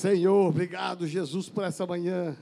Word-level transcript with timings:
Senhor, 0.00 0.48
obrigado, 0.48 1.06
Jesus, 1.06 1.50
por 1.50 1.62
essa 1.62 1.86
manhã. 1.86 2.34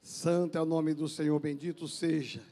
Santo 0.00 0.56
é 0.56 0.62
o 0.62 0.64
nome 0.64 0.94
do 0.94 1.06
Senhor, 1.06 1.38
bendito 1.38 1.86
seja. 1.86 2.42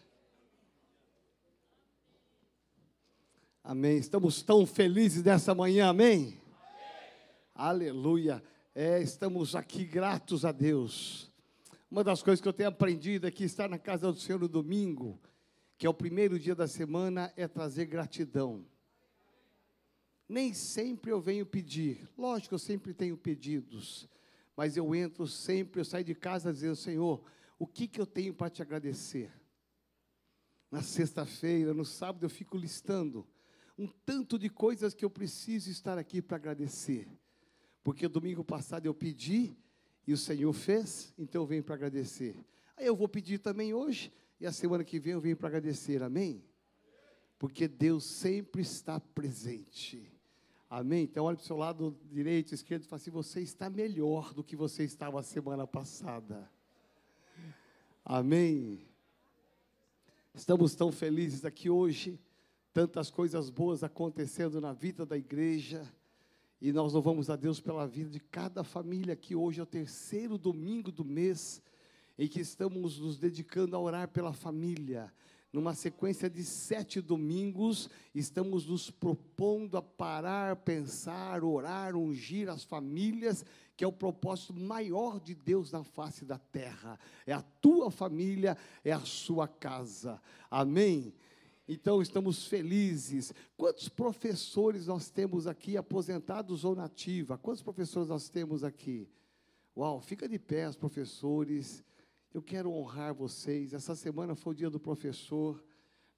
Amém. 3.64 3.96
Estamos 3.96 4.42
tão 4.42 4.66
felizes 4.66 5.22
nessa 5.22 5.54
manhã, 5.54 5.88
amém? 5.88 6.14
amém. 6.14 6.38
Aleluia. 7.54 8.42
É, 8.74 9.00
estamos 9.00 9.56
aqui 9.56 9.82
gratos 9.82 10.44
a 10.44 10.52
Deus. 10.52 11.32
Uma 11.90 12.04
das 12.04 12.22
coisas 12.22 12.42
que 12.42 12.48
eu 12.48 12.52
tenho 12.52 12.68
aprendido 12.68 13.26
aqui, 13.26 13.44
estar 13.44 13.66
na 13.66 13.78
casa 13.78 14.12
do 14.12 14.20
Senhor 14.20 14.38
no 14.38 14.46
domingo, 14.46 15.18
que 15.78 15.86
é 15.86 15.88
o 15.88 15.94
primeiro 15.94 16.40
dia 16.40 16.56
da 16.56 16.66
semana, 16.66 17.32
é 17.36 17.46
trazer 17.46 17.86
gratidão. 17.86 18.66
Nem 20.28 20.52
sempre 20.52 21.12
eu 21.12 21.20
venho 21.20 21.46
pedir, 21.46 22.06
lógico, 22.18 22.56
eu 22.56 22.58
sempre 22.58 22.92
tenho 22.92 23.16
pedidos, 23.16 24.08
mas 24.56 24.76
eu 24.76 24.92
entro 24.92 25.26
sempre, 25.28 25.80
eu 25.80 25.84
saio 25.84 26.04
de 26.04 26.16
casa 26.16 26.52
dizendo: 26.52 26.74
Senhor, 26.74 27.22
o 27.58 27.66
que, 27.66 27.86
que 27.86 28.00
eu 28.00 28.04
tenho 28.04 28.34
para 28.34 28.50
te 28.50 28.60
agradecer? 28.60 29.30
Na 30.68 30.82
sexta-feira, 30.82 31.72
no 31.72 31.84
sábado, 31.84 32.26
eu 32.26 32.28
fico 32.28 32.58
listando 32.58 33.26
um 33.78 33.86
tanto 33.86 34.36
de 34.36 34.50
coisas 34.50 34.92
que 34.92 35.04
eu 35.04 35.08
preciso 35.08 35.70
estar 35.70 35.96
aqui 35.96 36.20
para 36.20 36.36
agradecer. 36.36 37.08
Porque 37.84 38.08
domingo 38.08 38.44
passado 38.44 38.84
eu 38.84 38.92
pedi 38.92 39.56
e 40.06 40.12
o 40.12 40.18
Senhor 40.18 40.52
fez, 40.52 41.14
então 41.16 41.42
eu 41.42 41.46
venho 41.46 41.62
para 41.62 41.76
agradecer. 41.76 42.44
Aí 42.76 42.84
eu 42.84 42.96
vou 42.96 43.08
pedir 43.08 43.38
também 43.38 43.72
hoje 43.72 44.12
e 44.40 44.46
a 44.46 44.52
semana 44.52 44.84
que 44.84 44.98
vem 44.98 45.12
eu 45.12 45.20
venho 45.20 45.36
para 45.36 45.48
agradecer, 45.48 46.02
amém? 46.02 46.44
Porque 47.38 47.68
Deus 47.68 48.04
sempre 48.04 48.62
está 48.62 48.98
presente. 49.00 50.10
Amém? 50.68 51.04
Então 51.04 51.24
olhe 51.24 51.36
para 51.36 51.44
o 51.44 51.46
seu 51.46 51.56
lado 51.56 51.96
direito, 52.10 52.54
esquerdo 52.54 52.82
e 52.82 52.86
fala 52.86 53.00
assim: 53.00 53.10
você 53.10 53.40
está 53.40 53.70
melhor 53.70 54.34
do 54.34 54.44
que 54.44 54.56
você 54.56 54.84
estava 54.84 55.20
a 55.20 55.22
semana 55.22 55.66
passada. 55.66 56.50
Amém? 58.04 58.86
Estamos 60.34 60.74
tão 60.74 60.92
felizes 60.92 61.44
aqui 61.44 61.70
hoje 61.70 62.20
tantas 62.78 63.10
coisas 63.10 63.50
boas 63.50 63.82
acontecendo 63.82 64.60
na 64.60 64.72
vida 64.72 65.04
da 65.04 65.18
igreja. 65.18 65.82
E 66.60 66.72
nós 66.72 66.92
louvamos 66.92 67.28
a 67.28 67.34
Deus 67.34 67.58
pela 67.60 67.88
vida 67.88 68.08
de 68.08 68.20
cada 68.20 68.62
família 68.62 69.16
que 69.16 69.34
hoje 69.34 69.58
é 69.58 69.62
o 69.64 69.66
terceiro 69.66 70.38
domingo 70.38 70.92
do 70.92 71.04
mês 71.04 71.60
em 72.18 72.26
que 72.26 72.40
estamos 72.40 72.98
nos 72.98 73.18
dedicando 73.18 73.76
a 73.76 73.78
orar 73.78 74.08
pela 74.08 74.32
família. 74.32 75.12
Numa 75.50 75.74
sequência 75.74 76.28
de 76.28 76.44
sete 76.44 77.00
domingos, 77.00 77.88
estamos 78.14 78.66
nos 78.66 78.90
propondo 78.90 79.78
a 79.78 79.82
parar, 79.82 80.56
pensar, 80.56 81.42
orar, 81.42 81.96
ungir 81.96 82.50
as 82.50 82.64
famílias, 82.64 83.44
que 83.74 83.82
é 83.82 83.86
o 83.86 83.92
propósito 83.92 84.52
maior 84.52 85.18
de 85.18 85.34
Deus 85.34 85.72
na 85.72 85.82
face 85.84 86.24
da 86.24 86.36
terra. 86.36 86.98
É 87.26 87.32
a 87.32 87.40
tua 87.40 87.90
família, 87.90 88.58
é 88.84 88.92
a 88.92 89.00
sua 89.00 89.48
casa. 89.48 90.20
Amém? 90.50 91.14
Então 91.66 92.02
estamos 92.02 92.46
felizes. 92.46 93.32
Quantos 93.56 93.88
professores 93.88 94.86
nós 94.86 95.08
temos 95.08 95.46
aqui, 95.46 95.76
aposentados 95.76 96.64
ou 96.64 96.74
nativa? 96.74 97.38
Quantos 97.38 97.62
professores 97.62 98.08
nós 98.08 98.28
temos 98.28 98.64
aqui? 98.64 99.08
Uau, 99.76 100.00
fica 100.00 100.28
de 100.28 100.38
pé 100.38 100.68
os 100.68 100.76
professores. 100.76 101.84
Eu 102.32 102.42
quero 102.42 102.70
honrar 102.70 103.14
vocês. 103.14 103.72
Essa 103.72 103.94
semana 103.94 104.34
foi 104.34 104.52
o 104.52 104.56
dia 104.56 104.70
do 104.70 104.78
professor. 104.78 105.64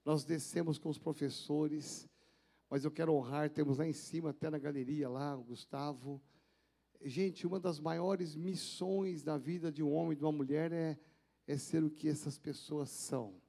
Nós 0.03 0.23
descemos 0.23 0.77
com 0.77 0.89
os 0.89 0.97
professores. 0.97 2.09
Mas 2.69 2.83
eu 2.85 2.91
quero 2.91 3.13
honrar, 3.13 3.49
temos 3.49 3.77
lá 3.77 3.87
em 3.87 3.93
cima, 3.93 4.29
até 4.29 4.49
na 4.49 4.57
galeria 4.57 5.09
lá, 5.09 5.35
o 5.37 5.43
Gustavo. 5.43 6.21
Gente, 7.01 7.45
uma 7.45 7.59
das 7.59 7.79
maiores 7.79 8.35
missões 8.35 9.23
da 9.23 9.37
vida 9.37 9.71
de 9.71 9.83
um 9.83 9.91
homem 9.91 10.13
e 10.13 10.15
de 10.15 10.23
uma 10.23 10.31
mulher 10.31 10.71
é, 10.71 10.97
é 11.47 11.57
ser 11.57 11.83
o 11.83 11.89
que 11.89 12.07
essas 12.07 12.37
pessoas 12.37 12.89
são 12.89 13.41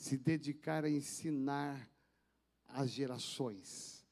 se 0.00 0.16
dedicar 0.16 0.82
a 0.84 0.90
ensinar 0.90 1.88
as 2.66 2.90
gerações. 2.90 4.02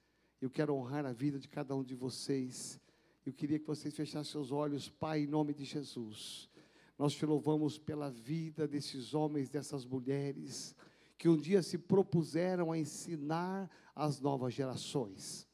Eu 0.40 0.50
quero 0.50 0.74
honrar 0.74 1.06
a 1.06 1.12
vida 1.12 1.38
de 1.38 1.48
cada 1.48 1.74
um 1.74 1.82
de 1.82 1.94
vocês. 1.94 2.78
Eu 3.24 3.32
queria 3.32 3.58
que 3.58 3.66
vocês 3.66 3.94
fechassem 3.94 4.30
seus 4.30 4.52
olhos, 4.52 4.90
Pai, 4.90 5.20
em 5.20 5.26
nome 5.26 5.54
de 5.54 5.64
Jesus. 5.64 6.50
Nós 6.98 7.14
te 7.14 7.24
louvamos 7.24 7.78
pela 7.78 8.10
vida 8.10 8.66
desses 8.66 9.14
homens, 9.14 9.48
dessas 9.48 9.84
mulheres, 9.84 10.74
que 11.16 11.28
um 11.28 11.36
dia 11.36 11.62
se 11.62 11.78
propuseram 11.78 12.72
a 12.72 12.78
ensinar 12.78 13.70
as 13.94 14.20
novas 14.20 14.52
gerações. 14.52 15.46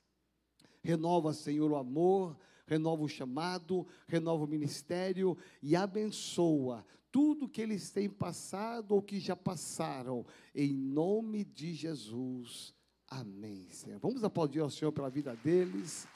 Renova, 0.82 1.32
Senhor, 1.32 1.71
o 1.71 1.77
amor, 1.77 2.37
renova 2.66 3.03
o 3.03 3.09
chamado, 3.09 3.87
renova 4.06 4.44
o 4.44 4.49
ministério 4.49 5.37
e 5.62 5.77
abençoa 5.77 6.84
tudo 7.12 7.49
que 7.49 7.62
eles 7.62 7.91
têm 7.91 8.09
passado 8.09 8.93
ou 8.93 9.00
que 9.00 9.21
já 9.21 9.37
passaram, 9.37 10.26
em 10.55 10.72
nome 10.72 11.44
de 11.44 11.72
Jesus. 11.72 12.75
Amém, 13.09 13.69
Senhor. 13.71 14.00
Vamos 14.00 14.25
aplaudir 14.25 14.61
ao 14.61 14.71
Senhor 14.71 14.91
pela 14.91 15.09
vida 15.09 15.37
deles. 15.37 16.09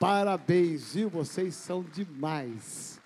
Parabéns, 0.00 0.94
viu? 0.94 1.10
Vocês 1.10 1.54
são 1.56 1.82
demais. 1.82 2.98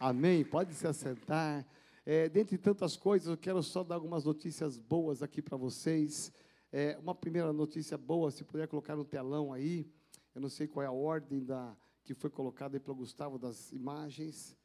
Amém. 0.00 0.44
Pode 0.44 0.74
se 0.74 0.86
assentar. 0.86 1.66
É, 2.06 2.28
dentre 2.28 2.56
tantas 2.56 2.96
coisas, 2.96 3.28
eu 3.28 3.36
quero 3.36 3.62
só 3.62 3.82
dar 3.82 3.96
algumas 3.96 4.24
notícias 4.24 4.78
boas 4.78 5.22
aqui 5.22 5.42
para 5.42 5.56
vocês. 5.56 6.32
É, 6.70 6.96
uma 7.02 7.14
primeira 7.14 7.52
notícia 7.52 7.98
boa, 7.98 8.30
se 8.30 8.44
puder 8.44 8.68
colocar 8.68 8.94
no 8.94 9.04
telão 9.04 9.52
aí. 9.52 9.90
Eu 10.34 10.40
não 10.40 10.48
sei 10.48 10.68
qual 10.68 10.84
é 10.84 10.86
a 10.86 10.92
ordem 10.92 11.44
da, 11.44 11.76
que 12.04 12.14
foi 12.14 12.30
colocada 12.30 12.76
aí 12.76 12.80
pelo 12.80 12.96
Gustavo 12.96 13.38
das 13.38 13.72
imagens 13.72 14.56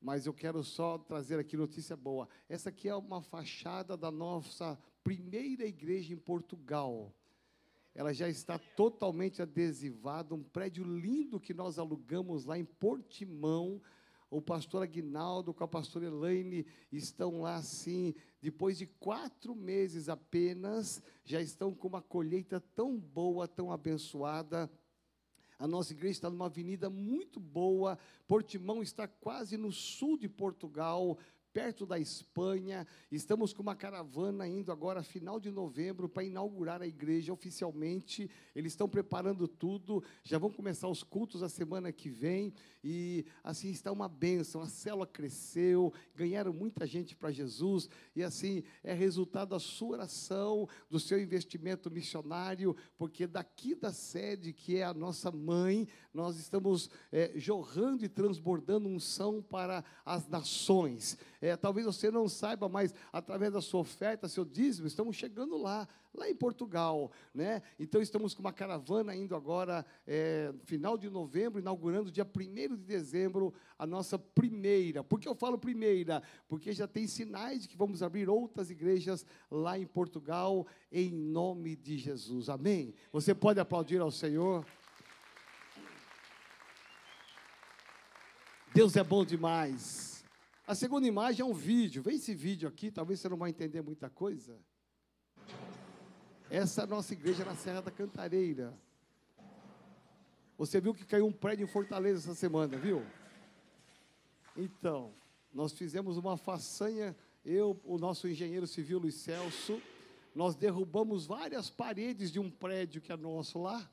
mas 0.00 0.26
eu 0.26 0.32
quero 0.32 0.62
só 0.62 0.98
trazer 0.98 1.38
aqui 1.38 1.56
notícia 1.56 1.96
boa. 1.96 2.28
Essa 2.48 2.68
aqui 2.68 2.88
é 2.88 2.94
uma 2.94 3.22
fachada 3.22 3.96
da 3.96 4.10
nossa 4.10 4.78
primeira 5.02 5.66
igreja 5.66 6.12
em 6.14 6.18
Portugal. 6.18 7.12
Ela 7.94 8.12
já 8.12 8.28
está 8.28 8.58
totalmente 8.58 9.40
adesivada, 9.40 10.34
um 10.34 10.44
prédio 10.44 10.84
lindo 10.84 11.40
que 11.40 11.54
nós 11.54 11.78
alugamos 11.78 12.44
lá 12.44 12.58
em 12.58 12.64
Portimão. 12.64 13.80
O 14.28 14.42
pastor 14.42 14.82
Aguinaldo 14.82 15.54
com 15.54 15.62
a 15.62 15.68
pastora 15.68 16.06
Elaine 16.06 16.66
estão 16.90 17.42
lá 17.42 17.56
assim, 17.56 18.14
depois 18.42 18.76
de 18.76 18.86
quatro 18.86 19.54
meses 19.54 20.08
apenas, 20.08 21.00
já 21.24 21.40
estão 21.40 21.72
com 21.72 21.86
uma 21.86 22.02
colheita 22.02 22.60
tão 22.60 22.98
boa, 22.98 23.46
tão 23.46 23.70
abençoada. 23.70 24.70
A 25.58 25.66
nossa 25.66 25.92
igreja 25.92 26.12
está 26.12 26.30
numa 26.30 26.46
avenida 26.46 26.90
muito 26.90 27.40
boa. 27.40 27.98
Portimão 28.26 28.82
está 28.82 29.08
quase 29.08 29.56
no 29.56 29.72
sul 29.72 30.18
de 30.18 30.28
Portugal, 30.28 31.16
perto 31.56 31.86
da 31.86 31.98
Espanha. 31.98 32.86
Estamos 33.10 33.54
com 33.54 33.62
uma 33.62 33.74
caravana 33.74 34.46
indo 34.46 34.70
agora, 34.70 35.02
final 35.02 35.40
de 35.40 35.50
novembro, 35.50 36.06
para 36.06 36.22
inaugurar 36.22 36.82
a 36.82 36.86
igreja 36.86 37.32
oficialmente. 37.32 38.30
Eles 38.54 38.72
estão 38.72 38.86
preparando 38.86 39.48
tudo, 39.48 40.04
já 40.22 40.36
vão 40.36 40.50
começar 40.50 40.86
os 40.86 41.02
cultos 41.02 41.42
a 41.42 41.48
semana 41.48 41.90
que 41.90 42.10
vem. 42.10 42.52
E 42.84 43.24
assim 43.42 43.70
está 43.70 43.90
uma 43.90 44.06
bênção. 44.06 44.60
A 44.60 44.68
célula 44.68 45.06
cresceu, 45.06 45.94
ganharam 46.14 46.52
muita 46.52 46.86
gente 46.86 47.16
para 47.16 47.32
Jesus. 47.32 47.88
E 48.14 48.22
assim 48.22 48.62
é 48.84 48.92
resultado 48.92 49.48
da 49.48 49.58
sua 49.58 49.96
oração, 49.96 50.68
do 50.90 51.00
seu 51.00 51.18
investimento 51.18 51.90
missionário, 51.90 52.76
porque 52.98 53.26
daqui 53.26 53.74
da 53.74 53.94
sede, 53.94 54.52
que 54.52 54.76
é 54.76 54.84
a 54.84 54.92
nossa 54.92 55.32
mãe, 55.32 55.88
nós 56.12 56.36
estamos 56.36 56.90
é, 57.10 57.32
jorrando 57.34 58.04
e 58.04 58.10
transbordando 58.10 58.88
unção 58.88 59.42
para 59.42 59.82
as 60.04 60.28
nações. 60.28 61.16
Talvez 61.54 61.84
você 61.84 62.10
não 62.10 62.26
saiba, 62.28 62.66
mas 62.66 62.94
através 63.12 63.52
da 63.52 63.60
sua 63.60 63.80
oferta, 63.80 64.26
seu 64.26 64.42
dízimo, 64.42 64.86
estamos 64.86 65.14
chegando 65.14 65.58
lá, 65.58 65.86
lá 66.14 66.30
em 66.30 66.34
Portugal, 66.34 67.12
né? 67.34 67.62
Então 67.78 68.00
estamos 68.00 68.32
com 68.32 68.40
uma 68.40 68.54
caravana 68.54 69.14
indo 69.14 69.36
agora, 69.36 69.84
é, 70.06 70.54
final 70.64 70.96
de 70.96 71.10
novembro, 71.10 71.60
inaugurando 71.60 72.10
dia 72.10 72.24
1 72.26 72.76
de 72.76 72.84
dezembro 72.84 73.52
a 73.78 73.86
nossa 73.86 74.18
primeira. 74.18 75.04
Por 75.04 75.20
que 75.20 75.28
eu 75.28 75.34
falo 75.34 75.58
primeira? 75.58 76.22
Porque 76.48 76.72
já 76.72 76.88
tem 76.88 77.06
sinais 77.06 77.62
de 77.62 77.68
que 77.68 77.76
vamos 77.76 78.02
abrir 78.02 78.30
outras 78.30 78.70
igrejas 78.70 79.26
lá 79.50 79.78
em 79.78 79.86
Portugal, 79.86 80.66
em 80.90 81.10
nome 81.12 81.76
de 81.76 81.98
Jesus. 81.98 82.48
Amém? 82.48 82.94
Você 83.12 83.34
pode 83.34 83.60
aplaudir 83.60 84.00
ao 84.00 84.10
Senhor. 84.10 84.64
Deus 88.74 88.94
é 88.96 89.02
bom 89.02 89.24
demais. 89.24 90.15
A 90.66 90.74
segunda 90.74 91.06
imagem 91.06 91.42
é 91.42 91.44
um 91.44 91.54
vídeo. 91.54 92.02
Vê 92.02 92.14
esse 92.14 92.34
vídeo 92.34 92.68
aqui, 92.68 92.90
talvez 92.90 93.20
você 93.20 93.28
não 93.28 93.36
vai 93.36 93.50
entender 93.50 93.80
muita 93.82 94.10
coisa. 94.10 94.58
Essa 96.50 96.80
é 96.80 96.84
a 96.84 96.86
nossa 96.88 97.12
igreja 97.12 97.44
na 97.44 97.54
Serra 97.54 97.82
da 97.82 97.90
Cantareira. 97.92 98.76
Você 100.58 100.80
viu 100.80 100.92
que 100.92 101.04
caiu 101.04 101.24
um 101.24 101.32
prédio 101.32 101.62
em 101.62 101.68
Fortaleza 101.68 102.18
essa 102.18 102.34
semana, 102.34 102.76
viu? 102.76 103.06
Então, 104.56 105.14
nós 105.54 105.72
fizemos 105.72 106.16
uma 106.16 106.36
façanha, 106.36 107.14
eu, 107.44 107.80
o 107.84 107.96
nosso 107.96 108.26
engenheiro 108.26 108.66
civil 108.66 108.98
Luiz 108.98 109.14
Celso, 109.14 109.80
nós 110.34 110.56
derrubamos 110.56 111.26
várias 111.26 111.70
paredes 111.70 112.32
de 112.32 112.40
um 112.40 112.50
prédio 112.50 113.00
que 113.00 113.12
é 113.12 113.16
nosso 113.16 113.62
lá, 113.62 113.88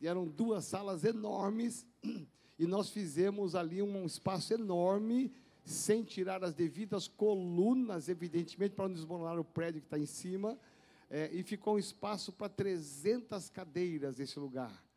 e 0.00 0.06
eram 0.06 0.26
duas 0.26 0.64
salas 0.64 1.04
enormes, 1.04 1.84
e 2.58 2.66
nós 2.66 2.88
fizemos 2.88 3.54
ali 3.54 3.82
um 3.82 4.06
espaço 4.06 4.54
enorme, 4.54 5.30
sem 5.70 6.02
tirar 6.02 6.42
as 6.42 6.54
devidas 6.54 7.06
colunas, 7.06 8.08
evidentemente, 8.08 8.74
para 8.74 8.88
não 8.88 8.94
desmoronar 8.94 9.38
o 9.38 9.44
prédio 9.44 9.80
que 9.80 9.86
está 9.86 9.98
em 9.98 10.06
cima, 10.06 10.58
é, 11.10 11.30
e 11.32 11.42
ficou 11.42 11.76
um 11.76 11.78
espaço 11.78 12.32
para 12.32 12.48
300 12.48 13.50
cadeiras 13.50 14.18
nesse 14.18 14.38
lugar. 14.38 14.87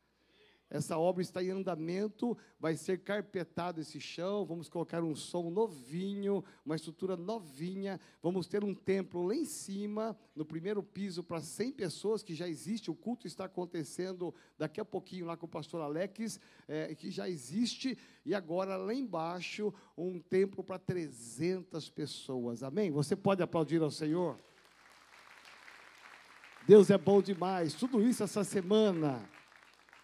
Essa 0.72 0.98
obra 0.98 1.22
está 1.22 1.44
em 1.44 1.50
andamento, 1.50 2.38
vai 2.58 2.78
ser 2.78 3.00
carpetado 3.00 3.82
esse 3.82 4.00
chão, 4.00 4.46
vamos 4.46 4.70
colocar 4.70 5.04
um 5.04 5.14
som 5.14 5.50
novinho, 5.50 6.42
uma 6.66 6.78
estrutura 6.78 7.18
novinha, 7.18 8.00
vamos 8.24 8.48
ter 8.48 8.64
um 8.64 8.74
templo 8.74 9.28
lá 9.28 9.36
em 9.36 9.44
cima, 9.44 10.18
no 10.34 10.46
primeiro 10.46 10.82
piso, 10.82 11.22
para 11.22 11.42
100 11.42 11.74
pessoas, 11.74 12.24
que 12.24 12.34
já 12.34 12.48
existe, 12.48 12.90
o 12.90 12.96
culto 12.96 13.28
está 13.28 13.44
acontecendo 13.44 14.34
daqui 14.58 14.80
a 14.80 14.86
pouquinho 14.86 15.26
lá 15.26 15.36
com 15.36 15.46
o 15.46 15.50
pastor 15.50 15.82
Alex, 15.82 16.40
é, 16.70 16.96
que 16.96 17.12
já 17.12 17.28
existe, 17.28 17.98
e 18.26 18.34
agora 18.34 18.78
lá 18.78 18.94
embaixo, 18.94 19.74
um 19.98 20.22
templo 20.22 20.64
para 20.64 20.80
300 20.80 21.90
pessoas, 21.90 22.64
amém? 22.64 22.90
Você 22.92 23.14
pode 23.14 23.44
aplaudir 23.44 23.82
ao 23.82 23.92
Senhor? 23.92 24.40
Deus 26.66 26.90
é 26.90 26.98
bom 26.98 27.22
demais, 27.22 27.74
tudo 27.74 28.02
isso 28.02 28.24
essa 28.24 28.46
semana. 28.46 29.30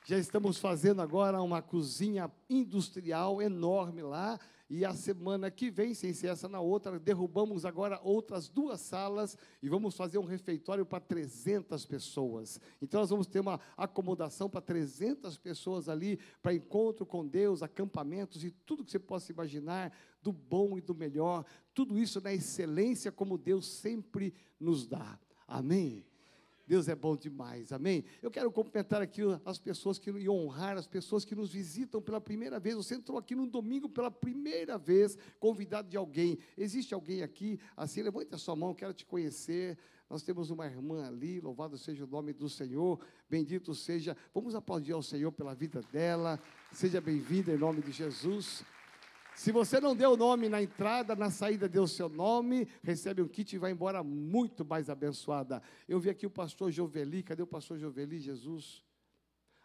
Já 0.08 0.18
estamos 0.18 0.58
fazendo 0.58 1.02
agora 1.02 1.42
uma 1.42 1.62
cozinha 1.62 2.32
industrial 2.50 3.42
enorme 3.42 4.02
lá. 4.02 4.40
E 4.70 4.86
a 4.86 4.94
semana 4.94 5.52
que 5.52 5.70
vem, 5.70 5.94
sem 5.94 6.14
ser 6.14 6.28
essa 6.28 6.48
na 6.48 6.62
outra, 6.62 6.98
derrubamos 6.98 7.66
agora 7.66 8.00
outras 8.02 8.48
duas 8.48 8.80
salas 8.80 9.38
e 9.62 9.68
vamos 9.68 9.98
fazer 9.98 10.18
um 10.18 10.24
refeitório 10.24 10.86
para 10.86 11.02
300 11.02 11.86
pessoas. 11.86 12.58
Então, 12.82 13.02
nós 13.02 13.10
vamos 13.10 13.28
ter 13.28 13.42
uma 13.42 13.60
acomodação 13.76 14.50
para 14.50 14.62
300 14.62 15.38
pessoas 15.38 15.90
ali, 15.90 16.18
para 16.42 16.54
encontro 16.54 17.06
com 17.06 17.28
Deus, 17.28 17.62
acampamentos 17.62 18.46
e 18.46 18.52
tudo 18.52 18.86
que 18.86 18.92
você 18.92 19.00
possa 19.00 19.34
imaginar, 19.34 19.92
do 20.22 20.32
bom 20.32 20.78
e 20.78 20.82
do 20.82 20.96
melhor. 20.96 21.44
Tudo 21.74 22.00
isso 22.00 22.22
na 22.22 22.32
excelência, 22.32 23.12
como 23.12 23.38
Deus 23.38 23.68
sempre 23.68 24.34
nos 24.58 24.88
dá. 24.88 25.20
Amém? 25.46 26.06
Deus 26.68 26.90
é 26.90 26.96
bom 26.96 27.16
demais, 27.16 27.72
amém? 27.72 28.04
Eu 28.22 28.30
quero 28.30 28.52
cumprimentar 28.52 29.02
aqui 29.02 29.22
as 29.46 29.58
pessoas 29.58 29.98
que 29.98 30.12
e 30.12 30.30
honrar 30.30 30.78
as 30.78 30.86
pessoas 30.86 31.24
que 31.24 31.34
nos 31.34 31.54
visitam 31.54 32.02
pela 32.02 32.20
primeira 32.20 32.60
vez. 32.60 32.76
Você 32.76 32.96
entrou 32.96 33.18
aqui 33.18 33.34
no 33.34 33.48
domingo 33.48 33.88
pela 33.88 34.12
primeira 34.12 34.78
vez, 34.78 35.18
convidado 35.40 35.88
de 35.88 35.96
alguém. 35.96 36.38
Existe 36.58 36.94
alguém 36.94 37.24
aqui? 37.24 37.58
Assim, 37.76 38.02
levante 38.02 38.36
a 38.36 38.38
sua 38.38 38.56
mão, 38.56 38.74
quero 38.74 38.94
te 38.94 39.06
conhecer. 39.06 39.78
Nós 40.10 40.24
temos 40.24 40.50
uma 40.50 40.66
irmã 40.66 41.08
ali, 41.08 41.40
louvado 41.40 41.78
seja 41.78 42.04
o 42.04 42.08
nome 42.08 42.34
do 42.34 42.50
Senhor, 42.50 43.00
bendito 43.30 43.74
seja. 43.74 44.16
Vamos 44.34 44.54
aplaudir 44.54 44.92
ao 44.92 45.02
Senhor 45.02 45.32
pela 45.32 45.56
vida 45.56 45.82
dela. 45.92 46.38
Seja 46.74 47.00
bem-vinda 47.00 47.54
em 47.54 47.58
nome 47.58 47.82
de 47.82 47.92
Jesus. 47.92 48.64
Se 49.38 49.52
você 49.52 49.80
não 49.80 49.96
deu 49.96 50.14
o 50.14 50.18
nome 50.18 50.50
na 50.50 50.64
entrada, 50.64 51.16
na 51.16 51.30
saída 51.30 51.70
deu 51.70 51.84
o 51.84 51.88
seu 51.88 52.10
nome, 52.10 52.68
recebe 52.82 53.22
um 53.22 53.28
kit 53.28 53.56
e 53.56 53.60
vai 53.60 53.72
embora 53.72 54.04
muito 54.04 54.66
mais 54.66 54.90
abençoada. 54.90 55.62
Eu 55.88 56.00
vi 56.00 56.10
aqui 56.10 56.26
o 56.26 56.30
pastor 56.30 56.72
Joveli, 56.72 57.22
cadê 57.22 57.44
o 57.44 57.48
pastor 57.48 57.78
Joveli, 57.78 58.20
Jesus? 58.20 58.84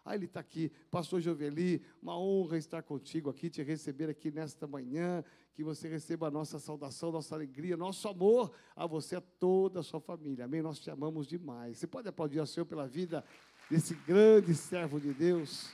Ah, 0.05 0.15
ele 0.15 0.27
está 0.27 0.41
aqui, 0.41 0.71
pastor 0.91 1.23
Joveli, 1.23 1.83
uma 2.03 2.19
honra 2.19 2.59
estar 2.59 2.83
contigo 2.83 3.31
aqui, 3.31 3.49
te 3.49 3.63
receber 3.63 4.11
aqui 4.11 4.31
nesta 4.31 4.67
manhã, 4.67 5.25
que 5.55 5.65
você 5.65 5.89
receba 5.89 6.29
a 6.29 6.31
nossa 6.31 6.59
saudação, 6.59 7.11
nossa 7.11 7.35
alegria, 7.35 7.75
nosso 7.75 8.07
amor 8.07 8.53
a 8.77 8.87
você, 8.87 9.17
a 9.17 9.23
toda 9.23 9.81
a 9.81 9.83
sua 9.83 10.03
família, 10.03 10.45
amém? 10.45 10.61
Nós 10.61 10.81
te 10.81 10.91
amamos 10.91 11.27
demais. 11.27 11.79
Você 11.79 11.87
pode 11.87 12.07
aplaudir 12.07 12.41
ao 12.41 12.47
Senhor 12.47 12.67
pela 12.67 12.87
vida 12.87 13.25
desse 13.71 13.95
grande 13.95 14.55
servo 14.55 15.01
de 15.01 15.15
Deus? 15.15 15.71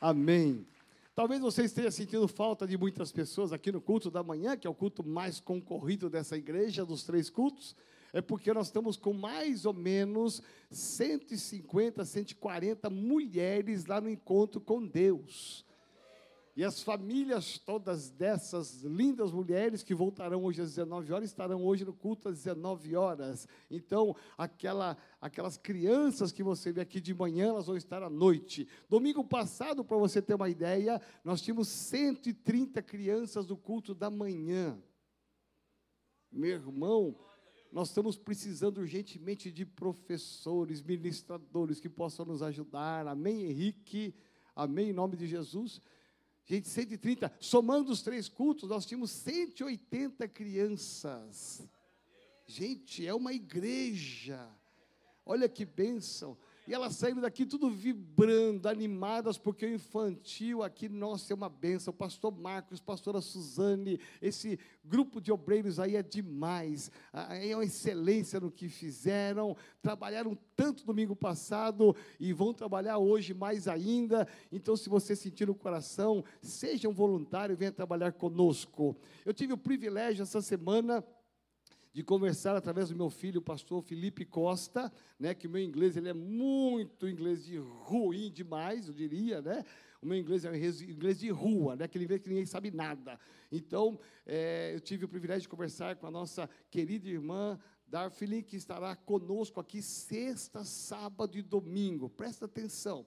Amém. 0.00 0.66
Talvez 1.20 1.42
você 1.42 1.64
esteja 1.64 1.90
sentindo 1.90 2.26
falta 2.26 2.66
de 2.66 2.78
muitas 2.78 3.12
pessoas 3.12 3.52
aqui 3.52 3.70
no 3.70 3.78
culto 3.78 4.10
da 4.10 4.22
manhã, 4.22 4.56
que 4.56 4.66
é 4.66 4.70
o 4.70 4.74
culto 4.74 5.06
mais 5.06 5.38
concorrido 5.38 6.08
dessa 6.08 6.34
igreja, 6.34 6.82
dos 6.82 7.02
três 7.02 7.28
cultos. 7.28 7.76
É 8.10 8.22
porque 8.22 8.50
nós 8.54 8.68
estamos 8.68 8.96
com 8.96 9.12
mais 9.12 9.66
ou 9.66 9.74
menos 9.74 10.42
150, 10.70 12.06
140 12.06 12.88
mulheres 12.88 13.84
lá 13.84 14.00
no 14.00 14.08
encontro 14.08 14.62
com 14.62 14.82
Deus. 14.86 15.62
E 16.60 16.64
as 16.64 16.82
famílias 16.82 17.56
todas 17.56 18.10
dessas 18.10 18.82
lindas 18.82 19.32
mulheres 19.32 19.82
que 19.82 19.94
voltarão 19.94 20.44
hoje 20.44 20.60
às 20.60 20.68
19 20.68 21.10
horas 21.10 21.30
estarão 21.30 21.64
hoje 21.64 21.86
no 21.86 21.94
culto 21.94 22.28
às 22.28 22.34
19 22.34 22.94
horas. 22.96 23.48
Então, 23.70 24.14
aquela, 24.36 24.94
aquelas 25.22 25.56
crianças 25.56 26.30
que 26.30 26.42
você 26.42 26.70
vê 26.70 26.82
aqui 26.82 27.00
de 27.00 27.14
manhã, 27.14 27.48
elas 27.48 27.66
vão 27.66 27.78
estar 27.78 28.02
à 28.02 28.10
noite. 28.10 28.68
Domingo 28.90 29.24
passado, 29.24 29.82
para 29.82 29.96
você 29.96 30.20
ter 30.20 30.34
uma 30.34 30.50
ideia, 30.50 31.00
nós 31.24 31.40
tínhamos 31.40 31.66
130 31.66 32.82
crianças 32.82 33.46
do 33.46 33.56
culto 33.56 33.94
da 33.94 34.10
manhã. 34.10 34.78
Meu 36.30 36.50
irmão, 36.50 37.16
nós 37.72 37.88
estamos 37.88 38.18
precisando 38.18 38.82
urgentemente 38.82 39.50
de 39.50 39.64
professores, 39.64 40.82
ministradores 40.82 41.80
que 41.80 41.88
possam 41.88 42.26
nos 42.26 42.42
ajudar. 42.42 43.06
Amém, 43.06 43.46
Henrique? 43.46 44.14
Amém, 44.54 44.90
em 44.90 44.92
nome 44.92 45.16
de 45.16 45.26
Jesus. 45.26 45.80
Gente, 46.50 46.68
130, 46.68 47.32
somando 47.38 47.92
os 47.92 48.02
três 48.02 48.28
cultos, 48.28 48.68
nós 48.68 48.84
tínhamos 48.84 49.12
180 49.12 50.26
crianças. 50.26 51.62
Gente, 52.44 53.06
é 53.06 53.14
uma 53.14 53.32
igreja. 53.32 54.50
Olha 55.24 55.48
que 55.48 55.64
bênção. 55.64 56.36
E 56.70 56.72
elas 56.72 56.94
saíram 56.94 57.20
daqui 57.20 57.44
tudo 57.44 57.68
vibrando, 57.68 58.68
animadas, 58.68 59.36
porque 59.36 59.66
o 59.66 59.74
infantil 59.74 60.62
aqui, 60.62 60.88
nossa, 60.88 61.32
é 61.32 61.34
uma 61.34 61.48
benção. 61.48 61.92
Pastor 61.92 62.30
Marcos, 62.30 62.78
pastora 62.80 63.20
Suzane, 63.20 63.98
esse 64.22 64.56
grupo 64.84 65.20
de 65.20 65.32
obreiros 65.32 65.80
aí 65.80 65.96
é 65.96 66.02
demais. 66.04 66.88
É 67.12 67.56
uma 67.56 67.64
excelência 67.64 68.38
no 68.38 68.52
que 68.52 68.68
fizeram. 68.68 69.56
Trabalharam 69.82 70.38
tanto 70.54 70.86
domingo 70.86 71.16
passado 71.16 71.92
e 72.20 72.32
vão 72.32 72.54
trabalhar 72.54 72.98
hoje 72.98 73.34
mais 73.34 73.66
ainda. 73.66 74.28
Então, 74.52 74.76
se 74.76 74.88
você 74.88 75.16
sentir 75.16 75.48
no 75.48 75.56
coração, 75.56 76.24
seja 76.40 76.88
um 76.88 76.94
voluntário, 76.94 77.56
venha 77.56 77.72
trabalhar 77.72 78.12
conosco. 78.12 78.96
Eu 79.26 79.34
tive 79.34 79.54
o 79.54 79.58
privilégio 79.58 80.22
essa 80.22 80.40
semana 80.40 81.04
de 81.92 82.02
conversar 82.02 82.56
através 82.56 82.88
do 82.88 82.96
meu 82.96 83.10
filho, 83.10 83.40
o 83.40 83.42
pastor 83.42 83.82
Felipe 83.82 84.24
Costa, 84.24 84.92
né, 85.18 85.34
que 85.34 85.46
o 85.46 85.50
meu 85.50 85.62
inglês 85.62 85.96
ele 85.96 86.08
é 86.08 86.14
muito 86.14 87.08
inglês 87.08 87.44
de 87.44 87.58
ruim 87.58 88.30
demais, 88.30 88.86
eu 88.86 88.94
diria, 88.94 89.42
né? 89.42 89.64
O 90.02 90.06
meu 90.06 90.16
inglês 90.16 90.44
é 90.46 90.56
inglês 90.56 91.18
de 91.18 91.28
rua, 91.28 91.76
né? 91.76 91.84
aquele 91.84 92.04
inglês 92.04 92.22
que 92.22 92.28
ninguém 92.30 92.46
sabe 92.46 92.70
nada. 92.70 93.20
Então, 93.52 93.98
é, 94.24 94.72
eu 94.74 94.80
tive 94.80 95.04
o 95.04 95.08
privilégio 95.08 95.42
de 95.42 95.48
conversar 95.48 95.96
com 95.96 96.06
a 96.06 96.10
nossa 96.10 96.48
querida 96.70 97.06
irmã 97.06 97.58
Darfilin, 97.86 98.42
que 98.42 98.56
estará 98.56 98.96
conosco 98.96 99.60
aqui 99.60 99.82
sexta, 99.82 100.64
sábado 100.64 101.36
e 101.36 101.42
domingo. 101.42 102.08
Presta 102.08 102.46
atenção. 102.46 103.04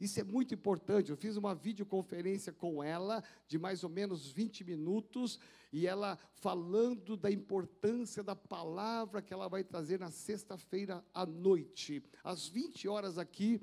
Isso 0.00 0.18
é 0.18 0.24
muito 0.24 0.52
importante. 0.52 1.10
Eu 1.10 1.16
fiz 1.16 1.36
uma 1.36 1.54
videoconferência 1.54 2.52
com 2.52 2.82
ela 2.82 3.22
de 3.46 3.56
mais 3.56 3.84
ou 3.84 3.90
menos 3.90 4.32
20 4.32 4.64
minutos 4.64 5.38
e 5.72 5.86
ela 5.86 6.18
falando 6.34 7.16
da 7.16 7.30
importância 7.30 8.22
da 8.22 8.36
palavra 8.36 9.22
que 9.22 9.32
ela 9.32 9.48
vai 9.48 9.64
trazer 9.64 9.98
na 9.98 10.10
sexta-feira 10.10 11.04
à 11.14 11.24
noite. 11.24 12.02
Às 12.22 12.46
20 12.46 12.86
horas 12.88 13.16
aqui, 13.16 13.60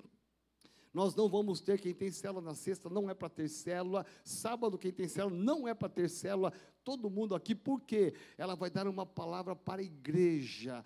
nós 0.92 1.14
não 1.14 1.30
vamos 1.30 1.62
ter 1.62 1.80
quem 1.80 1.94
tem 1.94 2.12
célula 2.12 2.42
na 2.42 2.56
sexta, 2.56 2.90
não 2.90 3.10
é 3.10 3.14
para 3.14 3.30
ter 3.30 3.48
célula. 3.48 4.06
Sábado, 4.24 4.78
quem 4.78 4.92
tem 4.92 5.08
célula, 5.08 5.38
não 5.38 5.68
é 5.68 5.74
para 5.74 5.88
ter 5.88 6.10
célula. 6.10 6.52
Todo 6.84 7.12
mundo 7.12 7.36
aqui, 7.36 7.54
porque 7.54 8.14
ela 8.38 8.56
vai 8.56 8.72
dar 8.72 8.88
uma 8.88 9.06
palavra 9.06 9.56
para 9.56 9.82
a 9.82 9.86
igreja, 9.86 10.84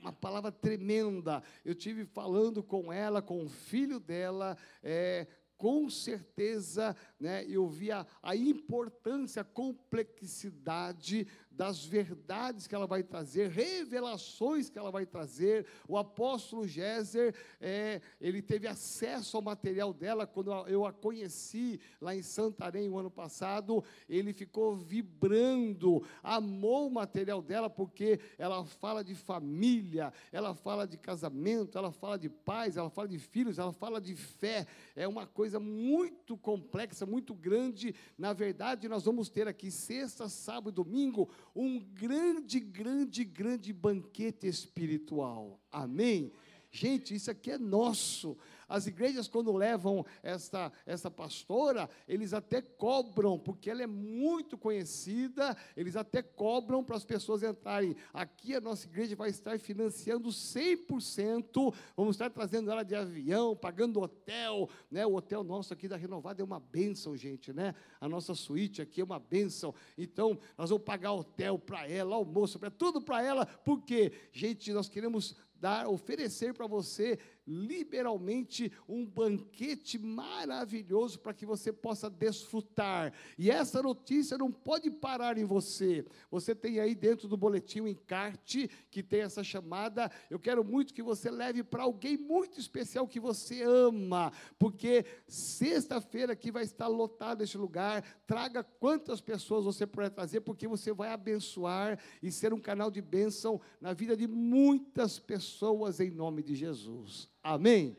uma 0.00 0.12
palavra 0.12 0.50
tremenda. 0.50 1.42
Eu 1.64 1.74
tive 1.74 2.04
falando 2.04 2.64
com 2.64 2.92
ela, 2.92 3.22
com 3.22 3.44
o 3.44 3.48
filho 3.48 4.00
dela, 4.00 4.56
é, 4.82 5.28
com 5.56 5.90
certeza, 5.90 6.96
né, 7.18 7.44
eu 7.48 7.68
via 7.68 8.06
a 8.22 8.36
importância, 8.36 9.42
a 9.42 9.44
complexidade 9.44 11.26
das 11.58 11.84
verdades 11.84 12.68
que 12.68 12.74
ela 12.74 12.86
vai 12.86 13.02
trazer, 13.02 13.50
revelações 13.50 14.70
que 14.70 14.78
ela 14.78 14.92
vai 14.92 15.04
trazer. 15.04 15.66
O 15.88 15.98
apóstolo 15.98 16.68
Géser, 16.68 17.34
é, 17.60 18.00
ele 18.20 18.40
teve 18.40 18.68
acesso 18.68 19.36
ao 19.36 19.42
material 19.42 19.92
dela 19.92 20.24
quando 20.24 20.52
eu 20.68 20.86
a 20.86 20.92
conheci 20.92 21.80
lá 22.00 22.14
em 22.14 22.22
Santarém 22.22 22.88
o 22.88 22.96
ano 22.96 23.10
passado. 23.10 23.82
Ele 24.08 24.32
ficou 24.32 24.76
vibrando, 24.76 26.06
amou 26.22 26.86
o 26.86 26.92
material 26.92 27.42
dela 27.42 27.68
porque 27.68 28.20
ela 28.38 28.64
fala 28.64 29.02
de 29.02 29.16
família, 29.16 30.12
ela 30.30 30.54
fala 30.54 30.86
de 30.86 30.96
casamento, 30.96 31.76
ela 31.76 31.90
fala 31.90 32.16
de 32.16 32.28
pais, 32.28 32.76
ela 32.76 32.88
fala 32.88 33.08
de 33.08 33.18
filhos, 33.18 33.58
ela 33.58 33.72
fala 33.72 34.00
de 34.00 34.14
fé. 34.14 34.64
É 34.94 35.08
uma 35.08 35.26
coisa 35.26 35.58
muito 35.58 36.36
complexa, 36.36 37.04
muito 37.08 37.34
grande. 37.34 37.94
Na 38.16 38.32
verdade, 38.32 38.88
nós 38.88 39.04
vamos 39.04 39.28
ter 39.28 39.48
aqui 39.48 39.70
sexta, 39.70 40.28
sábado 40.28 40.70
e 40.70 40.84
domingo 40.84 41.28
um 41.54 41.80
grande, 41.80 42.60
grande, 42.60 43.24
grande 43.24 43.72
banquete 43.72 44.46
espiritual. 44.46 45.60
Amém? 45.72 46.30
Gente, 46.70 47.14
isso 47.14 47.30
aqui 47.30 47.50
é 47.50 47.58
nosso. 47.58 48.36
As 48.68 48.86
igrejas, 48.86 49.26
quando 49.26 49.50
levam 49.52 50.04
essa, 50.22 50.70
essa 50.84 51.10
pastora, 51.10 51.88
eles 52.06 52.34
até 52.34 52.60
cobram, 52.60 53.38
porque 53.38 53.70
ela 53.70 53.82
é 53.82 53.86
muito 53.86 54.58
conhecida, 54.58 55.56
eles 55.76 55.96
até 55.96 56.22
cobram 56.22 56.84
para 56.84 56.96
as 56.96 57.04
pessoas 57.04 57.42
entrarem. 57.42 57.96
Aqui 58.12 58.54
a 58.54 58.60
nossa 58.60 58.86
igreja 58.86 59.16
vai 59.16 59.30
estar 59.30 59.58
financiando 59.58 60.28
100%, 60.28 61.74
vamos 61.96 62.16
estar 62.16 62.30
trazendo 62.30 62.70
ela 62.70 62.82
de 62.82 62.94
avião, 62.94 63.56
pagando 63.56 64.02
hotel, 64.02 64.68
né? 64.90 65.06
O 65.06 65.14
hotel 65.14 65.42
nosso 65.42 65.72
aqui 65.72 65.88
da 65.88 65.96
Renovada 65.96 66.42
é 66.42 66.44
uma 66.44 66.60
bênção, 66.60 67.16
gente, 67.16 67.52
né? 67.52 67.74
A 68.00 68.08
nossa 68.08 68.34
suíte 68.34 68.82
aqui 68.82 69.00
é 69.00 69.04
uma 69.04 69.18
bênção. 69.18 69.74
Então, 69.96 70.38
nós 70.56 70.68
vamos 70.68 70.84
pagar 70.84 71.12
hotel 71.12 71.58
para 71.58 71.88
ela, 71.88 72.16
almoço, 72.16 72.58
para 72.58 72.70
tudo 72.70 73.00
para 73.00 73.22
ela, 73.22 73.46
porque, 73.46 74.12
gente, 74.32 74.72
nós 74.72 74.88
queremos 74.88 75.34
dar, 75.60 75.88
oferecer 75.88 76.54
para 76.54 76.66
você 76.66 77.18
liberalmente 77.48 78.70
um 78.86 79.06
banquete 79.06 79.98
maravilhoso 79.98 81.18
para 81.18 81.32
que 81.32 81.46
você 81.46 81.72
possa 81.72 82.10
desfrutar. 82.10 83.12
E 83.38 83.50
essa 83.50 83.82
notícia 83.82 84.36
não 84.36 84.52
pode 84.52 84.90
parar 84.90 85.38
em 85.38 85.44
você. 85.44 86.04
Você 86.30 86.54
tem 86.54 86.78
aí 86.78 86.94
dentro 86.94 87.26
do 87.26 87.36
boletim 87.36 87.80
o 87.80 87.88
encarte 87.88 88.68
que 88.90 89.02
tem 89.02 89.22
essa 89.22 89.42
chamada. 89.42 90.10
Eu 90.28 90.38
quero 90.38 90.62
muito 90.62 90.92
que 90.92 91.02
você 91.02 91.30
leve 91.30 91.64
para 91.64 91.84
alguém 91.84 92.18
muito 92.18 92.60
especial 92.60 93.08
que 93.08 93.18
você 93.18 93.62
ama, 93.62 94.30
porque 94.58 95.06
sexta-feira 95.26 96.34
aqui 96.34 96.50
vai 96.50 96.64
estar 96.64 96.86
lotado 96.86 97.42
esse 97.42 97.56
lugar. 97.56 98.02
Traga 98.26 98.62
quantas 98.62 99.20
pessoas 99.20 99.64
você 99.64 99.86
puder 99.86 100.10
trazer, 100.10 100.40
porque 100.42 100.68
você 100.68 100.92
vai 100.92 101.10
abençoar 101.10 101.98
e 102.22 102.30
ser 102.30 102.52
um 102.52 102.60
canal 102.60 102.90
de 102.90 103.00
bênção 103.00 103.60
na 103.80 103.94
vida 103.94 104.16
de 104.16 104.26
muitas 104.26 105.18
pessoas 105.18 106.00
em 106.00 106.10
nome 106.10 106.42
de 106.42 106.54
Jesus. 106.54 107.30
Amém? 107.42 107.96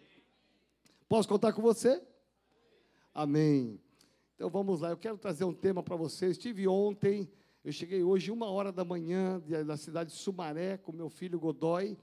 Posso 1.08 1.28
contar 1.28 1.54
com 1.54 1.62
você? 1.62 2.02
Amém. 3.14 3.80
Então 4.36 4.50
vamos 4.50 4.82
lá, 4.82 4.90
eu 4.90 4.98
quero 4.98 5.18
trazer 5.18 5.44
um 5.44 5.54
tema 5.54 5.82
para 5.82 5.96
você. 5.96 6.28
Estive 6.28 6.68
ontem, 6.68 7.30
eu 7.64 7.72
cheguei 7.72 8.04
hoje, 8.04 8.32
uma 8.32 8.50
hora 8.50 8.72
da 8.72 8.86
manhã, 8.86 9.42
da 9.66 9.76
cidade 9.76 10.12
de 10.12 10.18
Sumaré, 10.18 10.78
com 10.78 10.92
meu 10.92 11.10
filho 11.10 11.40
Godoy. 11.40 11.98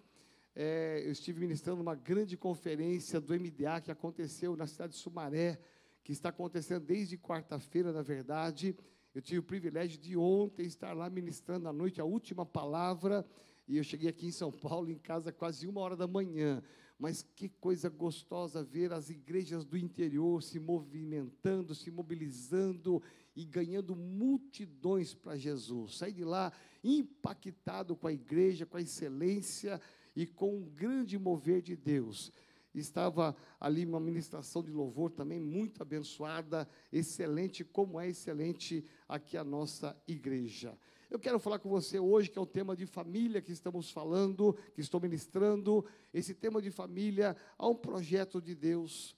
É, 0.55 1.03
eu 1.05 1.13
estive 1.13 1.39
ministrando 1.41 1.83
uma 1.83 1.95
grande 1.95 2.37
conferência 2.37 3.21
do 3.21 3.35
MDA 3.35 3.81
que 3.83 3.91
aconteceu 3.91 4.57
na 4.57 4.67
cidade 4.67 4.95
de 4.95 4.99
Sumaré, 4.99 5.59
que 6.03 6.13
está 6.13 6.31
acontecendo 6.31 6.85
desde 6.85 7.19
quarta-feira, 7.19 7.93
na 7.93 8.03
verdade. 8.03 8.75
Eu 9.15 9.21
tive 9.21 9.39
o 9.41 9.43
privilégio 9.43 9.99
de 9.99 10.17
ontem 10.17 10.67
estar 10.67 10.95
lá 10.95 11.09
ministrando 11.11 11.69
à 11.69 11.73
noite 11.73 12.01
a 12.01 12.05
última 12.05 12.45
palavra, 12.45 13.25
e 13.69 13.77
eu 13.77 13.85
cheguei 13.85 14.09
aqui 14.09 14.27
em 14.27 14.33
São 14.33 14.51
Paulo, 14.51 14.91
em 14.91 14.99
casa, 14.99 15.33
quase 15.33 15.67
uma 15.67 15.81
hora 15.81 15.97
da 15.97 16.07
manhã. 16.07 16.63
Mas 16.99 17.23
que 17.23 17.49
coisa 17.49 17.91
gostosa 17.91 18.65
ver 18.65 18.93
as 18.93 19.11
igrejas 19.11 19.65
do 19.65 19.77
interior 19.77 20.43
se 20.43 20.59
movimentando, 20.59 21.75
se 21.75 21.91
mobilizando 21.91 23.03
e 23.35 23.45
ganhando 23.45 23.95
multidões 23.95 25.15
para 25.15 25.37
Jesus. 25.37 25.99
Saí 25.99 26.13
de 26.13 26.25
lá 26.25 26.53
impactado 26.83 27.95
com 27.95 28.07
a 28.07 28.13
igreja, 28.13 28.65
com 28.65 28.79
a 28.79 28.83
excelência 28.83 29.81
e 30.15 30.27
com 30.27 30.57
um 30.57 30.65
grande 30.65 31.19
mover 31.19 31.61
de 31.61 31.77
Deus. 31.77 32.33
Estava 32.75 33.37
ali 33.59 33.85
uma 33.85 34.01
ministração 34.01 34.63
de 34.63 34.71
louvor 34.71 35.11
também 35.11 35.41
muito 35.41 35.83
abençoada, 35.83 36.69
excelente, 36.93 37.65
como 37.65 37.99
é 38.01 38.09
excelente 38.09 38.85
aqui 39.09 39.37
a 39.37 39.45
nossa 39.45 39.97
igreja. 40.07 40.77
Eu 41.09 41.19
quero 41.19 41.39
falar 41.39 41.59
com 41.61 41.69
você 41.69 41.99
hoje, 41.99 42.29
que 42.29 42.39
é 42.39 42.43
o 42.43 42.47
tema 42.47 42.77
de 42.77 42.85
família 42.85 43.41
que 43.41 43.53
estamos 43.53 43.91
falando, 43.91 44.57
que 44.75 44.81
estou 44.81 45.01
ministrando. 45.01 45.85
Esse 46.13 46.35
tema 46.35 46.61
de 46.61 46.71
família, 46.71 47.37
há 47.57 47.69
um 47.69 47.77
projeto 47.77 48.41
de 48.41 48.55
Deus, 48.55 49.17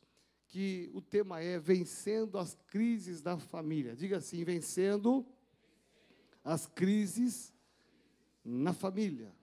que 0.48 0.90
o 0.92 1.00
tema 1.00 1.40
é 1.40 1.58
Vencendo 1.58 2.38
as 2.38 2.54
Crises 2.66 3.22
da 3.22 3.38
Família. 3.38 3.96
Diga 3.96 4.18
assim: 4.18 4.44
Vencendo 4.44 5.26
as 6.44 6.66
Crises 6.66 7.54
na 8.44 8.74
Família. 8.74 9.34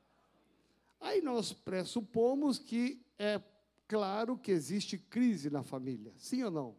Aí 0.99 1.21
nós 1.21 1.51
pressupomos 1.51 2.59
que 2.59 3.03
é 3.17 3.41
claro 3.87 4.37
que 4.37 4.51
existe 4.51 4.97
crise 4.97 5.49
na 5.49 5.63
família. 5.63 6.13
Sim 6.17 6.43
ou 6.43 6.51
não? 6.51 6.75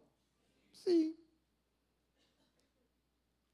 Sim. 0.71 1.15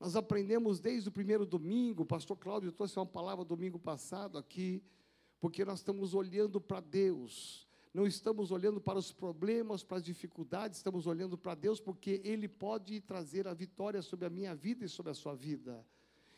Nós 0.03 0.17
aprendemos 0.17 0.81
desde 0.81 1.07
o 1.07 1.11
primeiro 1.13 1.45
domingo, 1.45 2.05
pastor 2.05 2.35
Cláudio 2.35 2.73
trouxe 2.73 2.99
uma 2.99 3.05
palavra 3.05 3.45
domingo 3.45 3.79
passado 3.79 4.37
aqui, 4.37 4.83
porque 5.39 5.63
nós 5.63 5.79
estamos 5.79 6.13
olhando 6.13 6.59
para 6.59 6.81
Deus, 6.81 7.65
não 7.93 8.05
estamos 8.05 8.51
olhando 8.51 8.81
para 8.81 8.99
os 8.99 9.13
problemas, 9.13 9.81
para 9.81 9.95
as 9.95 10.03
dificuldades, 10.03 10.75
estamos 10.75 11.07
olhando 11.07 11.37
para 11.37 11.55
Deus, 11.55 11.79
porque 11.79 12.19
Ele 12.25 12.49
pode 12.49 12.99
trazer 12.99 13.47
a 13.47 13.53
vitória 13.53 14.01
sobre 14.01 14.25
a 14.25 14.29
minha 14.29 14.53
vida 14.53 14.83
e 14.83 14.89
sobre 14.89 15.09
a 15.09 15.15
sua 15.15 15.35
vida. 15.35 15.85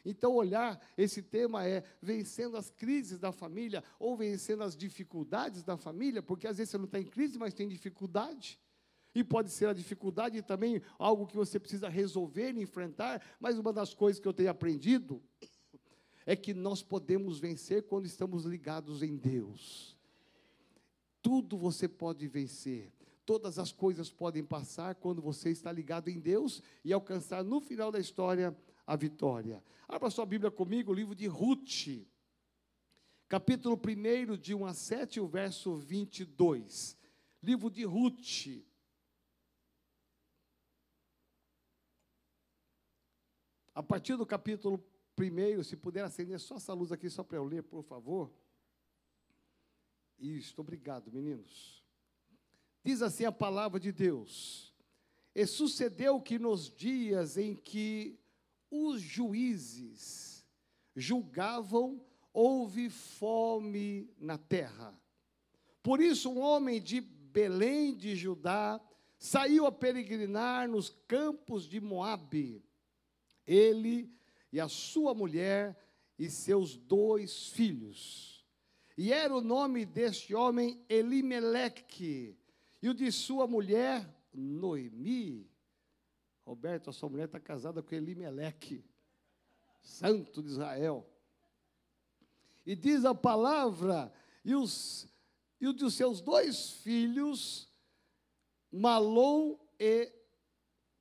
Então, 0.06 0.36
olhar 0.36 0.80
esse 0.96 1.24
tema 1.24 1.66
é 1.68 1.84
vencendo 2.00 2.58
as 2.58 2.70
crises 2.70 3.18
da 3.18 3.32
família, 3.32 3.84
ou 3.98 4.16
vencendo 4.16 4.62
as 4.62 4.78
dificuldades 4.78 5.64
da 5.64 5.76
família, 5.76 6.22
porque 6.22 6.46
às 6.46 6.60
vezes 6.60 6.70
você 6.70 6.78
não 6.78 6.86
está 6.86 7.00
em 7.00 7.08
crise, 7.08 7.40
mas 7.40 7.52
tem 7.52 7.68
dificuldade 7.68 8.60
e 9.16 9.24
pode 9.24 9.50
ser 9.50 9.70
a 9.70 9.74
dificuldade 9.74 10.42
também 10.42 10.82
algo 11.00 11.26
que 11.26 11.36
você 11.36 11.58
precisa 11.58 11.88
resolver 11.88 12.52
e 12.54 12.62
enfrentar, 12.62 13.26
mas 13.40 13.58
uma 13.58 13.72
das 13.72 13.94
coisas 13.94 14.20
que 14.20 14.28
eu 14.28 14.34
tenho 14.34 14.50
aprendido 14.50 15.24
é 16.26 16.36
que 16.36 16.54
nós 16.54 16.84
podemos 16.84 17.40
vencer 17.40 17.84
quando 17.84 18.06
estamos 18.06 18.44
ligados 18.44 19.02
em 19.02 19.16
Deus. 19.16 19.96
Tudo 21.22 21.58
você 21.58 21.88
pode 21.88 22.28
vencer. 22.28 22.92
Todas 23.26 23.58
as 23.58 23.72
coisas 23.72 24.12
podem 24.12 24.44
passar 24.44 24.96
quando 24.96 25.22
você 25.22 25.50
está 25.50 25.72
ligado 25.72 26.10
em 26.10 26.20
Deus 26.20 26.62
e 26.84 26.92
alcançar 26.92 27.44
no 27.44 27.62
final 27.62 27.92
da 27.92 28.00
história 28.00 28.56
a 28.86 28.96
vitória. 28.96 29.64
Abra 29.88 30.10
sua 30.10 30.26
Bíblia 30.26 30.52
comigo, 30.52 30.92
o 30.92 30.96
livro 30.96 31.16
de 31.16 31.26
Ruth, 31.26 32.06
capítulo 33.28 33.76
1, 33.76 34.38
de 34.38 34.54
1 34.54 34.66
a 34.66 34.74
7, 34.74 35.20
o 35.20 35.28
verso 35.28 35.76
22. 35.76 36.98
Livro 37.42 37.72
de 37.72 37.84
Ruth. 37.84 38.48
A 43.76 43.84
partir 43.84 44.16
do 44.16 44.26
capítulo 44.26 44.82
1, 45.20 45.62
se 45.62 45.76
puder 45.76 46.06
acender 46.06 46.40
só 46.40 46.56
essa 46.56 46.74
luz 46.74 46.94
aqui, 46.94 47.10
só 47.10 47.24
para 47.26 47.38
eu 47.38 47.44
ler, 47.44 47.62
por 47.62 47.84
favor. 47.84 48.32
Isso, 50.18 50.62
obrigado, 50.62 51.12
meninos. 51.12 51.84
Diz 52.82 53.02
assim 53.02 53.26
a 53.26 53.34
palavra 53.34 53.78
de 53.78 53.92
Deus: 53.92 54.74
E 55.36 55.46
sucedeu 55.46 56.22
que 56.22 56.40
nos 56.40 56.74
dias 56.74 57.38
em 57.38 57.54
que 57.54 58.18
os 58.72 59.02
juízes 59.02 60.48
julgavam, 60.96 62.02
houve 62.32 62.90
fome 62.90 64.10
na 64.18 64.38
terra. 64.38 64.98
Por 65.84 66.00
isso, 66.00 66.32
um 66.32 66.40
homem 66.40 66.82
de 66.82 67.02
Belém 67.02 67.94
de 67.94 68.16
Judá 68.16 68.80
saiu 69.18 69.66
a 69.66 69.72
peregrinar 69.72 70.70
nos 70.70 70.90
campos 71.08 71.68
de 71.68 71.82
Moabe 71.82 72.64
ele 73.46 74.12
e 74.52 74.60
a 74.60 74.68
sua 74.68 75.14
mulher 75.14 75.78
e 76.18 76.30
seus 76.30 76.78
dois 76.78 77.50
filhos. 77.50 78.46
E 78.98 79.12
era 79.12 79.36
o 79.36 79.42
nome 79.42 79.86
deste 79.86 80.34
homem 80.34 80.84
Elimeleque, 80.88 82.38
e 82.82 82.88
o 82.88 82.94
de 82.94 83.12
sua 83.12 83.46
mulher 83.46 84.08
Noemi. 84.34 85.50
Roberto, 86.46 86.90
a 86.90 86.94
sua 86.94 87.10
mulher 87.10 87.26
está 87.26 87.40
casada 87.40 87.82
com 87.82 87.96
Elimeleque, 87.96 88.86
santo 89.82 90.42
de 90.42 90.50
Israel. 90.50 91.06
E 92.66 92.76
diz 92.76 93.04
a 93.04 93.14
palavra, 93.14 94.14
e, 94.44 94.56
os, 94.56 95.10
e 95.60 95.68
o 95.68 95.74
de 95.74 95.92
seus 95.92 96.22
dois 96.22 96.72
filhos, 96.72 97.70
Malom 98.72 99.58
e 99.80 100.12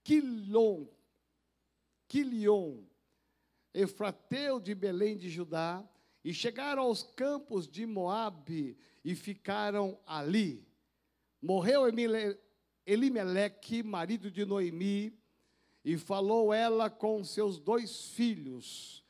Quilom, 0.03 0.87
Quilion, 2.15 2.77
Efrateu 3.75 4.61
de 4.61 4.73
Belém 4.73 5.17
de 5.17 5.29
Judá, 5.29 5.85
e 6.25 6.33
chegaram 6.33 6.85
aos 6.85 7.03
campos 7.03 7.67
de 7.67 7.85
Moabe 7.85 8.79
e 9.05 9.17
ficaram 9.17 9.99
ali. 10.07 10.65
Morreu 11.43 11.83
Elimeleque, 12.87 13.83
marido 13.83 14.31
de 14.31 14.45
Noemi, 14.45 15.19
e 15.85 15.99
falou 15.99 16.55
ela 16.55 16.89
com 16.89 17.25
seus 17.25 17.59
dois 17.59 18.11
filhos. 18.11 19.05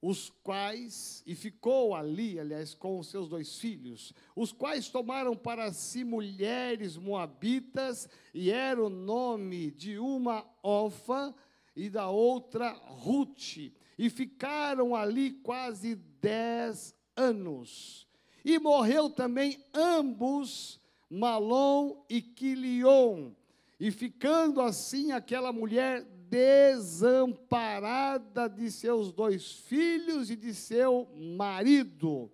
os 0.00 0.30
quais, 0.42 1.22
e 1.26 1.34
ficou 1.34 1.94
ali, 1.94 2.38
aliás, 2.38 2.74
com 2.74 3.02
seus 3.02 3.28
dois 3.28 3.58
filhos, 3.58 4.12
os 4.36 4.52
quais 4.52 4.88
tomaram 4.88 5.34
para 5.34 5.72
si 5.72 6.04
mulheres 6.04 6.96
moabitas, 6.96 8.08
e 8.32 8.50
era 8.50 8.82
o 8.82 8.88
nome 8.88 9.70
de 9.70 9.98
uma 9.98 10.46
Ofa 10.62 11.34
e 11.76 11.90
da 11.90 12.08
outra 12.08 12.72
Ruth, 12.72 13.58
e 13.98 14.08
ficaram 14.08 14.96
ali 14.96 15.32
quase 15.32 15.96
dez 16.20 16.94
anos. 17.14 18.08
E 18.44 18.58
morreu 18.58 19.08
também 19.10 19.62
ambos, 19.74 20.80
Malom 21.10 22.02
e 22.08 22.22
Quilion, 22.22 23.32
e 23.78 23.90
ficando 23.90 24.62
assim 24.62 25.12
aquela 25.12 25.52
mulher 25.52 26.02
desamparada 26.28 28.48
de 28.48 28.70
seus 28.70 29.12
dois 29.12 29.52
filhos 29.52 30.30
e 30.30 30.36
de 30.36 30.54
seu 30.54 31.06
marido. 31.36 32.30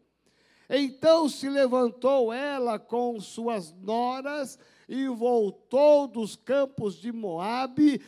Então 0.70 1.28
se 1.28 1.50
levantou 1.50 2.32
ela 2.32 2.78
com 2.78 3.18
suas 3.20 3.72
noras 3.72 4.56
e 4.88 5.06
voltou 5.08 6.06
dos 6.06 6.36
campos 6.36 6.96
de 6.96 7.12
Moabe, 7.12 8.00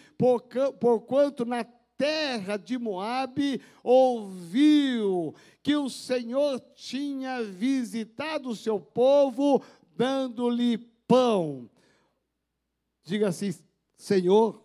porquanto 0.81 1.45
na 1.45 1.65
terra 1.97 2.57
de 2.57 2.79
Moabe 2.79 3.61
ouviu 3.83 5.35
que 5.63 5.77
o 5.77 5.89
Senhor 5.89 6.61
tinha 6.75 7.43
visitado 7.43 8.51
o 8.51 8.57
seu 8.57 8.81
povo, 8.81 9.63
dando-lhe 9.97 10.79
pão. 11.07 11.71
Diga 13.05 13.29
assim: 13.29 13.55
Senhor, 13.97 14.63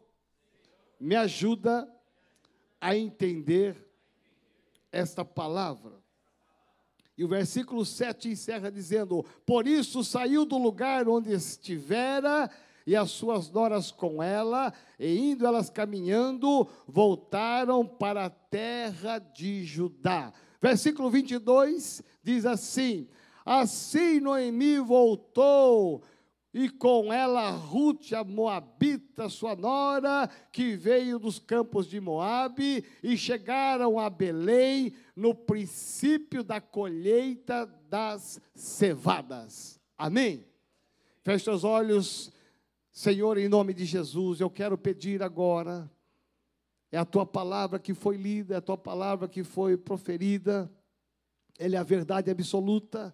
me 1.00 1.16
ajuda 1.16 1.88
a 2.82 2.96
entender 2.96 3.76
esta 4.92 5.24
palavra. 5.24 5.99
E 7.20 7.24
o 7.26 7.28
versículo 7.28 7.84
7 7.84 8.30
encerra 8.30 8.72
dizendo: 8.72 9.26
Por 9.46 9.68
isso 9.68 10.06
saiu 10.06 10.46
do 10.46 10.58
lugar 10.58 11.10
onde 11.10 11.34
estivera, 11.34 12.50
e 12.88 12.96
as 12.96 13.12
suas 13.12 13.52
noras 13.52 13.92
com 13.92 14.24
ela, 14.24 14.72
e 14.98 15.32
indo 15.32 15.46
elas 15.46 15.70
caminhando, 15.70 16.66
voltaram 16.88 17.86
para 17.86 18.28
a 18.28 18.30
terra 18.30 19.20
de 19.20 19.66
Judá. 19.66 20.32
Versículo 20.62 21.10
22 21.10 22.02
diz 22.24 22.46
assim: 22.46 23.06
Assim 23.46 24.22
Noemi 24.22 24.80
voltou 24.80 26.02
e 26.54 26.70
com 26.70 27.14
ela 27.14 27.52
Ruth, 27.52 28.14
a 28.14 28.24
Moabita, 28.24 29.30
sua 29.30 29.56
nora, 29.56 30.28
que 30.52 30.76
veio 30.76 31.20
dos 31.20 31.38
campos 31.38 31.88
de 31.88 32.00
Moabe, 32.00 32.84
e 33.04 33.16
chegaram 33.16 34.00
a 34.00 34.10
Belém 34.10 34.94
no 35.16 35.36
princípio 35.36 36.44
da 36.44 36.60
colheita 36.60 37.66
das 37.88 38.42
cevadas. 38.56 39.80
Amém? 39.98 40.46
Feche 41.24 41.50
os 41.50 41.64
olhos, 41.64 42.32
Senhor, 42.92 43.38
em 43.38 43.48
nome 43.48 43.74
de 43.74 43.86
Jesus, 43.86 44.40
eu 44.40 44.50
quero 44.50 44.78
pedir 44.78 45.22
agora, 45.22 45.90
é 46.92 46.98
a 46.98 47.06
tua 47.06 47.26
palavra 47.26 47.78
que 47.78 47.94
foi 47.94 48.18
lida, 48.18 48.56
é 48.56 48.58
a 48.58 48.62
tua 48.62 48.78
palavra 48.78 49.28
que 49.28 49.44
foi 49.44 49.78
proferida, 49.78 50.72
ela 51.60 51.76
é 51.76 51.78
a 51.78 51.84
verdade 51.84 52.32
absoluta 52.32 53.14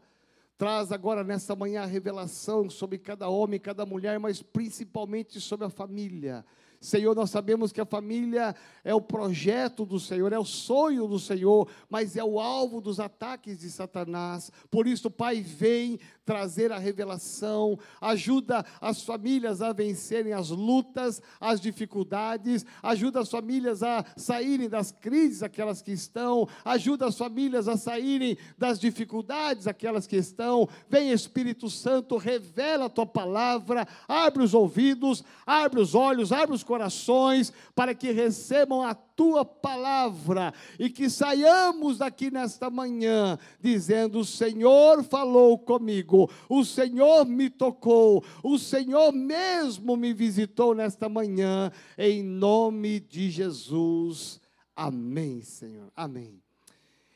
Traz 0.58 0.92
agora 0.92 1.22
nessa 1.22 1.54
manhã 1.54 1.82
a 1.82 1.86
revelação 1.86 2.70
sobre 2.70 2.98
cada 2.98 3.28
homem, 3.28 3.60
cada 3.60 3.86
mulher, 3.86 4.18
mas 4.20 4.42
principalmente 4.42 5.42
sobre 5.42 5.66
a 5.66 5.70
família. 5.70 6.46
Senhor, 6.80 7.16
nós 7.16 7.30
sabemos 7.30 7.72
que 7.72 7.82
a 7.82 7.86
família 7.86 8.56
é 8.84 8.94
o 8.94 9.02
projeto 9.02 9.86
do 9.86 10.00
Senhor, 10.00 10.32
é 10.32 10.40
o 10.40 10.46
sonho 10.46 11.08
do 11.08 11.20
Senhor, 11.20 11.68
mas 11.90 12.16
é 12.16 12.24
o 12.24 12.40
alvo 12.40 12.80
dos 12.80 13.00
ataques 13.00 13.60
de 13.60 13.70
Satanás. 13.70 14.52
Por 14.70 14.88
isso, 14.88 15.10
Pai, 15.10 15.42
vem 15.42 16.00
trazer 16.26 16.72
a 16.72 16.78
revelação, 16.78 17.78
ajuda 18.02 18.66
as 18.82 19.04
famílias 19.04 19.62
a 19.62 19.72
vencerem 19.72 20.34
as 20.34 20.50
lutas, 20.50 21.22
as 21.40 21.62
dificuldades, 21.62 22.66
ajuda 22.82 23.20
as 23.20 23.30
famílias 23.30 23.84
a 23.84 24.04
saírem 24.18 24.68
das 24.68 24.92
crises, 24.92 25.44
aquelas 25.44 25.82
que 25.82 25.92
estão, 25.92 26.48
ajuda 26.64 27.06
as 27.06 27.18
famílias 27.18 27.68
a 27.68 27.78
saírem 27.78 28.38
das 28.58 28.80
dificuldades, 28.80 29.68
aquelas 29.68 30.08
que 30.08 30.16
estão. 30.16 30.68
Vem 30.90 31.12
Espírito 31.12 31.70
Santo, 31.70 32.18
revela 32.18 32.86
a 32.86 32.90
tua 32.90 33.06
palavra, 33.06 33.88
abre 34.08 34.44
os 34.44 34.54
ouvidos, 34.54 35.24
abre 35.46 35.80
os 35.80 35.94
olhos, 35.94 36.32
abre 36.32 36.56
os 36.56 36.64
corações, 36.64 37.54
para 37.76 37.94
que 37.94 38.12
recebam 38.12 38.82
a 38.82 38.96
tua 39.16 39.46
palavra 39.46 40.54
e 40.78 40.90
que 40.90 41.10
saiamos 41.10 42.00
daqui 42.00 42.30
nesta 42.30 42.70
manhã 42.70 43.40
dizendo: 43.60 44.20
O 44.20 44.26
Senhor 44.26 45.04
falou 45.04 45.58
comigo, 45.58 46.30
o 46.50 46.64
Senhor 46.64 47.26
me 47.26 47.50
tocou, 47.50 48.24
o 48.44 48.58
Senhor 48.58 49.12
mesmo 49.12 49.96
me 49.96 50.14
visitou 50.14 50.76
nesta 50.76 51.08
manhã, 51.08 51.72
em 51.98 52.22
nome 52.22 53.00
de 53.00 53.30
Jesus. 53.30 54.40
Amém, 54.76 55.42
Senhor. 55.42 55.92
Amém. 55.96 56.42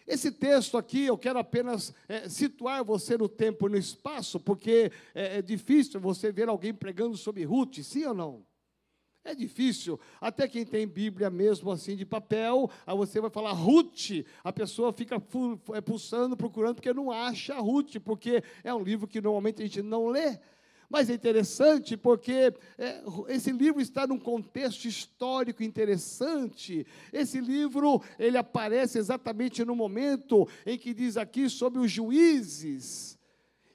Esse 0.07 0.31
texto 0.31 0.75
aqui, 0.75 1.05
eu 1.05 1.17
quero 1.19 1.37
apenas 1.37 1.93
é, 2.07 2.27
situar 2.27 2.83
você 2.83 3.15
no 3.15 3.29
tempo 3.29 3.67
e 3.67 3.71
no 3.71 3.77
espaço, 3.77 4.39
porque 4.39 4.91
é, 5.13 5.37
é 5.37 5.41
difícil 5.41 5.99
você 5.99 6.31
ver 6.31 6.49
alguém 6.49 6.73
pregando 6.73 7.15
sobre 7.15 7.43
Ruth, 7.43 7.77
sim 7.83 8.05
ou 8.05 8.15
não? 8.15 8.48
É 9.23 9.35
difícil, 9.35 9.99
até 10.19 10.47
quem 10.47 10.65
tem 10.65 10.87
Bíblia 10.87 11.29
mesmo 11.29 11.69
assim 11.71 11.95
de 11.95 12.05
papel, 12.05 12.69
aí 12.87 12.95
você 12.95 13.19
vai 13.19 13.29
falar 13.29 13.51
Ruth, 13.51 14.25
a 14.43 14.51
pessoa 14.51 14.93
fica 14.93 15.21
é, 15.73 15.81
pulsando, 15.81 16.37
procurando, 16.37 16.75
porque 16.75 16.93
não 16.93 17.11
acha 17.11 17.59
Ruth, 17.59 17.97
porque 18.03 18.41
é 18.63 18.73
um 18.73 18.81
livro 18.81 19.07
que 19.07 19.21
normalmente 19.21 19.61
a 19.61 19.65
gente 19.65 19.81
não 19.81 20.07
lê. 20.07 20.39
Mas 20.89 21.09
é 21.09 21.13
interessante 21.13 21.95
porque 21.95 22.51
é, 22.77 23.03
esse 23.27 23.51
livro 23.51 23.79
está 23.79 24.07
num 24.07 24.17
contexto 24.17 24.85
histórico 24.85 25.61
interessante. 25.61 26.87
Esse 27.13 27.39
livro 27.39 28.01
ele 28.17 28.37
aparece 28.37 28.97
exatamente 28.97 29.63
no 29.63 29.75
momento 29.75 30.47
em 30.65 30.77
que 30.79 30.93
diz 30.93 31.15
aqui 31.15 31.47
sobre 31.47 31.79
os 31.79 31.91
juízes. 31.91 33.19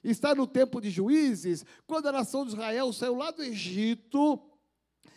Está 0.03 0.35
no 0.35 0.45
tempo 0.45 0.81
de 0.81 0.89
juízes, 0.89 1.65
quando 1.87 2.07
a 2.07 2.11
nação 2.11 2.45
de 2.45 2.51
Israel 2.51 2.91
saiu 2.91 3.15
lá 3.15 3.31
do 3.31 3.41
Egito 3.41 4.39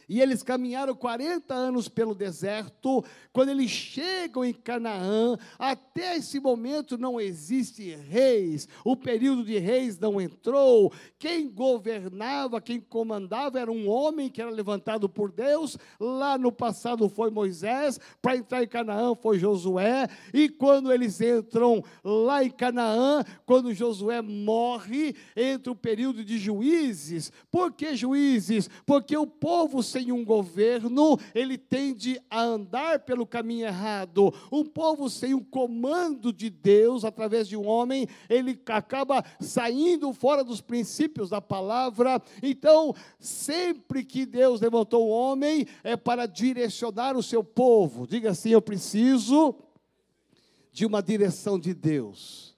e 0.09 0.21
eles 0.21 0.43
caminharam 0.43 0.95
40 0.95 1.53
anos 1.53 1.89
pelo 1.89 2.15
deserto. 2.15 3.05
Quando 3.33 3.51
eles 3.51 3.71
chegam 3.71 4.45
em 4.45 4.55
Canaã, 4.55 5.37
até 5.59 6.17
esse 6.17 6.41
momento 6.41 6.97
não 6.97 7.21
existe 7.21 7.95
reis. 7.95 8.67
O 8.85 8.97
período 8.97 9.45
de 9.45 9.59
reis 9.59 9.99
não 9.99 10.21
entrou. 10.21 10.93
Quem 11.19 11.49
governava, 11.49 12.61
quem 12.61 12.81
comandava 12.81 13.61
era 13.61 13.71
um 13.71 13.89
homem 13.89 14.31
que 14.31 14.41
era 14.41 14.51
levantado 14.51 15.09
por 15.09 15.31
Deus. 15.31 15.77
Lá 16.01 16.39
no 16.39 16.51
passado 16.51 17.09
foi 17.09 17.31
Moisés, 17.31 18.01
para 18.23 18.37
entrar 18.37 18.63
em 18.63 18.69
Canaã 18.69 19.15
foi 19.15 19.39
Josué. 19.39 20.09
E 20.33 20.49
quando 20.49 20.91
eles 20.91 21.21
entram 21.21 21.85
lá 22.03 22.43
em 22.43 22.51
Canaã, 22.51 23.23
quando 23.45 23.75
Josué 23.75 24.23
morre, 24.23 25.15
entra 25.37 25.71
o 25.73 25.77
período 25.77 26.25
de 26.25 26.39
juízes. 26.39 27.31
Por 27.51 27.73
que 27.73 27.95
juízes? 27.95 28.71
Porque 28.87 29.17
o 29.17 29.27
povo 29.27 29.83
se 29.83 29.98
sem 29.99 30.13
um 30.13 30.25
governo, 30.25 31.19
ele 31.35 31.59
tende 31.59 32.21
a 32.31 32.41
andar 32.41 33.01
pelo 33.01 33.27
caminho 33.27 33.67
errado. 33.67 34.33
Um 34.51 34.65
povo 34.65 35.11
sem 35.11 35.35
um 35.35 35.43
comando 35.43 36.33
de 36.33 36.49
Deus, 36.49 37.05
através 37.05 37.49
de 37.49 37.57
um 37.57 37.67
homem, 37.67 38.07
ele 38.29 38.59
acaba 38.67 39.25
saindo 39.41 40.13
fora 40.13 40.45
dos 40.45 40.61
princípios 40.61 41.31
da 41.31 41.41
palavra. 41.41 42.23
Então, 42.43 42.95
sempre 43.19 44.05
que 44.05 44.25
Deus 44.25 44.61
levantou 44.61 45.07
o 45.07 45.11
homem, 45.11 45.67
é 45.83 45.97
para 45.97 46.27
direcionar 46.27 47.17
o 47.17 47.23
seu 47.23 47.43
povo. 47.43 48.07
Diga 48.07 48.31
assim: 48.31 48.51
eu 48.51 48.63
preciso 48.63 49.55
de 50.73 50.87
uma 50.87 51.03
direção 51.03 51.59
de 51.59 51.75
Deus. 51.75 52.57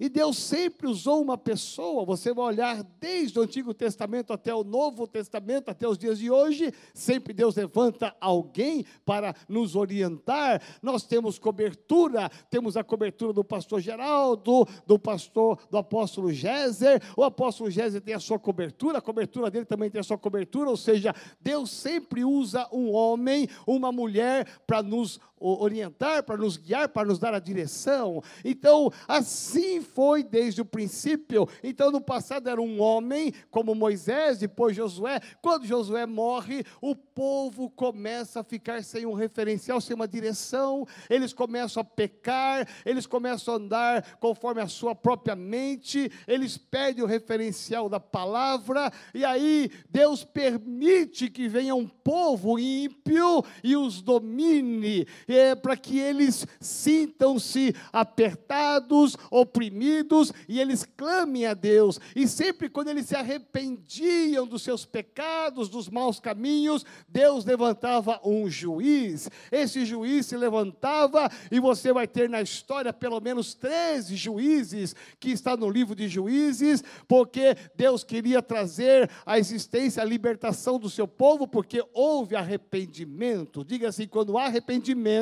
E 0.00 0.08
Deus 0.08 0.38
sempre 0.38 0.86
usou 0.86 1.20
uma 1.20 1.36
pessoa, 1.36 2.04
você 2.04 2.32
vai 2.32 2.46
olhar 2.46 2.84
desde 3.00 3.38
o 3.38 3.42
Antigo 3.42 3.74
Testamento 3.74 4.32
até 4.32 4.54
o 4.54 4.62
Novo 4.62 5.08
Testamento, 5.08 5.70
até 5.70 5.88
os 5.88 5.98
dias 5.98 6.18
de 6.18 6.30
hoje, 6.30 6.72
sempre 6.94 7.32
Deus 7.32 7.56
levanta 7.56 8.14
alguém 8.20 8.84
para 9.04 9.34
nos 9.48 9.74
orientar. 9.74 10.62
Nós 10.80 11.02
temos 11.02 11.38
cobertura, 11.38 12.30
temos 12.48 12.76
a 12.76 12.84
cobertura 12.84 13.32
do 13.32 13.42
pastor 13.42 13.80
Geraldo, 13.80 14.66
do 14.86 14.98
pastor, 14.98 15.58
do 15.68 15.76
apóstolo 15.76 16.32
Géser. 16.32 17.02
O 17.16 17.24
apóstolo 17.24 17.68
Géser 17.68 18.00
tem 18.00 18.14
a 18.14 18.20
sua 18.20 18.38
cobertura, 18.38 18.98
a 18.98 19.02
cobertura 19.02 19.50
dele 19.50 19.64
também 19.64 19.90
tem 19.90 20.00
a 20.00 20.04
sua 20.04 20.18
cobertura, 20.18 20.70
ou 20.70 20.76
seja, 20.76 21.12
Deus 21.40 21.70
sempre 21.70 22.24
usa 22.24 22.68
um 22.72 22.92
homem, 22.92 23.48
uma 23.66 23.90
mulher 23.90 24.46
para 24.66 24.82
nos 24.82 25.18
orientar, 25.40 26.22
para 26.22 26.36
nos 26.36 26.56
guiar, 26.56 26.88
para 26.88 27.08
nos 27.08 27.18
dar 27.18 27.34
a 27.34 27.38
direção. 27.38 28.22
Então, 28.44 28.90
assim 29.06 29.80
foi 29.80 30.22
desde 30.22 30.60
o 30.60 30.64
princípio. 30.64 31.48
Então, 31.62 31.90
no 31.90 32.00
passado 32.00 32.48
era 32.48 32.60
um 32.60 32.80
homem, 32.80 33.32
como 33.50 33.74
Moisés, 33.74 34.38
depois 34.38 34.76
Josué. 34.76 35.20
Quando 35.40 35.66
Josué 35.66 36.06
morre, 36.06 36.64
o 36.80 36.94
povo 36.94 37.70
começa 37.70 38.40
a 38.40 38.44
ficar 38.44 38.82
sem 38.82 39.06
um 39.06 39.12
referencial, 39.12 39.80
sem 39.80 39.94
uma 39.94 40.08
direção, 40.08 40.86
eles 41.10 41.32
começam 41.32 41.80
a 41.80 41.84
pecar, 41.84 42.68
eles 42.84 43.06
começam 43.06 43.54
a 43.54 43.56
andar 43.56 44.18
conforme 44.20 44.60
a 44.60 44.68
sua 44.68 44.94
própria 44.94 45.34
mente, 45.34 46.10
eles 46.26 46.56
perdem 46.56 47.02
o 47.02 47.06
referencial 47.06 47.88
da 47.88 48.00
palavra, 48.00 48.92
e 49.14 49.24
aí 49.24 49.70
Deus 49.90 50.24
permite 50.24 51.28
que 51.28 51.48
venha 51.48 51.74
um 51.74 51.86
povo 51.86 52.58
ímpio 52.58 53.44
e 53.62 53.76
os 53.76 54.00
domine, 54.00 55.06
é, 55.28 55.54
para 55.54 55.76
que 55.76 55.98
eles 55.98 56.46
sintam-se 56.60 57.74
apertados, 57.92 59.16
oprimidos, 59.30 60.32
e 60.48 60.60
eles 60.60 60.84
clamem 60.96 61.46
a 61.46 61.54
Deus, 61.54 62.00
e 62.16 62.26
sempre 62.26 62.68
quando 62.68 62.88
eles 62.88 63.06
se 63.06 63.14
arrependiam 63.14 64.46
dos 64.46 64.62
seus 64.62 64.84
pecados, 64.84 65.68
dos 65.68 65.88
maus 65.88 66.18
caminhos, 66.18 66.84
Deus 67.08 67.44
levantava 67.44 68.20
um 68.24 68.48
juiz, 68.48 69.30
esse 69.52 69.84
juiz 69.84 70.26
se 70.26 70.36
levantava, 70.36 71.30
e 71.50 71.60
você 71.60 71.92
vai 71.92 72.06
ter 72.06 72.28
na 72.28 72.40
história 72.40 72.92
pelo 72.92 73.20
menos 73.20 73.54
13 73.54 74.16
juízes, 74.16 74.94
que 75.20 75.30
está 75.30 75.56
no 75.56 75.68
livro 75.68 75.94
de 75.94 76.08
juízes, 76.08 76.82
porque 77.06 77.56
Deus 77.74 78.02
queria 78.02 78.40
trazer 78.40 79.10
a 79.26 79.38
existência, 79.38 80.02
a 80.02 80.06
libertação 80.06 80.78
do 80.78 80.88
seu 80.88 81.06
povo, 81.06 81.46
porque 81.46 81.84
houve 81.92 82.36
arrependimento. 82.36 83.64
Diga 83.64 83.88
assim: 83.88 84.06
quando 84.06 84.38
há 84.38 84.46
arrependimento, 84.46 85.17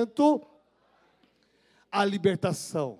há 1.91 2.05
libertação. 2.05 2.99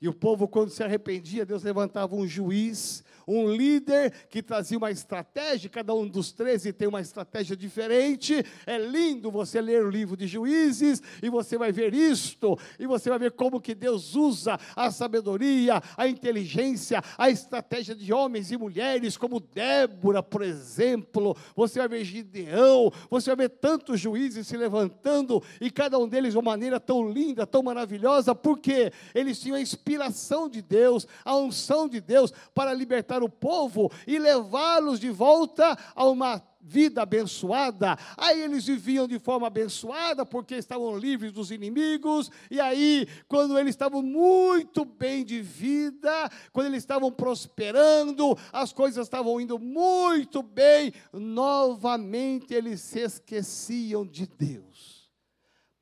E 0.00 0.08
o 0.08 0.14
povo, 0.14 0.48
quando 0.48 0.70
se 0.70 0.82
arrependia, 0.82 1.44
Deus 1.44 1.62
levantava 1.62 2.14
um 2.14 2.26
juiz, 2.26 3.04
um 3.30 3.54
líder 3.54 4.12
que 4.28 4.42
trazia 4.42 4.76
uma 4.76 4.90
estratégia, 4.90 5.70
cada 5.70 5.94
um 5.94 6.06
dos 6.06 6.32
treze 6.32 6.72
tem 6.72 6.88
uma 6.88 7.00
estratégia 7.00 7.56
diferente. 7.56 8.44
É 8.66 8.78
lindo 8.78 9.30
você 9.30 9.60
ler 9.60 9.84
o 9.84 9.90
livro 9.90 10.16
de 10.16 10.26
Juízes 10.26 11.02
e 11.22 11.30
você 11.30 11.56
vai 11.56 11.70
ver 11.70 11.94
isto, 11.94 12.58
e 12.78 12.86
você 12.86 13.08
vai 13.08 13.18
ver 13.18 13.32
como 13.32 13.60
que 13.60 13.74
Deus 13.74 14.14
usa 14.14 14.58
a 14.74 14.90
sabedoria, 14.90 15.80
a 15.96 16.08
inteligência, 16.08 17.02
a 17.16 17.30
estratégia 17.30 17.94
de 17.94 18.12
homens 18.12 18.50
e 18.50 18.56
mulheres, 18.56 19.16
como 19.16 19.40
Débora, 19.40 20.22
por 20.22 20.42
exemplo. 20.42 21.36
Você 21.54 21.78
vai 21.78 21.88
ver 21.88 22.04
Gideão, 22.04 22.92
você 23.08 23.34
vai 23.34 23.46
ver 23.46 23.50
tantos 23.50 24.00
juízes 24.00 24.46
se 24.46 24.56
levantando, 24.56 25.42
e 25.60 25.70
cada 25.70 25.98
um 25.98 26.08
deles 26.08 26.32
de 26.32 26.38
uma 26.38 26.50
maneira 26.50 26.80
tão 26.80 27.08
linda, 27.08 27.46
tão 27.46 27.62
maravilhosa, 27.62 28.34
porque 28.34 28.92
eles 29.14 29.38
tinham 29.38 29.56
a 29.56 29.60
inspiração 29.60 30.48
de 30.48 30.60
Deus, 30.62 31.06
a 31.24 31.36
unção 31.36 31.88
de 31.88 32.00
Deus 32.00 32.32
para 32.54 32.72
libertar 32.72 33.19
o 33.22 33.28
povo 33.28 33.90
e 34.06 34.18
levá-los 34.18 34.98
de 34.98 35.10
volta 35.10 35.76
a 35.94 36.04
uma 36.04 36.42
vida 36.60 37.02
abençoada. 37.02 37.96
Aí 38.16 38.42
eles 38.42 38.66
viviam 38.66 39.08
de 39.08 39.18
forma 39.18 39.46
abençoada 39.46 40.26
porque 40.26 40.54
estavam 40.54 40.96
livres 40.96 41.32
dos 41.32 41.50
inimigos. 41.50 42.30
E 42.50 42.60
aí, 42.60 43.08
quando 43.26 43.58
eles 43.58 43.70
estavam 43.70 44.02
muito 44.02 44.84
bem 44.84 45.24
de 45.24 45.40
vida, 45.40 46.30
quando 46.52 46.66
eles 46.66 46.82
estavam 46.82 47.10
prosperando, 47.10 48.36
as 48.52 48.72
coisas 48.72 49.06
estavam 49.06 49.40
indo 49.40 49.58
muito 49.58 50.42
bem, 50.42 50.92
novamente 51.12 52.52
eles 52.52 52.80
se 52.80 53.00
esqueciam 53.00 54.06
de 54.06 54.26
Deus. 54.26 55.10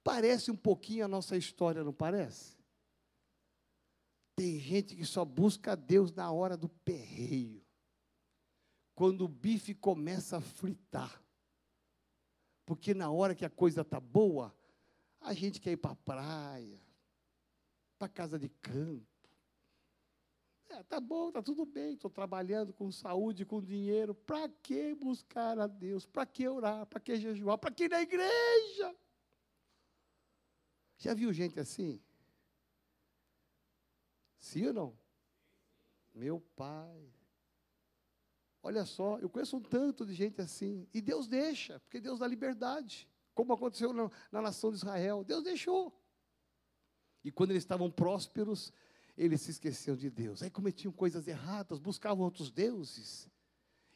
Parece 0.05 0.51
um 0.51 0.57
pouquinho 0.57 1.05
a 1.05 1.09
nossa 1.09 1.37
história, 1.37 1.85
não 1.85 1.93
parece? 1.93 2.58
Tem 4.39 4.57
gente 4.61 4.95
que 4.95 5.05
só 5.05 5.25
busca 5.25 5.75
Deus 5.75 6.13
na 6.13 6.31
hora 6.31 6.57
do 6.57 6.69
perreio. 6.69 7.61
Quando 8.95 9.25
o 9.25 9.29
bife 9.29 9.75
começa 9.75 10.37
a 10.37 10.41
fritar. 10.41 11.21
Porque 12.65 12.95
na 12.95 13.11
hora 13.11 13.35
que 13.35 13.45
a 13.45 13.51
coisa 13.51 13.81
está 13.81 13.99
boa, 13.99 14.55
a 15.21 15.35
gente 15.35 15.61
quer 15.61 15.73
ir 15.73 15.77
para 15.77 15.91
a 15.91 15.97
praia, 15.97 16.81
para 17.99 18.09
casa 18.09 18.39
de 18.39 18.49
campo. 18.49 19.05
É, 20.69 20.85
tá 20.85 21.01
bom, 21.01 21.33
tá 21.33 21.43
tudo 21.43 21.67
bem, 21.67 21.95
estou 21.95 22.11
trabalhando 22.11 22.73
com 22.73 22.93
saúde, 22.93 23.45
com 23.45 23.61
dinheiro. 23.61 24.15
Para 24.15 24.49
que 24.63 24.95
buscar 24.95 25.59
a 25.59 25.67
Deus? 25.67 26.07
Para 26.07 26.25
que 26.25 26.47
orar? 26.47 26.87
Para 26.87 27.01
que 27.01 27.17
jejuar? 27.17 27.59
Para 27.59 27.73
que 27.73 27.87
ir 27.87 27.91
na 27.91 28.03
igreja? 28.03 28.95
Já 30.97 31.13
viu 31.13 31.33
gente 31.33 31.59
assim? 31.59 32.01
Sim 34.39 34.67
ou 34.69 34.73
não? 34.73 34.99
Meu 36.15 36.41
pai. 36.57 37.13
Olha 38.63 38.85
só, 38.85 39.19
eu 39.19 39.29
conheço 39.29 39.57
um 39.57 39.63
tanto 39.63 40.05
de 40.05 40.15
gente 40.15 40.41
assim. 40.41 40.87
E 40.93 41.01
Deus 41.01 41.29
deixa, 41.29 41.79
porque 41.81 42.01
Deus 42.01 42.19
dá 42.19 42.27
liberdade. 42.27 43.09
Como 43.35 43.53
aconteceu 43.53 43.93
na, 43.93 44.11
na 44.33 44.43
nação 44.43 44.71
de 44.71 44.77
Israel. 44.77 45.25
Deus 45.25 45.45
deixou. 45.45 45.97
E 47.23 47.31
quando 47.31 47.51
eles 47.51 47.63
estavam 47.63 47.91
prósperos, 47.91 48.73
eles 49.17 49.41
se 49.41 49.51
esqueciam 49.51 49.97
de 49.97 50.11
Deus. 50.11 50.43
Aí 50.43 50.51
cometiam 50.51 50.93
coisas 50.93 51.27
erradas, 51.27 51.79
buscavam 51.79 52.25
outros 52.25 52.51
deuses. 52.51 53.29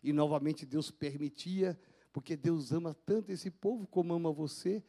E 0.02 0.12
novamente 0.12 0.66
Deus 0.66 0.90
permitia, 0.90 1.78
porque 2.12 2.36
Deus 2.36 2.72
ama 2.72 2.94
tanto 2.94 3.30
esse 3.30 3.50
povo 3.50 3.86
como 3.86 4.12
ama 4.12 4.32
você, 4.32 4.84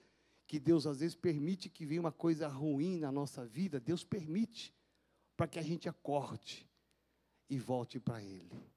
que 0.48 0.60
Deus 0.60 0.86
às 0.86 1.00
vezes 1.00 1.16
permite 1.16 1.70
que 1.70 1.86
venha 1.86 2.02
uma 2.02 2.12
coisa 2.12 2.48
ruim 2.48 3.00
na 3.00 3.12
nossa 3.12 3.46
vida. 3.46 3.80
Deus 3.80 4.04
permite 4.04 4.74
para 5.36 5.48
que 5.48 5.60
a 5.60 5.62
gente 5.62 5.90
acorde 5.90 6.70
e 7.50 7.58
volte 7.58 8.00
para 8.00 8.22
Ele. 8.22 8.72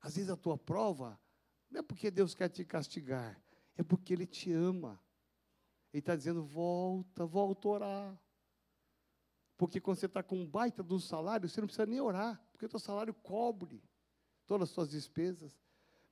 Às 0.00 0.16
vezes 0.16 0.30
a 0.30 0.36
tua 0.36 0.58
prova 0.58 1.18
não 1.70 1.80
é 1.80 1.82
porque 1.82 2.10
Deus 2.10 2.34
quer 2.34 2.48
te 2.48 2.64
castigar, 2.64 3.40
é 3.76 3.82
porque 3.82 4.12
Ele 4.12 4.26
te 4.26 4.52
ama. 4.52 5.00
Ele 5.92 6.00
está 6.00 6.14
dizendo: 6.14 6.42
volta, 6.44 7.24
volta 7.24 7.68
a 7.68 7.70
orar. 7.70 8.20
Porque 9.56 9.80
quando 9.80 9.98
você 9.98 10.06
está 10.06 10.22
com 10.22 10.36
um 10.36 10.46
baita 10.46 10.82
um 10.82 10.98
salário, 10.98 11.48
você 11.48 11.60
não 11.60 11.68
precisa 11.68 11.86
nem 11.86 12.00
orar, 12.00 12.42
porque 12.52 12.66
o 12.66 12.68
teu 12.68 12.80
salário 12.80 13.14
cobre 13.14 13.82
todas 14.46 14.68
as 14.68 14.74
suas 14.74 14.90
despesas. 14.90 15.56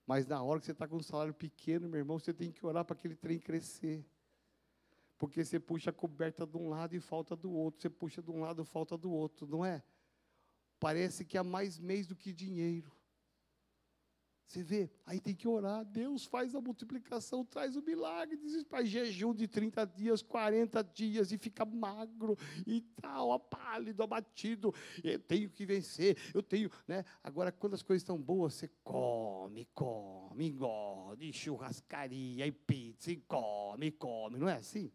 Mas 0.06 0.26
na 0.26 0.42
hora 0.42 0.60
que 0.60 0.66
você 0.66 0.72
está 0.72 0.86
com 0.86 0.96
um 0.96 1.02
salário 1.02 1.34
pequeno, 1.34 1.88
meu 1.88 1.98
irmão, 1.98 2.18
você 2.18 2.32
tem 2.32 2.50
que 2.50 2.64
orar 2.64 2.84
para 2.84 2.94
aquele 2.94 3.16
trem 3.16 3.38
crescer. 3.38 4.04
Porque 5.22 5.44
você 5.44 5.60
puxa 5.60 5.90
a 5.90 5.92
coberta 5.92 6.44
de 6.44 6.56
um 6.56 6.68
lado 6.68 6.96
e 6.96 7.00
falta 7.00 7.36
do 7.36 7.52
outro, 7.52 7.80
você 7.80 7.88
puxa 7.88 8.20
de 8.20 8.28
um 8.28 8.40
lado 8.40 8.62
e 8.62 8.64
falta 8.64 8.98
do 8.98 9.08
outro, 9.12 9.46
não 9.46 9.64
é? 9.64 9.80
Parece 10.80 11.24
que 11.24 11.38
há 11.38 11.44
mais 11.44 11.78
mês 11.78 12.08
do 12.08 12.16
que 12.16 12.32
dinheiro. 12.32 12.90
Você 14.44 14.64
vê, 14.64 14.90
aí 15.06 15.20
tem 15.20 15.32
que 15.32 15.46
orar. 15.46 15.84
Deus 15.84 16.24
faz 16.24 16.56
a 16.56 16.60
multiplicação, 16.60 17.44
traz 17.44 17.76
o 17.76 17.82
milagre. 17.82 18.36
Diz 18.36 18.64
para 18.64 18.84
jejum 18.84 19.32
de 19.32 19.46
30 19.46 19.86
dias, 19.86 20.22
40 20.22 20.82
dias 20.82 21.30
e 21.30 21.38
fica 21.38 21.64
magro 21.64 22.36
e 22.66 22.80
tal, 23.00 23.38
pálido, 23.38 24.02
abatido. 24.02 24.74
Eu 25.04 25.20
tenho 25.20 25.48
que 25.48 25.64
vencer, 25.64 26.18
eu 26.34 26.42
tenho, 26.42 26.68
né? 26.88 27.04
Agora, 27.22 27.52
quando 27.52 27.74
as 27.74 27.82
coisas 27.84 28.02
estão 28.02 28.20
boas, 28.20 28.54
você 28.54 28.68
come, 28.82 29.68
come, 29.72 30.48
engorde, 30.48 31.32
churrascaria 31.32 32.44
e 32.44 32.50
pizza, 32.50 33.12
e 33.12 33.18
come, 33.18 33.92
come. 33.92 34.36
Não 34.36 34.48
é 34.48 34.54
assim? 34.54 34.90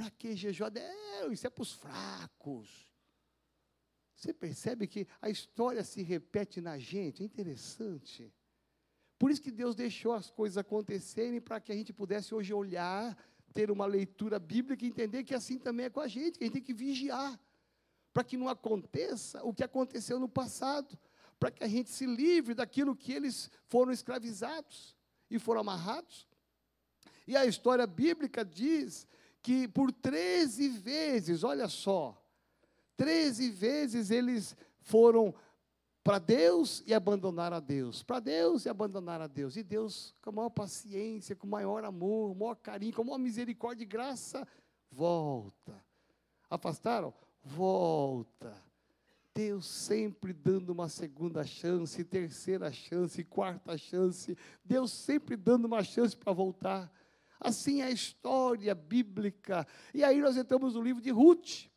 Para 0.00 0.10
que 0.12 0.34
jejuar? 0.34 0.72
Não, 0.72 1.30
isso 1.30 1.46
é 1.46 1.50
para 1.50 1.60
os 1.60 1.72
fracos. 1.72 2.90
Você 4.16 4.32
percebe 4.32 4.86
que 4.86 5.06
a 5.20 5.28
história 5.28 5.84
se 5.84 6.00
repete 6.00 6.58
na 6.58 6.78
gente, 6.78 7.22
é 7.22 7.26
interessante. 7.26 8.32
Por 9.18 9.30
isso 9.30 9.42
que 9.42 9.50
Deus 9.50 9.74
deixou 9.74 10.14
as 10.14 10.30
coisas 10.30 10.56
acontecerem 10.56 11.38
para 11.38 11.60
que 11.60 11.70
a 11.70 11.74
gente 11.74 11.92
pudesse 11.92 12.34
hoje 12.34 12.54
olhar, 12.54 13.14
ter 13.52 13.70
uma 13.70 13.84
leitura 13.84 14.38
bíblica 14.38 14.86
e 14.86 14.88
entender 14.88 15.22
que 15.22 15.34
assim 15.34 15.58
também 15.58 15.84
é 15.84 15.90
com 15.90 16.00
a 16.00 16.08
gente, 16.08 16.38
que 16.38 16.44
a 16.44 16.46
gente 16.46 16.54
tem 16.54 16.62
que 16.62 16.72
vigiar, 16.72 17.38
para 18.10 18.24
que 18.24 18.38
não 18.38 18.48
aconteça 18.48 19.44
o 19.44 19.52
que 19.52 19.62
aconteceu 19.62 20.18
no 20.18 20.30
passado, 20.30 20.98
para 21.38 21.50
que 21.50 21.62
a 21.62 21.68
gente 21.68 21.90
se 21.90 22.06
livre 22.06 22.54
daquilo 22.54 22.96
que 22.96 23.12
eles 23.12 23.50
foram 23.66 23.92
escravizados 23.92 24.96
e 25.30 25.38
foram 25.38 25.60
amarrados. 25.60 26.26
E 27.26 27.36
a 27.36 27.44
história 27.44 27.86
bíblica 27.86 28.42
diz 28.42 29.06
que 29.42 29.66
por 29.68 29.92
13 29.92 30.68
vezes, 30.68 31.44
olha 31.44 31.68
só, 31.68 32.20
13 32.96 33.50
vezes 33.50 34.10
eles 34.10 34.56
foram 34.80 35.34
para 36.02 36.18
Deus 36.18 36.82
e 36.86 36.94
abandonaram 36.94 37.56
a 37.56 37.60
Deus, 37.60 38.02
para 38.02 38.20
Deus 38.20 38.64
e 38.64 38.68
abandonaram 38.68 39.24
a 39.24 39.28
Deus, 39.28 39.56
e 39.56 39.62
Deus, 39.62 40.14
com 40.22 40.32
maior 40.32 40.50
paciência, 40.50 41.36
com 41.36 41.46
maior 41.46 41.84
amor, 41.84 42.34
maior 42.34 42.56
carinho, 42.56 42.94
com 42.94 43.04
maior 43.04 43.18
misericórdia 43.18 43.84
e 43.84 43.86
graça, 43.86 44.46
volta. 44.90 45.74
Afastaram? 46.48 47.14
Volta. 47.44 48.54
Deus 49.32 49.66
sempre 49.66 50.32
dando 50.32 50.70
uma 50.70 50.88
segunda 50.88 51.44
chance, 51.44 52.02
terceira 52.04 52.72
chance, 52.72 53.22
quarta 53.24 53.78
chance, 53.78 54.36
Deus 54.64 54.90
sempre 54.90 55.36
dando 55.36 55.66
uma 55.66 55.84
chance 55.84 56.16
para 56.16 56.32
voltar. 56.32 56.92
Assim 57.40 57.80
é 57.80 57.86
a 57.86 57.90
história 57.90 58.74
bíblica. 58.74 59.66
E 59.94 60.04
aí 60.04 60.20
nós 60.20 60.36
entramos 60.36 60.74
no 60.74 60.82
livro 60.82 61.02
de 61.02 61.10
Ruth. 61.10 61.70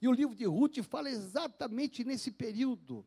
E 0.00 0.08
o 0.08 0.12
livro 0.12 0.34
de 0.34 0.44
Ruth 0.44 0.78
fala 0.82 1.10
exatamente 1.10 2.02
nesse 2.02 2.30
período 2.30 3.06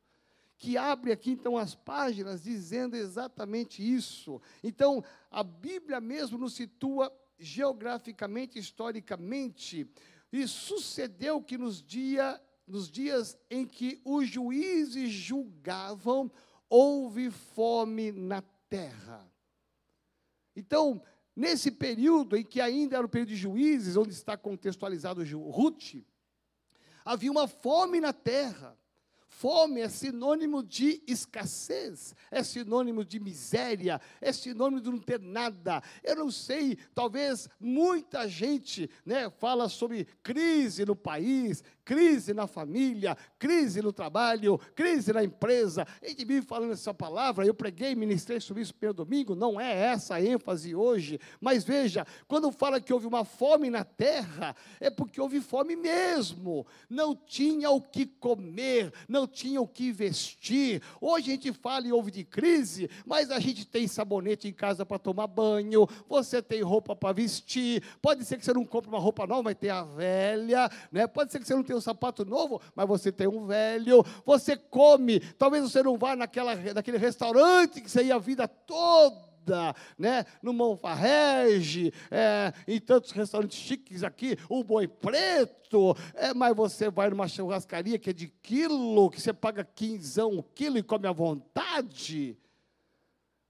que 0.60 0.77
abre 0.77 1.13
aqui 1.13 1.32
então 1.32 1.58
as 1.58 1.73
páginas 1.73 2.43
dizendo 2.43 2.95
exatamente 2.95 3.82
isso. 3.82 4.41
Então, 4.62 5.01
a 5.32 5.41
Bíblia 5.41 6.01
mesmo 6.01 6.38
nos 6.38 6.53
situa 6.53 7.12
geograficamente, 7.39 8.60
historicamente, 8.60 9.89
e 10.32 10.45
sucedeu 10.45 11.41
que 11.41 11.58
nos, 11.58 11.82
dia, 11.82 12.39
nos 12.67 12.91
dias 12.91 13.38
em 13.49 13.65
que 13.65 14.01
os 14.03 14.27
juízes 14.27 15.10
julgavam, 15.12 16.29
houve 16.69 17.32
fome 17.32 18.12
na 18.12 18.43
terra. 18.69 19.25
Então, 20.55 21.01
nesse 21.36 21.71
período 21.71 22.38
em 22.38 22.43
que 22.43 22.62
ainda 22.62 22.97
era 22.97 23.05
o 23.05 23.10
período 23.10 23.29
de 23.29 23.36
juízes, 23.36 23.95
onde 23.95 24.13
está 24.13 24.38
contextualizado 24.38 25.23
Ruth, 25.49 25.95
havia 27.03 27.32
uma 27.32 27.47
fome 27.47 27.99
na 27.99 28.13
terra. 28.13 28.77
Fome 29.29 29.79
é 29.79 29.88
sinônimo 29.88 30.62
de 30.62 31.01
escassez, 31.08 32.13
é 32.29 32.43
sinônimo 32.43 33.05
de 33.05 33.19
miséria, 33.21 34.01
é 34.19 34.34
sinônimo 34.34 34.82
de 34.82 34.89
não 34.89 34.99
ter 34.99 35.19
nada. 35.19 35.82
Eu 36.03 36.17
não 36.17 36.29
sei, 36.29 36.75
talvez 36.93 37.47
muita 37.58 38.27
gente 38.27 38.89
né, 39.05 39.29
fala 39.29 39.69
sobre 39.69 40.05
crise 40.21 40.84
no 40.84 40.95
país, 40.95 41.63
crise 41.89 42.36
na 42.36 42.45
família, 42.45 43.17
crise 43.39 43.82
no 43.82 43.91
trabalho, 43.91 44.60
crise 44.75 45.12
na 45.12 45.23
empresa. 45.23 45.88
A 46.04 46.08
gente 46.08 46.23
vive 46.23 46.45
falando 46.45 46.73
essa 46.73 46.93
palavra, 46.93 47.47
eu 47.47 47.54
preguei, 47.56 47.95
ministrei 47.95 48.39
sobre 48.39 48.62
isso 48.62 48.75
pelo 48.75 48.93
domingo, 48.93 49.34
não 49.34 49.60
é 49.60 49.73
essa 49.73 50.13
a 50.13 50.23
ênfase 50.23 50.75
hoje, 50.75 51.19
mas 51.41 51.63
veja, 51.63 52.06
quando 52.28 52.52
fala 52.52 52.80
que 52.80 52.93
houve 52.93 53.08
uma 53.08 53.25
fome 53.25 53.71
na 53.71 53.84
terra, 53.84 54.56
é 54.80 54.91
porque 54.91 55.19
houve 55.19 55.41
fome 55.41 55.75
mesmo, 55.75 56.63
não 56.88 57.15
tinha 57.15 57.71
o 57.71 57.82
que 57.82 58.06
comer, 58.06 58.93
não 59.08 59.25
tinha 59.25 59.60
o 59.60 59.67
que 59.67 59.91
vestir. 59.91 60.84
Hoje 61.02 61.32
a 61.32 61.34
gente 61.34 61.52
fala 61.52 61.88
e 61.88 61.91
ouve 61.91 62.12
de 62.12 62.23
crise, 62.23 62.88
mas 63.04 63.32
a 63.32 63.39
gente 63.39 63.65
tem 63.65 63.88
sabonete 63.88 64.47
em 64.47 64.54
casa 64.54 64.86
para 64.86 64.99
tomar 64.99 65.25
banho, 65.25 65.88
você 66.08 66.39
tem 66.39 66.62
roupa 66.62 66.95
para 66.95 67.13
vestir, 67.13 67.82
pode 67.99 68.23
ser 68.25 68.38
que 68.38 68.45
você 68.45 68.54
não 68.54 68.63
compre 68.63 68.91
uma 68.91 68.99
roupa 68.99 69.25
nova, 69.25 69.41
mas 69.41 69.58
tem 69.58 69.71
a 69.71 69.82
velha, 69.82 70.69
né? 70.91 71.08
pode 71.08 71.32
ser 71.32 71.39
que 71.39 71.47
você 71.47 71.56
não 71.56 71.63
tenha 71.63 71.79
um 71.80 71.82
sapato 71.82 72.24
novo, 72.24 72.62
mas 72.76 72.88
você 72.88 73.12
tem 73.12 73.28
um 73.28 73.46
velho, 73.48 74.06
você 74.26 74.56
come, 74.56 75.20
talvez 75.20 75.63
você 75.63 75.82
não 75.82 75.98
vá 75.98 76.15
naquela, 76.15 76.56
naquele 76.56 76.98
restaurante 76.98 77.82
que 77.82 77.89
você 77.89 78.04
ia 78.04 78.20
a 78.20 78.20
vida 78.20 78.48
toda, 78.48 79.74
né, 79.98 80.26
no 80.44 80.54
Monfarrege, 80.54 81.92
é, 82.12 82.54
em 82.68 82.80
tantos 82.80 83.12
restaurantes 83.12 83.58
chiques 83.58 84.04
aqui, 84.04 84.38
o 84.50 84.63
Boi 84.63 84.88
Preto, 84.88 85.96
é, 86.13 86.34
mas 86.34 86.56
você 86.56 86.89
vai 86.89 87.10
numa 87.10 87.28
churrascaria 87.28 87.98
que 87.98 88.10
é 88.10 88.13
de 88.13 88.28
quilo, 88.28 89.10
que 89.10 89.22
você 89.22 89.34
paga 89.34 89.63
quinzão 89.63 90.38
o 90.38 90.44
quilo 90.44 90.78
e 90.78 90.84
come 90.84 91.08
à 91.08 91.12
vontade, 91.12 92.38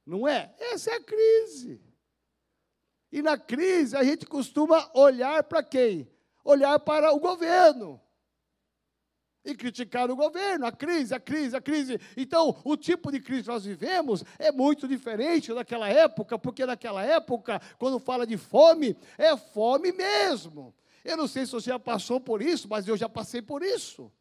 não 0.06 0.28
é? 0.28 0.54
Essa 0.60 0.92
é 0.92 0.96
a 0.96 1.04
crise. 1.04 1.82
E 3.12 3.22
na 3.22 3.38
crise 3.38 3.98
a 3.98 4.04
gente 4.04 4.26
costuma 4.26 4.90
olhar 4.94 5.44
para 5.44 5.64
quem? 5.64 6.08
Olhar 6.44 6.80
para 6.80 7.12
o 7.12 7.20
governo 7.20 8.00
e 9.44 9.56
criticar 9.56 10.10
o 10.10 10.16
governo, 10.16 10.66
a 10.66 10.72
crise, 10.72 11.14
a 11.14 11.20
crise, 11.20 11.56
a 11.56 11.62
crise. 11.62 12.00
Então, 12.16 12.60
o 12.64 12.76
tipo 12.76 13.12
de 13.12 13.20
crise 13.20 13.44
que 13.44 13.50
nós 13.50 13.66
vivemos 13.66 14.24
é 14.38 14.52
muito 14.52 14.88
diferente 14.88 15.54
daquela 15.54 15.90
época, 15.90 16.38
porque 16.38 16.66
naquela 16.66 17.04
época, 17.04 17.62
quando 17.78 18.00
fala 18.00 18.26
de 18.28 18.38
fome, 18.38 18.96
é 19.18 19.36
fome 19.36 19.92
mesmo. 19.92 20.74
Eu 21.04 21.18
não 21.18 21.28
sei 21.28 21.46
se 21.46 21.54
você 21.54 21.70
já 21.70 21.80
passou 21.80 22.20
por 22.20 22.42
isso, 22.42 22.68
mas 22.70 22.88
eu 22.88 22.98
já 22.98 23.08
passei 23.08 23.42
por 23.42 23.64
isso. 23.64 24.12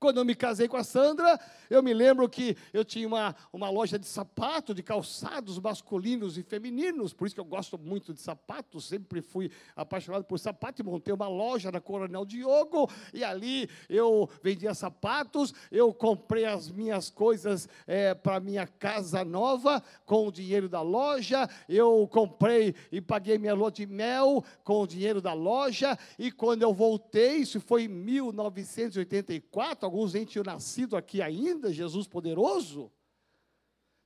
Quando 0.00 0.16
eu 0.16 0.24
me 0.24 0.34
casei 0.34 0.66
com 0.66 0.78
a 0.78 0.82
Sandra, 0.82 1.38
eu 1.68 1.82
me 1.82 1.92
lembro 1.92 2.26
que 2.26 2.56
eu 2.72 2.82
tinha 2.82 3.06
uma, 3.06 3.36
uma 3.52 3.68
loja 3.68 3.98
de 3.98 4.06
sapato, 4.06 4.72
de 4.72 4.82
calçados 4.82 5.58
masculinos 5.58 6.38
e 6.38 6.42
femininos, 6.42 7.12
por 7.12 7.26
isso 7.26 7.34
que 7.34 7.40
eu 7.40 7.44
gosto 7.44 7.76
muito 7.76 8.14
de 8.14 8.20
sapatos, 8.20 8.86
sempre 8.86 9.20
fui 9.20 9.50
apaixonado 9.76 10.24
por 10.24 10.38
sapato 10.38 10.80
e 10.80 10.84
montei 10.84 11.12
uma 11.12 11.28
loja 11.28 11.70
na 11.70 11.82
Coronel 11.82 12.24
Diogo, 12.24 12.90
e 13.12 13.22
ali 13.22 13.68
eu 13.90 14.26
vendia 14.42 14.72
sapatos, 14.72 15.52
eu 15.70 15.92
comprei 15.92 16.46
as 16.46 16.70
minhas 16.70 17.10
coisas 17.10 17.68
é, 17.86 18.14
para 18.14 18.40
minha 18.40 18.66
casa 18.66 19.22
nova 19.22 19.82
com 20.06 20.26
o 20.26 20.32
dinheiro 20.32 20.66
da 20.66 20.80
loja, 20.80 21.46
eu 21.68 22.08
comprei 22.10 22.74
e 22.90 23.02
paguei 23.02 23.36
minha 23.36 23.52
lua 23.52 23.70
de 23.70 23.84
mel 23.84 24.42
com 24.64 24.80
o 24.80 24.86
dinheiro 24.86 25.20
da 25.20 25.34
loja, 25.34 25.98
e 26.18 26.32
quando 26.32 26.62
eu 26.62 26.72
voltei, 26.72 27.36
isso 27.36 27.60
foi 27.60 27.84
em 27.84 27.88
1984, 27.88 29.89
alguns 29.90 30.14
nem 30.14 30.24
tinham 30.24 30.44
nascido 30.44 30.96
aqui 30.96 31.20
ainda, 31.20 31.72
Jesus 31.72 32.06
poderoso. 32.06 32.92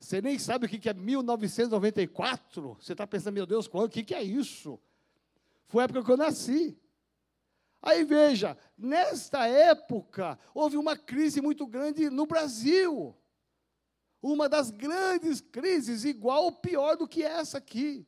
Você 0.00 0.22
nem 0.22 0.38
sabe 0.38 0.64
o 0.64 0.68
que 0.68 0.88
é 0.88 0.94
1994. 0.94 2.76
Você 2.80 2.92
está 2.92 3.06
pensando, 3.06 3.34
meu 3.34 3.46
Deus, 3.46 3.68
quando? 3.68 3.86
o 3.86 3.90
que 3.90 4.14
é 4.14 4.22
isso? 4.22 4.80
Foi 5.68 5.82
a 5.82 5.84
época 5.84 6.02
que 6.02 6.10
eu 6.10 6.16
nasci. 6.16 6.78
Aí 7.82 8.02
veja, 8.02 8.56
nesta 8.76 9.46
época, 9.46 10.38
houve 10.54 10.76
uma 10.78 10.96
crise 10.96 11.40
muito 11.42 11.66
grande 11.66 12.08
no 12.08 12.26
Brasil. 12.26 13.14
Uma 14.22 14.48
das 14.48 14.70
grandes 14.70 15.42
crises, 15.42 16.04
igual 16.04 16.44
ou 16.44 16.52
pior 16.52 16.96
do 16.96 17.06
que 17.06 17.22
essa 17.22 17.58
aqui 17.58 18.06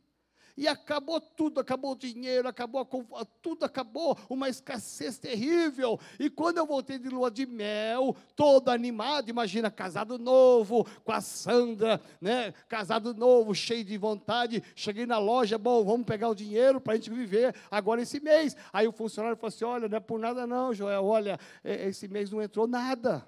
e 0.57 0.67
acabou 0.67 1.21
tudo, 1.21 1.61
acabou 1.61 1.93
o 1.93 1.97
dinheiro, 1.97 2.49
acabou 2.49 2.89
a, 3.15 3.25
tudo 3.43 3.65
acabou, 3.65 4.17
uma 4.29 4.49
escassez 4.49 5.19
terrível. 5.19 6.01
E 6.19 6.31
quando 6.31 6.59
eu 6.59 6.67
voltei 6.67 6.99
de 6.99 7.09
lua 7.09 7.31
de 7.31 7.45
mel, 7.45 8.17
todo 8.35 8.71
animado, 8.71 9.29
imagina, 9.29 9.71
casado 9.71 10.19
novo, 10.19 10.87
com 11.05 11.13
a 11.13 11.21
Sandra, 11.21 12.01
né? 12.21 12.53
Casado 12.69 13.15
novo, 13.15 13.55
cheio 13.55 13.85
de 13.85 13.99
vontade, 13.99 14.63
cheguei 14.75 15.05
na 15.05 15.19
loja, 15.19 15.59
bom, 15.59 15.85
vamos 15.85 16.07
pegar 16.07 16.29
o 16.29 16.35
dinheiro 16.35 16.81
para 16.81 16.95
a 16.95 16.97
gente 16.97 17.11
viver 17.11 17.55
agora 17.71 18.03
esse 18.03 18.21
mês. 18.21 18.57
Aí 18.73 18.89
o 18.89 18.93
funcionário 18.93 19.37
falou 19.37 19.49
assim: 19.49 19.65
olha, 19.65 19.89
não 19.89 19.97
é 19.97 20.01
por 20.01 20.19
nada 20.19 20.47
não, 20.47 20.73
Joel, 20.73 21.05
olha, 21.05 21.39
esse 21.63 22.09
mês 22.09 22.31
não 22.31 22.43
entrou 22.43 22.67
nada 22.67 23.27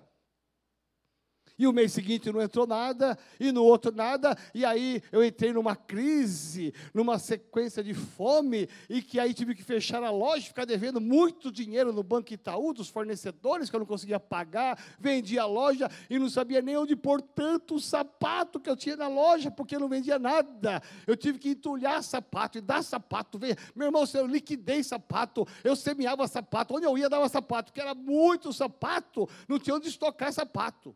e 1.58 1.66
o 1.66 1.72
mês 1.72 1.92
seguinte 1.92 2.30
não 2.30 2.40
entrou 2.40 2.66
nada, 2.66 3.18
e 3.40 3.50
no 3.50 3.64
outro 3.64 3.90
nada, 3.90 4.36
e 4.54 4.64
aí 4.64 5.02
eu 5.10 5.24
entrei 5.24 5.52
numa 5.52 5.74
crise, 5.74 6.72
numa 6.94 7.18
sequência 7.18 7.82
de 7.82 7.94
fome, 7.94 8.68
e 8.88 9.02
que 9.02 9.18
aí 9.18 9.34
tive 9.34 9.54
que 9.54 9.62
fechar 9.62 10.02
a 10.02 10.10
loja, 10.10 10.46
ficar 10.46 10.64
devendo 10.64 11.00
muito 11.00 11.50
dinheiro 11.50 11.92
no 11.92 12.02
Banco 12.02 12.32
Itaú, 12.32 12.72
dos 12.72 12.88
fornecedores, 12.88 13.68
que 13.68 13.76
eu 13.76 13.80
não 13.80 13.86
conseguia 13.86 14.20
pagar, 14.20 14.78
vendi 14.98 15.38
a 15.38 15.46
loja 15.46 15.90
e 16.08 16.18
não 16.18 16.28
sabia 16.28 16.62
nem 16.62 16.76
onde 16.76 16.94
pôr 16.94 17.20
tanto 17.20 17.80
sapato 17.80 18.60
que 18.60 18.70
eu 18.70 18.76
tinha 18.76 18.96
na 18.96 19.08
loja, 19.08 19.50
porque 19.50 19.74
eu 19.74 19.80
não 19.80 19.88
vendia 19.88 20.18
nada. 20.18 20.82
Eu 21.06 21.16
tive 21.16 21.38
que 21.38 21.50
entulhar 21.50 22.02
sapato 22.02 22.58
e 22.58 22.60
dar 22.60 22.82
sapato. 22.82 23.38
Meu 23.74 23.88
irmão, 23.88 24.04
eu 24.14 24.26
liquidei 24.26 24.82
sapato, 24.82 25.46
eu 25.64 25.74
semeava 25.74 26.26
sapato, 26.28 26.74
onde 26.74 26.86
eu 26.86 26.96
ia 26.96 27.08
dava 27.08 27.28
sapato, 27.28 27.72
porque 27.72 27.80
era 27.80 27.94
muito 27.94 28.52
sapato, 28.52 29.28
não 29.48 29.58
tinha 29.58 29.74
onde 29.74 29.88
estocar 29.88 30.32
sapato. 30.32 30.94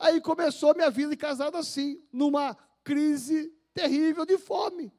Aí 0.00 0.18
começou 0.18 0.74
minha 0.74 0.90
vida 0.90 1.10
de 1.10 1.16
casado 1.18 1.58
assim, 1.58 2.02
numa 2.10 2.56
crise 2.82 3.52
terrível 3.74 4.24
de 4.24 4.38
fome. 4.38 4.90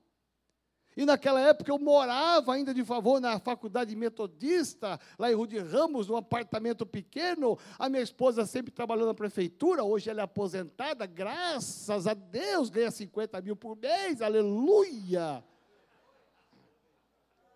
E 0.95 1.05
naquela 1.05 1.41
época 1.41 1.71
eu 1.71 1.79
morava 1.79 2.53
ainda 2.53 2.71
de 2.71 2.85
favor 2.85 3.19
na 3.19 3.39
faculdade 3.39 3.95
metodista, 3.95 4.99
lá 5.17 5.31
em 5.31 5.33
Rua 5.33 5.47
de 5.47 5.57
Ramos, 5.57 6.07
num 6.07 6.17
apartamento 6.17 6.85
pequeno. 6.85 7.57
A 7.79 7.89
minha 7.89 8.03
esposa 8.03 8.45
sempre 8.45 8.71
trabalhou 8.71 9.07
na 9.07 9.13
prefeitura, 9.15 9.83
hoje 9.83 10.07
ela 10.07 10.21
é 10.21 10.23
aposentada, 10.23 11.07
graças 11.07 12.05
a 12.05 12.13
Deus, 12.13 12.69
ganha 12.69 12.91
50 12.91 13.41
mil 13.41 13.55
por 13.55 13.75
mês, 13.75 14.21
aleluia. 14.21 15.43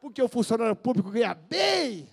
Porque 0.01 0.21
o 0.21 0.27
funcionário 0.27 0.75
público 0.75 1.11
ganha 1.11 1.35
bem. 1.35 2.09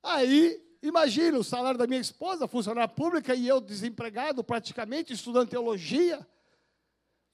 Aí 0.00 0.62
Imagina 0.82 1.38
o 1.38 1.44
salário 1.44 1.78
da 1.78 1.86
minha 1.86 2.00
esposa, 2.00 2.48
funcionária 2.48 2.88
pública, 2.88 3.34
e 3.34 3.46
eu 3.46 3.60
desempregado, 3.60 4.42
praticamente, 4.42 5.12
estudando 5.12 5.48
teologia, 5.48 6.26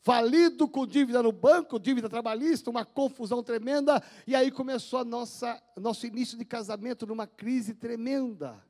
falido 0.00 0.68
com 0.68 0.86
dívida 0.86 1.22
no 1.22 1.32
banco, 1.32 1.78
dívida 1.78 2.10
trabalhista, 2.10 2.68
uma 2.68 2.84
confusão 2.84 3.42
tremenda, 3.42 4.02
e 4.26 4.36
aí 4.36 4.50
começou 4.50 5.00
a 5.00 5.04
nossa 5.04 5.62
nosso 5.76 6.06
início 6.06 6.36
de 6.36 6.44
casamento 6.44 7.06
numa 7.06 7.26
crise 7.26 7.74
tremenda. 7.74 8.62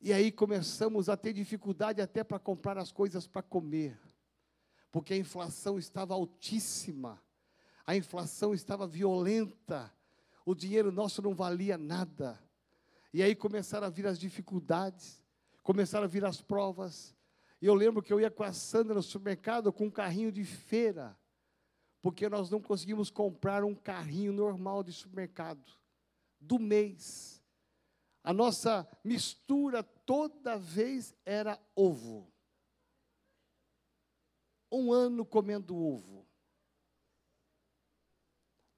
E 0.00 0.12
aí 0.12 0.32
começamos 0.32 1.08
a 1.08 1.16
ter 1.16 1.32
dificuldade 1.32 2.02
até 2.02 2.24
para 2.24 2.40
comprar 2.40 2.76
as 2.76 2.90
coisas 2.90 3.28
para 3.28 3.40
comer, 3.40 3.96
porque 4.90 5.14
a 5.14 5.16
inflação 5.16 5.78
estava 5.78 6.12
altíssima, 6.12 7.22
a 7.86 7.94
inflação 7.94 8.52
estava 8.52 8.84
violenta, 8.84 9.92
o 10.44 10.56
dinheiro 10.56 10.90
nosso 10.90 11.22
não 11.22 11.36
valia 11.36 11.78
nada. 11.78 12.36
E 13.12 13.22
aí 13.22 13.34
começaram 13.34 13.86
a 13.86 13.90
vir 13.90 14.06
as 14.06 14.18
dificuldades, 14.18 15.22
começaram 15.62 16.04
a 16.04 16.08
vir 16.08 16.24
as 16.24 16.40
provas. 16.40 17.14
E 17.60 17.66
eu 17.66 17.74
lembro 17.74 18.02
que 18.02 18.12
eu 18.12 18.20
ia 18.20 18.30
com 18.30 18.42
a 18.42 18.52
Sandra 18.52 18.94
no 18.94 19.02
supermercado 19.02 19.72
com 19.72 19.86
um 19.86 19.90
carrinho 19.90 20.32
de 20.32 20.44
feira, 20.44 21.16
porque 22.00 22.28
nós 22.28 22.50
não 22.50 22.60
conseguimos 22.60 23.10
comprar 23.10 23.64
um 23.64 23.74
carrinho 23.74 24.32
normal 24.32 24.82
de 24.82 24.92
supermercado 24.92 25.70
do 26.40 26.58
mês. 26.58 27.42
A 28.24 28.32
nossa 28.32 28.88
mistura 29.04 29.82
toda 29.82 30.56
vez 30.56 31.14
era 31.24 31.60
ovo. 31.76 32.32
Um 34.70 34.90
ano 34.90 35.24
comendo 35.24 35.76
ovo. 35.76 36.26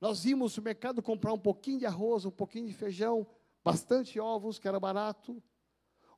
Nós 0.01 0.25
íamos 0.25 0.51
no 0.51 0.55
supermercado 0.57 1.03
comprar 1.03 1.33
um 1.33 1.39
pouquinho 1.39 1.79
de 1.79 1.87
arroz, 1.87 2.25
um 2.25 2.31
pouquinho 2.31 2.67
de 2.67 2.75
feijão, 2.75 3.27
bastante 3.65 4.21
ovos, 4.21 4.59
que 4.59 4.69
era 4.69 4.79
barato, 4.79 5.43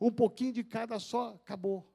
um 0.01 0.11
pouquinho 0.11 0.53
de 0.53 0.65
cada 0.65 0.99
só, 0.99 1.35
acabou. 1.35 1.89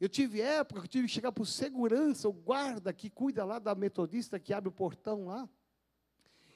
Eu 0.00 0.08
tive 0.08 0.40
época 0.40 0.82
que 0.82 0.88
tive 0.88 1.06
que 1.06 1.12
chegar 1.12 1.32
o 1.38 1.46
segurança, 1.46 2.28
o 2.28 2.32
guarda 2.32 2.92
que 2.92 3.10
cuida 3.10 3.44
lá 3.44 3.58
da 3.58 3.74
metodista, 3.74 4.40
que 4.40 4.52
abre 4.52 4.68
o 4.68 4.72
portão 4.72 5.26
lá. 5.26 5.48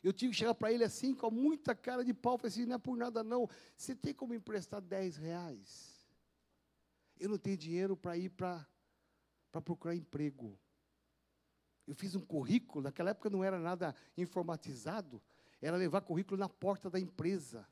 Eu 0.03 0.13
tive 0.13 0.33
que 0.33 0.39
chegar 0.39 0.55
para 0.55 0.73
ele 0.73 0.85
assim, 0.85 1.15
com 1.15 1.31
muita 1.31 1.75
cara 1.75 2.05
de 2.05 2.15
pau, 2.15 2.39
falei 2.39 2.51
assim, 2.51 2.65
não 2.65 2.77
é 2.77 2.79
por 2.79 2.97
nada 2.97 3.23
não, 3.23 3.49
você 3.77 3.95
tem 3.95 4.15
como 4.15 4.33
emprestar 4.33 4.81
10 4.81 5.17
reais? 5.17 6.09
Eu 7.21 7.29
não 7.29 7.39
tenho 7.39 7.57
dinheiro 7.57 7.97
para 7.97 8.17
ir 8.17 8.31
para 8.31 8.67
procurar 9.65 9.95
emprego. 9.95 10.59
Eu 11.87 11.95
fiz 11.95 12.15
um 12.15 12.21
currículo, 12.21 12.85
naquela 12.85 13.11
época 13.11 13.29
não 13.29 13.43
era 13.43 13.59
nada 13.59 13.95
informatizado, 14.17 15.23
era 15.61 15.77
levar 15.77 16.01
currículo 16.01 16.39
na 16.39 16.49
porta 16.49 16.89
da 16.89 16.99
empresa 16.99 17.67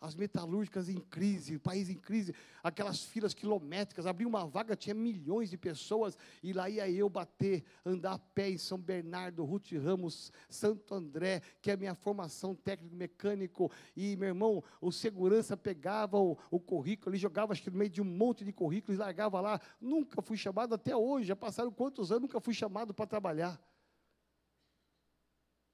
as 0.00 0.14
metalúrgicas 0.14 0.88
em 0.88 0.98
crise, 0.98 1.56
o 1.56 1.60
país 1.60 1.88
em 1.88 1.96
crise, 1.96 2.34
aquelas 2.62 3.02
filas 3.02 3.34
quilométricas, 3.34 4.06
abrir 4.06 4.26
uma 4.26 4.46
vaga, 4.46 4.76
tinha 4.76 4.94
milhões 4.94 5.50
de 5.50 5.56
pessoas, 5.56 6.16
e 6.42 6.52
lá 6.52 6.70
ia 6.70 6.88
eu 6.88 7.08
bater, 7.08 7.64
andar 7.84 8.12
a 8.12 8.18
pé 8.18 8.50
em 8.50 8.58
São 8.58 8.78
Bernardo, 8.78 9.44
Ruth 9.44 9.72
Ramos, 9.72 10.32
Santo 10.48 10.94
André, 10.94 11.42
que 11.60 11.70
é 11.70 11.74
a 11.74 11.76
minha 11.76 11.94
formação 11.94 12.54
técnico-mecânico, 12.54 13.70
e 13.96 14.16
meu 14.16 14.28
irmão, 14.28 14.62
o 14.80 14.92
segurança 14.92 15.56
pegava 15.56 16.16
o, 16.16 16.38
o 16.50 16.60
currículo, 16.60 17.10
ele 17.10 17.20
jogava 17.20 17.52
acho 17.52 17.62
que 17.62 17.70
no 17.70 17.78
meio 17.78 17.90
de 17.90 18.00
um 18.00 18.04
monte 18.04 18.44
de 18.44 18.52
currículos, 18.52 18.98
largava 18.98 19.40
lá, 19.40 19.60
nunca 19.80 20.22
fui 20.22 20.36
chamado 20.36 20.74
até 20.74 20.96
hoje, 20.96 21.26
já 21.26 21.36
passaram 21.36 21.72
quantos 21.72 22.12
anos, 22.12 22.22
nunca 22.22 22.40
fui 22.40 22.54
chamado 22.54 22.94
para 22.94 23.06
trabalhar, 23.06 23.60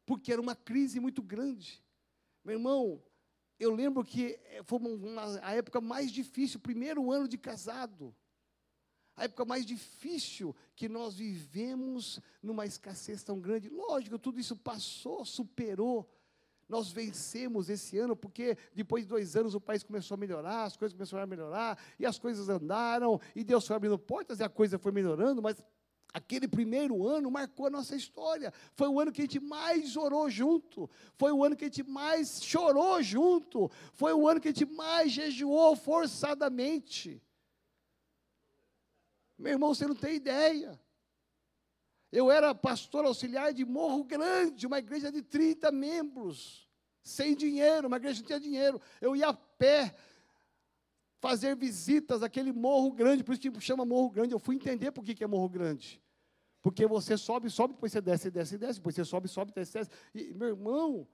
porque 0.07 0.33
era 0.33 0.41
uma 0.41 0.57
crise 0.57 0.99
muito 0.99 1.23
grande, 1.23 1.85
meu 2.43 2.55
irmão, 2.57 3.03
eu 3.59 3.75
lembro 3.75 4.05
que 4.05 4.38
eh, 4.45 4.62
foi 4.64 4.79
uma, 4.79 5.40
a 5.43 5.55
época 5.55 5.81
mais 5.81 6.11
difícil, 6.11 6.59
primeiro 6.61 7.11
ano 7.11 7.29
de 7.29 7.38
casado. 7.38 8.14
A 9.17 9.25
época 9.25 9.45
mais 9.45 9.64
difícil 9.64 10.55
que 10.75 10.88
nós 10.88 11.14
vivemos 11.14 12.21
numa 12.43 12.67
escassez 12.67 13.23
tão 13.23 13.40
grande. 13.40 13.69
Lógico, 13.69 14.19
tudo 14.19 14.40
isso 14.40 14.57
passou, 14.57 15.25
superou. 15.25 16.11
Nós 16.69 16.90
vencemos 16.90 17.69
esse 17.69 17.97
ano, 17.99 18.17
porque 18.17 18.57
depois 18.75 19.05
de 19.05 19.09
dois 19.09 19.37
anos 19.37 19.55
o 19.55 19.61
país 19.61 19.85
começou 19.85 20.14
a 20.14 20.19
melhorar, 20.19 20.64
as 20.64 20.77
coisas 20.77 20.97
começaram 20.97 21.23
a 21.23 21.27
melhorar, 21.27 21.79
e 21.99 22.07
as 22.07 22.19
coisas 22.19 22.49
andaram, 22.49 23.21
e 23.37 23.45
Deus 23.45 23.67
foi 23.67 23.77
abrindo 23.77 23.99
portas, 23.99 24.40
e 24.40 24.43
a 24.43 24.49
coisa 24.49 24.79
foi 24.79 24.90
melhorando, 24.90 25.43
mas 25.43 25.62
Aquele 26.14 26.46
primeiro 26.46 27.09
ano 27.09 27.29
marcou 27.29 27.66
a 27.66 27.70
nossa 27.70 27.96
história. 27.96 28.55
Foi 28.74 28.87
o 28.87 29.00
ano 29.00 29.11
que 29.11 29.20
a 29.20 29.24
gente 29.24 29.40
mais 29.40 29.96
orou 29.96 30.31
junto. 30.31 30.88
Foi 31.16 31.33
o 31.33 31.42
ano 31.42 31.57
que 31.57 31.64
a 31.64 31.66
gente 31.66 31.83
mais 31.83 32.40
chorou 32.40 33.03
junto. 33.03 33.68
Foi 33.94 34.12
o 34.12 34.29
ano 34.29 34.40
que 34.40 34.46
a 34.46 34.53
gente 34.53 34.64
mais 34.64 35.11
jejuou 35.11 35.74
forçadamente. 35.74 37.20
Meu 39.37 39.55
irmão, 39.55 39.74
você 39.74 39.88
não 39.88 39.96
tem 39.96 40.14
ideia. 40.14 40.81
Eu 42.12 42.31
era 42.31 42.55
pastor 42.55 43.05
auxiliar 43.05 43.53
de 43.53 43.64
Morro 43.64 44.05
Grande, 44.05 44.68
uma 44.68 44.79
igreja 44.79 45.11
de 45.11 45.20
30 45.20 45.72
membros, 45.72 46.68
sem 47.03 47.35
dinheiro, 47.35 47.88
uma 47.88 47.96
igreja 47.96 48.20
não 48.20 48.27
tinha 48.29 48.38
dinheiro. 48.38 48.81
Eu 49.00 49.16
ia 49.16 49.31
a 49.31 49.35
pé 49.35 49.92
fazer 51.18 51.57
visitas 51.57 52.22
àquele 52.22 52.53
Morro 52.53 52.92
Grande, 52.92 53.24
por 53.24 53.33
isso 53.33 53.40
que 53.40 53.61
chama 53.61 53.85
Morro 53.85 54.11
Grande. 54.11 54.33
Eu 54.33 54.38
fui 54.38 54.55
entender 54.55 54.92
por 54.92 55.05
que 55.05 55.24
é 55.24 55.27
Morro 55.27 55.48
Grande. 55.48 56.04
Porque 56.64 56.87
você 56.87 57.18
sobe, 57.18 57.50
sobe, 57.50 57.74
depois 57.74 57.92
você 57.92 58.00
desce, 58.00 58.31
desce, 58.31 58.57
desce, 58.57 58.79
depois 58.79 58.94
você 58.94 59.05
sobe, 59.05 59.29
sobe, 59.29 59.53
desce, 59.53 59.74
desce. 59.74 59.90
E, 60.14 60.33
meu 60.33 60.48
irmão, 60.48 61.07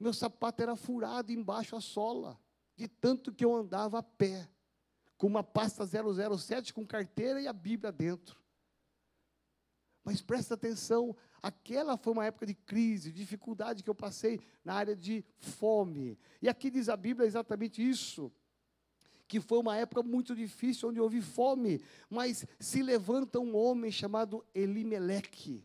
meu 0.00 0.12
sapato 0.12 0.60
era 0.64 0.74
furado 0.74 1.30
embaixo 1.30 1.76
a 1.76 1.80
sola, 1.80 2.36
de 2.74 2.88
tanto 2.88 3.32
que 3.32 3.44
eu 3.44 3.54
andava 3.54 4.00
a 4.00 4.02
pé, 4.02 4.50
com 5.16 5.28
uma 5.28 5.44
pasta 5.44 5.86
007 5.86 6.74
com 6.74 6.84
carteira 6.84 7.40
e 7.40 7.46
a 7.46 7.52
Bíblia 7.52 7.92
dentro. 7.92 8.36
Mas 10.02 10.20
presta 10.20 10.54
atenção, 10.54 11.16
aquela 11.40 11.96
foi 11.96 12.12
uma 12.12 12.26
época 12.26 12.44
de 12.44 12.54
crise, 12.54 13.12
de 13.12 13.20
dificuldade 13.20 13.84
que 13.84 13.90
eu 13.90 13.94
passei 13.94 14.40
na 14.64 14.74
área 14.74 14.96
de 14.96 15.24
fome. 15.38 16.18
E 16.42 16.48
aqui 16.48 16.68
diz 16.68 16.88
a 16.88 16.96
Bíblia 16.96 17.28
exatamente 17.28 17.80
isso 17.80 18.32
que 19.30 19.38
foi 19.38 19.58
uma 19.58 19.76
época 19.76 20.02
muito 20.02 20.34
difícil, 20.34 20.88
onde 20.88 21.00
houve 21.00 21.22
fome, 21.22 21.80
mas 22.10 22.44
se 22.58 22.82
levanta 22.82 23.38
um 23.38 23.56
homem 23.56 23.92
chamado 23.92 24.44
Elimeleque. 24.52 25.62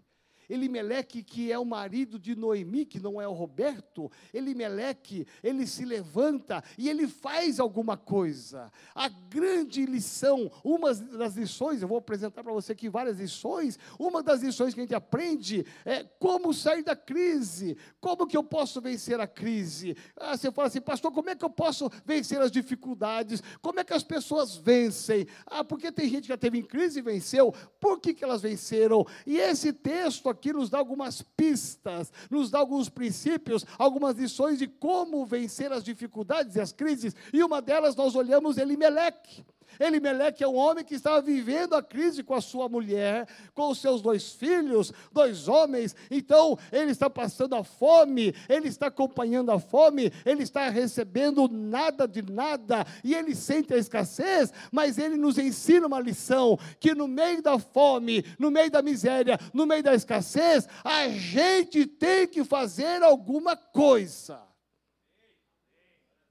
Elimeleque, 0.49 1.23
que 1.23 1.51
é 1.51 1.57
o 1.57 1.65
marido 1.65 2.19
de 2.19 2.35
Noemi, 2.35 2.85
que 2.85 2.99
não 2.99 3.21
é 3.21 3.27
o 3.27 3.33
Roberto, 3.33 4.11
Elimeleque, 4.33 5.27
ele 5.43 5.65
se 5.67 5.85
levanta 5.85 6.63
e 6.77 6.89
ele 6.89 7.07
faz 7.07 7.59
alguma 7.59 7.97
coisa. 7.97 8.71
A 8.93 9.09
grande 9.09 9.85
lição, 9.85 10.51
uma 10.63 10.93
das 10.93 11.35
lições, 11.35 11.81
eu 11.81 11.87
vou 11.87 11.97
apresentar 11.97 12.43
para 12.43 12.53
você 12.53 12.71
aqui 12.71 12.89
várias 12.89 13.19
lições, 13.19 13.79
uma 13.99 14.21
das 14.21 14.41
lições 14.41 14.73
que 14.73 14.79
a 14.79 14.83
gente 14.83 14.95
aprende 14.95 15.65
é 15.83 16.03
como 16.19 16.53
sair 16.53 16.83
da 16.83 16.95
crise, 16.95 17.77
como 17.99 18.27
que 18.27 18.37
eu 18.37 18.43
posso 18.43 18.79
vencer 18.81 19.19
a 19.19 19.27
crise. 19.27 19.95
Ah, 20.15 20.37
você 20.37 20.51
fala 20.51 20.67
assim, 20.67 20.81
pastor, 20.81 21.11
como 21.11 21.29
é 21.29 21.35
que 21.35 21.45
eu 21.45 21.49
posso 21.49 21.89
vencer 22.05 22.39
as 22.41 22.51
dificuldades? 22.51 23.41
Como 23.61 23.79
é 23.79 23.83
que 23.83 23.93
as 23.93 24.03
pessoas 24.03 24.55
vencem? 24.55 25.27
Ah, 25.45 25.63
porque 25.63 25.91
tem 25.91 26.09
gente 26.09 26.23
que 26.23 26.29
já 26.29 26.37
teve 26.37 26.57
em 26.57 26.63
crise 26.63 26.99
e 26.99 27.01
venceu, 27.01 27.53
por 27.79 27.99
que, 27.99 28.13
que 28.13 28.23
elas 28.23 28.41
venceram? 28.41 29.05
E 29.25 29.37
esse 29.37 29.73
texto 29.73 30.29
aqui 30.29 30.34
nos 30.53 30.69
dá 30.69 30.77
algumas 30.77 31.21
pistas, 31.21 32.11
nos 32.29 32.49
dá 32.49 32.59
alguns 32.59 32.89
princípios, 32.89 33.65
algumas 33.77 34.15
lições 34.15 34.59
de 34.59 34.67
como 34.67 35.25
vencer 35.25 35.71
as 35.71 35.83
dificuldades 35.83 36.55
e 36.55 36.61
as 36.61 36.71
crises, 36.71 37.15
e 37.33 37.43
uma 37.43 37.61
delas 37.61 37.95
nós 37.95 38.15
olhamos 38.15 38.57
Elimeleque. 38.57 39.45
Elimeleque 39.79 40.43
é 40.43 40.47
um 40.47 40.55
homem 40.55 40.83
que 40.83 40.95
estava 40.95 41.21
vivendo 41.21 41.73
a 41.75 41.83
crise 41.83 42.23
com 42.23 42.33
a 42.33 42.41
sua 42.41 42.69
mulher, 42.69 43.27
com 43.53 43.69
os 43.69 43.79
seus 43.79 44.01
dois 44.01 44.33
filhos, 44.33 44.91
dois 45.11 45.47
homens. 45.47 45.95
Então, 46.09 46.57
ele 46.71 46.91
está 46.91 47.09
passando 47.09 47.55
a 47.55 47.63
fome, 47.63 48.33
ele 48.47 48.67
está 48.67 48.87
acompanhando 48.87 49.51
a 49.51 49.59
fome, 49.59 50.11
ele 50.25 50.43
está 50.43 50.69
recebendo 50.69 51.47
nada 51.47 52.07
de 52.07 52.21
nada, 52.21 52.85
e 53.03 53.13
ele 53.13 53.35
sente 53.35 53.73
a 53.73 53.77
escassez, 53.77 54.51
mas 54.71 54.97
ele 54.97 55.17
nos 55.17 55.37
ensina 55.37 55.87
uma 55.87 55.99
lição: 55.99 56.57
que 56.79 56.93
no 56.93 57.07
meio 57.07 57.41
da 57.41 57.59
fome, 57.59 58.25
no 58.39 58.51
meio 58.51 58.71
da 58.71 58.81
miséria, 58.81 59.39
no 59.53 59.65
meio 59.65 59.83
da 59.83 59.93
escassez, 59.93 60.67
a 60.83 61.07
gente 61.09 61.85
tem 61.85 62.27
que 62.27 62.43
fazer 62.43 63.03
alguma 63.03 63.55
coisa. 63.55 64.39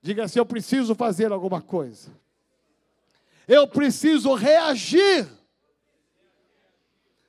Diga 0.00 0.24
assim: 0.24 0.38
eu 0.38 0.46
preciso 0.46 0.94
fazer 0.94 1.32
alguma 1.32 1.60
coisa 1.60 2.23
eu 3.46 3.66
preciso 3.66 4.34
reagir. 4.34 5.28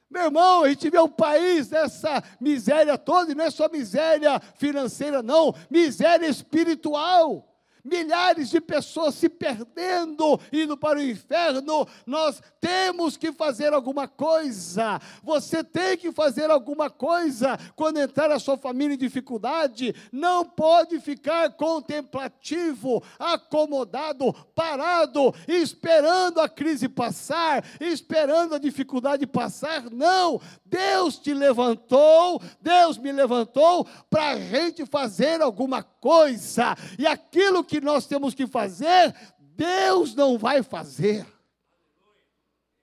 Meu 0.09 0.25
irmão, 0.25 0.63
a 0.63 0.69
gente 0.69 0.89
vê 0.89 0.99
o 0.99 1.09
país 1.09 1.69
nessa 1.69 2.23
miséria 2.39 2.97
toda, 2.97 3.31
e 3.31 3.35
não 3.35 3.45
é 3.45 3.49
só 3.49 3.67
miséria 3.69 4.39
financeira, 4.55 5.21
não, 5.21 5.53
miséria 5.69 6.27
espiritual 6.27 7.54
milhares 7.85 8.49
de 8.49 8.59
pessoas 8.59 9.15
se 9.15 9.29
perdendo, 9.29 10.39
indo 10.51 10.75
para 10.75 10.99
o 10.99 11.03
inferno. 11.03 11.87
Nós 12.05 12.41
temos 12.59 13.15
que 13.15 13.31
fazer 13.31 13.73
alguma 13.73 14.07
coisa. 14.07 14.99
Você 15.23 15.63
tem 15.63 15.95
que 15.95 16.11
fazer 16.11 16.49
alguma 16.49 16.89
coisa 16.89 17.57
quando 17.75 17.99
entrar 17.99 18.31
a 18.31 18.39
sua 18.39 18.57
família 18.57 18.95
em 18.95 18.97
dificuldade. 18.97 19.95
Não 20.11 20.43
pode 20.43 20.99
ficar 20.99 21.51
contemplativo, 21.51 23.03
acomodado, 23.19 24.33
parado, 24.55 25.33
esperando 25.47 26.41
a 26.41 26.49
crise 26.49 26.89
passar, 26.89 27.63
esperando 27.79 28.55
a 28.55 28.59
dificuldade 28.59 29.27
passar. 29.27 29.89
Não, 29.91 30.41
Deus 30.65 31.17
te 31.17 31.33
levantou, 31.33 32.41
Deus 32.59 32.97
me 32.97 33.11
levantou 33.11 33.85
para 34.09 34.29
a 34.29 34.39
gente 34.39 34.85
fazer 34.85 35.41
alguma 35.41 35.83
coisa, 35.83 36.75
e 36.97 37.05
aquilo 37.07 37.63
que 37.63 37.74
nós 37.81 38.05
temos 38.05 38.33
que 38.33 38.47
fazer, 38.47 39.15
Deus 39.39 40.13
não 40.15 40.37
vai 40.37 40.61
fazer. 40.63 41.25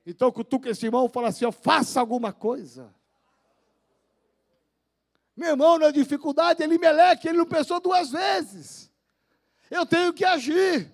Então, 0.05 0.33
cutuca 0.33 0.71
esse 0.71 0.87
irmão 0.87 1.07
e 1.07 1.09
fala 1.09 1.29
assim: 1.29 1.45
ó, 1.45 1.53
faça 1.53 2.01
alguma 2.01 2.33
coisa. 2.33 2.93
Meu 5.37 5.51
irmão, 5.51 5.79
na 5.79 5.91
dificuldade, 5.91 6.63
ele 6.63 6.79
meleque, 6.79 7.29
ele 7.29 7.39
não 7.39 7.47
pensou 7.47 7.81
duas 7.81 8.11
vezes. 8.11 8.91
Eu 9.71 9.87
tenho 9.87 10.13
que 10.13 10.25
agir. 10.25 10.91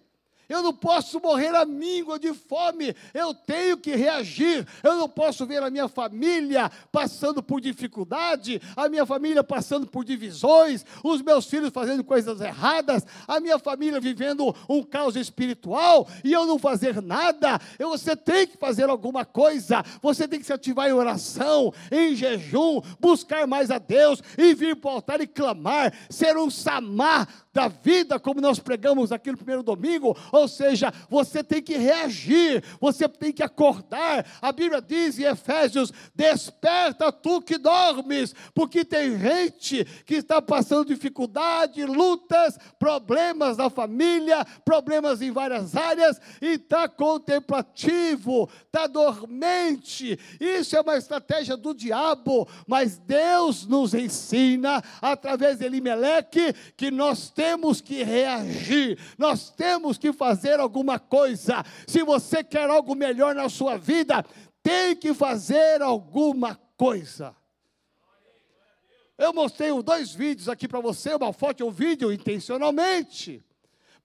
Eu 0.48 0.62
não 0.62 0.72
posso 0.72 1.20
morrer 1.20 1.54
à 1.54 1.64
míngua 1.64 2.18
de 2.18 2.32
fome. 2.32 2.94
Eu 3.12 3.34
tenho 3.34 3.76
que 3.76 3.94
reagir. 3.94 4.66
Eu 4.82 4.96
não 4.96 5.08
posso 5.08 5.44
ver 5.44 5.62
a 5.62 5.70
minha 5.70 5.88
família 5.88 6.70
passando 6.90 7.42
por 7.42 7.60
dificuldade, 7.60 8.60
a 8.74 8.88
minha 8.88 9.04
família 9.04 9.44
passando 9.44 9.86
por 9.86 10.04
divisões, 10.04 10.84
os 11.04 11.20
meus 11.20 11.46
filhos 11.46 11.70
fazendo 11.70 12.02
coisas 12.02 12.40
erradas, 12.40 13.04
a 13.26 13.38
minha 13.40 13.58
família 13.58 14.00
vivendo 14.00 14.54
um 14.68 14.82
caos 14.82 15.16
espiritual 15.16 16.08
e 16.24 16.32
eu 16.32 16.46
não 16.46 16.58
fazer 16.58 17.02
nada. 17.02 17.60
Eu, 17.78 17.90
você 17.90 18.16
tem 18.16 18.46
que 18.46 18.56
fazer 18.56 18.88
alguma 18.88 19.24
coisa. 19.24 19.84
Você 20.00 20.26
tem 20.26 20.40
que 20.40 20.46
se 20.46 20.52
ativar 20.52 20.88
em 20.88 20.92
oração, 20.92 21.72
em 21.90 22.14
jejum, 22.14 22.80
buscar 22.98 23.46
mais 23.46 23.70
a 23.70 23.78
Deus 23.78 24.22
e 24.36 24.54
vir 24.54 24.76
para 24.76 24.90
o 24.90 24.94
altar 24.94 25.20
e 25.20 25.26
clamar, 25.26 25.92
ser 26.08 26.36
um 26.36 26.50
samar 26.50 27.28
da 27.58 27.66
vida, 27.66 28.20
como 28.20 28.40
nós 28.40 28.60
pregamos 28.60 29.10
aqui 29.10 29.32
no 29.32 29.36
primeiro 29.36 29.64
domingo, 29.64 30.16
ou 30.30 30.46
seja, 30.46 30.94
você 31.10 31.42
tem 31.42 31.60
que 31.60 31.76
reagir, 31.76 32.62
você 32.80 33.08
tem 33.08 33.32
que 33.32 33.42
acordar. 33.42 34.24
A 34.40 34.52
Bíblia 34.52 34.80
diz 34.80 35.18
em 35.18 35.24
Efésios: 35.24 35.92
desperta 36.14 37.10
tu 37.10 37.42
que 37.42 37.58
dormes, 37.58 38.32
porque 38.54 38.84
tem 38.84 39.18
gente 39.18 39.84
que 40.06 40.14
está 40.14 40.40
passando 40.40 40.86
dificuldade, 40.86 41.84
lutas, 41.84 42.56
problemas 42.78 43.56
na 43.56 43.68
família, 43.68 44.46
problemas 44.64 45.20
em 45.20 45.32
várias 45.32 45.74
áreas, 45.74 46.20
e 46.40 46.52
está 46.52 46.88
contemplativo, 46.88 48.48
está 48.66 48.86
dormente. 48.86 50.16
Isso 50.38 50.76
é 50.76 50.80
uma 50.80 50.96
estratégia 50.96 51.56
do 51.56 51.74
diabo, 51.74 52.46
mas 52.68 52.98
Deus 52.98 53.66
nos 53.66 53.94
ensina, 53.94 54.80
através 55.02 55.58
de 55.58 55.64
Elimeleque, 55.64 56.54
que 56.76 56.88
nós 56.92 57.30
temos 57.30 57.47
temos 57.48 57.80
que 57.80 58.02
reagir, 58.02 58.98
nós 59.16 59.48
temos 59.48 59.96
que 59.96 60.12
fazer 60.12 60.60
alguma 60.60 60.98
coisa. 60.98 61.64
Se 61.86 62.02
você 62.02 62.44
quer 62.44 62.68
algo 62.68 62.94
melhor 62.94 63.34
na 63.34 63.48
sua 63.48 63.78
vida, 63.78 64.22
tem 64.62 64.94
que 64.94 65.14
fazer 65.14 65.80
alguma 65.80 66.60
coisa. 66.76 67.34
Eu 69.16 69.32
mostrei 69.32 69.70
dois 69.82 70.12
vídeos 70.12 70.48
aqui 70.48 70.68
para 70.68 70.80
você, 70.80 71.14
uma 71.14 71.32
foto 71.32 71.60
e 71.60 71.64
um 71.64 71.70
vídeo 71.70 72.12
intencionalmente 72.12 73.42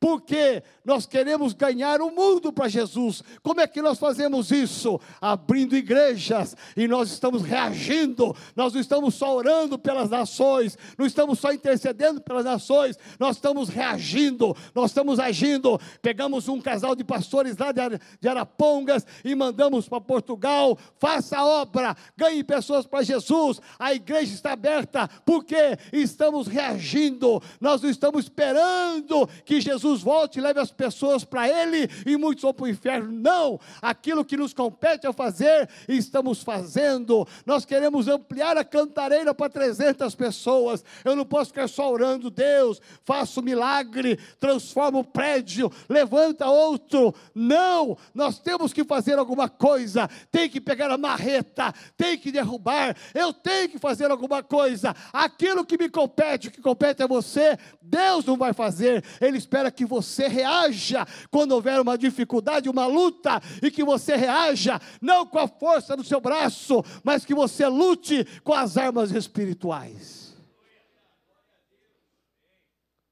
porque 0.04 0.62
nós 0.84 1.06
queremos 1.06 1.54
ganhar 1.54 2.02
o 2.02 2.12
mundo 2.12 2.52
para 2.52 2.68
Jesus. 2.68 3.24
Como 3.42 3.62
é 3.62 3.66
que 3.66 3.82
nós 3.82 3.98
fazemos 3.98 4.52
isso? 4.52 5.00
Abrindo 5.22 5.78
igrejas. 5.78 6.58
E 6.76 6.90
nós 6.90 7.10
estamos 7.10 7.42
reagindo, 7.42 8.36
nós 8.54 8.74
não 8.74 8.82
estamos 8.82 9.16
só 9.16 9.34
orando 9.34 9.80
pelas 9.80 10.10
nações, 10.10 10.78
não 10.98 11.06
estamos 11.06 11.40
só 11.40 11.54
intercedendo 11.54 12.20
pelas 12.20 12.44
nações, 12.44 13.00
nós 13.18 13.38
estamos 13.38 13.70
reagindo, 13.70 14.54
nós 14.76 14.92
estamos 14.92 15.22
agindo. 15.22 15.80
Pegamos 16.02 16.50
um 16.50 16.60
casal 16.60 16.98
de 16.98 17.06
pastores 17.06 17.56
lá 17.56 17.72
de 17.72 18.28
Arapongas 18.28 19.08
e 19.24 19.34
mandamos 19.34 19.88
para 19.88 20.02
Portugal, 20.02 20.78
faça 21.00 21.38
a 21.38 21.46
obra, 21.46 21.96
ganhe 22.18 22.44
pessoas 22.44 22.86
para 22.86 23.04
Jesus. 23.04 23.62
A 23.80 23.94
igreja 23.94 24.34
está 24.34 24.52
aberta. 24.52 25.10
Porque 25.26 25.78
estamos 25.94 26.46
reagindo, 26.48 27.42
nós 27.62 27.82
não 27.82 27.90
estamos 27.90 28.26
esperando 28.26 29.30
que 29.46 29.62
Jesus 29.62 29.93
Jesus 29.94 30.02
volte 30.02 30.40
e 30.40 30.42
leve 30.42 30.60
as 30.60 30.72
pessoas 30.72 31.24
para 31.24 31.48
Ele 31.48 31.90
e 32.06 32.18
muitos 32.18 32.42
vão 32.42 32.54
para 32.54 32.66
o 32.66 32.68
inferno. 32.68 33.12
Não! 33.12 33.60
Aquilo 33.82 34.26
que 34.26 34.36
nos 34.36 34.54
compete 34.54 35.06
a 35.06 35.14
fazer, 35.14 35.70
estamos 35.88 36.42
fazendo. 36.42 37.28
Nós 37.46 37.66
queremos 37.66 38.08
ampliar 38.08 38.58
a 38.58 38.64
cantareira 38.64 39.34
para 39.34 39.50
300 39.50 40.16
pessoas. 40.16 40.84
Eu 41.06 41.16
não 41.16 41.26
posso 41.26 41.52
ficar 41.52 41.68
só 41.68 41.92
orando, 41.92 42.32
Deus, 42.32 42.82
faça 43.04 43.40
um 43.40 43.44
milagre, 43.44 44.18
transforma 44.40 45.00
o 45.00 45.04
prédio, 45.04 45.72
levanta 45.88 46.48
outro. 46.48 47.14
Não! 47.36 47.98
Nós 48.14 48.40
temos 48.40 48.74
que 48.74 48.84
fazer 48.84 49.20
alguma 49.20 49.48
coisa. 49.48 50.10
Tem 50.32 50.50
que 50.50 50.60
pegar 50.60 50.90
a 50.90 50.98
marreta, 50.98 51.74
tem 51.96 52.18
que 52.18 52.32
derrubar. 52.32 52.96
Eu 53.14 53.32
tenho 53.34 53.70
que 53.70 53.78
fazer 53.78 54.10
alguma 54.10 54.42
coisa. 54.42 54.96
Aquilo 55.12 55.66
que 55.66 55.78
me 55.78 55.90
compete, 55.90 56.48
o 56.48 56.52
que 56.52 56.62
compete 56.62 57.04
a 57.04 57.08
você, 57.08 57.58
Deus 57.82 58.26
não 58.26 58.38
vai 58.38 58.54
fazer. 58.54 59.04
Ele 59.22 59.38
espera 59.38 59.70
que 59.74 59.86
você 59.86 60.28
reaja 60.28 61.06
quando 61.30 61.52
houver 61.52 61.82
uma 61.82 61.98
dificuldade, 61.98 62.70
uma 62.70 62.86
luta, 62.86 63.42
e 63.62 63.70
que 63.70 63.84
você 63.84 64.16
reaja 64.16 64.80
não 65.02 65.26
com 65.26 65.40
a 65.40 65.48
força 65.48 65.98
do 65.98 66.04
seu 66.04 66.22
braço, 66.22 66.84
mas 67.04 67.26
que 67.26 67.34
você 67.34 67.68
lute 67.68 68.26
com 68.44 68.54
as 68.54 68.78
armas 68.78 69.12
espirituais. 69.12 70.34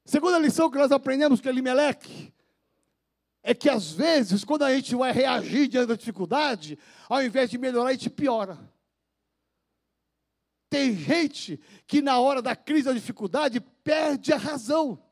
Segunda 0.04 0.38
lição 0.38 0.70
que 0.70 0.78
nós 0.78 0.92
aprendemos 0.92 1.40
com 1.40 1.48
Elimelech 1.48 2.32
é 3.42 3.54
que 3.54 3.68
às 3.68 3.92
vezes, 3.92 4.44
quando 4.44 4.62
a 4.62 4.74
gente 4.74 4.94
vai 4.94 5.10
reagir 5.10 5.66
diante 5.66 5.88
da 5.88 5.96
dificuldade, 5.96 6.78
ao 7.08 7.22
invés 7.22 7.50
de 7.50 7.58
melhorar, 7.58 7.88
a 7.88 7.92
gente 7.92 8.10
piora. 8.10 8.58
Tem 10.70 10.96
gente 10.96 11.60
que 11.86 12.00
na 12.00 12.18
hora 12.18 12.40
da 12.40 12.56
crise, 12.56 12.84
da 12.84 12.92
dificuldade, 12.92 13.60
perde 13.60 14.32
a 14.32 14.38
razão. 14.38 15.02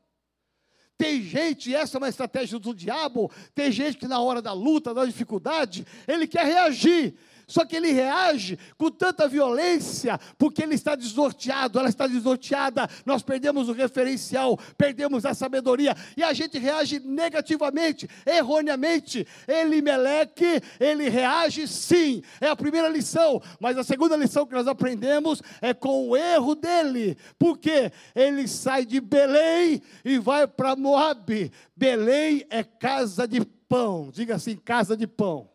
Tem 1.01 1.19
gente, 1.23 1.73
essa 1.73 1.97
é 1.97 1.99
uma 1.99 2.09
estratégia 2.09 2.59
do 2.59 2.75
diabo, 2.75 3.31
tem 3.55 3.71
gente 3.71 3.97
que 3.97 4.07
na 4.07 4.21
hora 4.21 4.39
da 4.39 4.53
luta, 4.53 4.93
da 4.93 5.03
dificuldade, 5.03 5.83
ele 6.07 6.27
quer 6.27 6.45
reagir. 6.45 7.15
Só 7.51 7.65
que 7.65 7.75
ele 7.75 7.91
reage 7.91 8.57
com 8.77 8.89
tanta 8.89 9.27
violência, 9.27 10.17
porque 10.37 10.63
ele 10.63 10.73
está 10.73 10.95
desnorteado, 10.95 11.77
ela 11.77 11.89
está 11.89 12.07
desnorteada, 12.07 12.89
nós 13.05 13.21
perdemos 13.21 13.67
o 13.67 13.73
referencial, 13.73 14.57
perdemos 14.77 15.25
a 15.25 15.33
sabedoria, 15.33 15.93
e 16.15 16.23
a 16.23 16.31
gente 16.31 16.57
reage 16.57 17.01
negativamente, 17.01 18.07
erroneamente. 18.25 19.27
Ele 19.45 19.81
meleque, 19.81 20.61
ele 20.79 21.09
reage 21.09 21.67
sim, 21.67 22.23
é 22.39 22.47
a 22.47 22.55
primeira 22.55 22.87
lição, 22.87 23.41
mas 23.59 23.77
a 23.77 23.83
segunda 23.83 24.15
lição 24.15 24.45
que 24.45 24.55
nós 24.55 24.65
aprendemos 24.65 25.41
é 25.61 25.73
com 25.73 26.07
o 26.07 26.15
erro 26.15 26.55
dele, 26.55 27.17
porque 27.37 27.91
ele 28.15 28.47
sai 28.47 28.85
de 28.85 29.01
Belém 29.01 29.81
e 30.05 30.17
vai 30.19 30.47
para 30.47 30.73
Moabe. 30.77 31.51
Belém 31.75 32.45
é 32.49 32.63
casa 32.63 33.27
de 33.27 33.43
pão, 33.67 34.09
diga 34.09 34.35
assim, 34.35 34.55
casa 34.55 34.95
de 34.95 35.05
pão. 35.05 35.50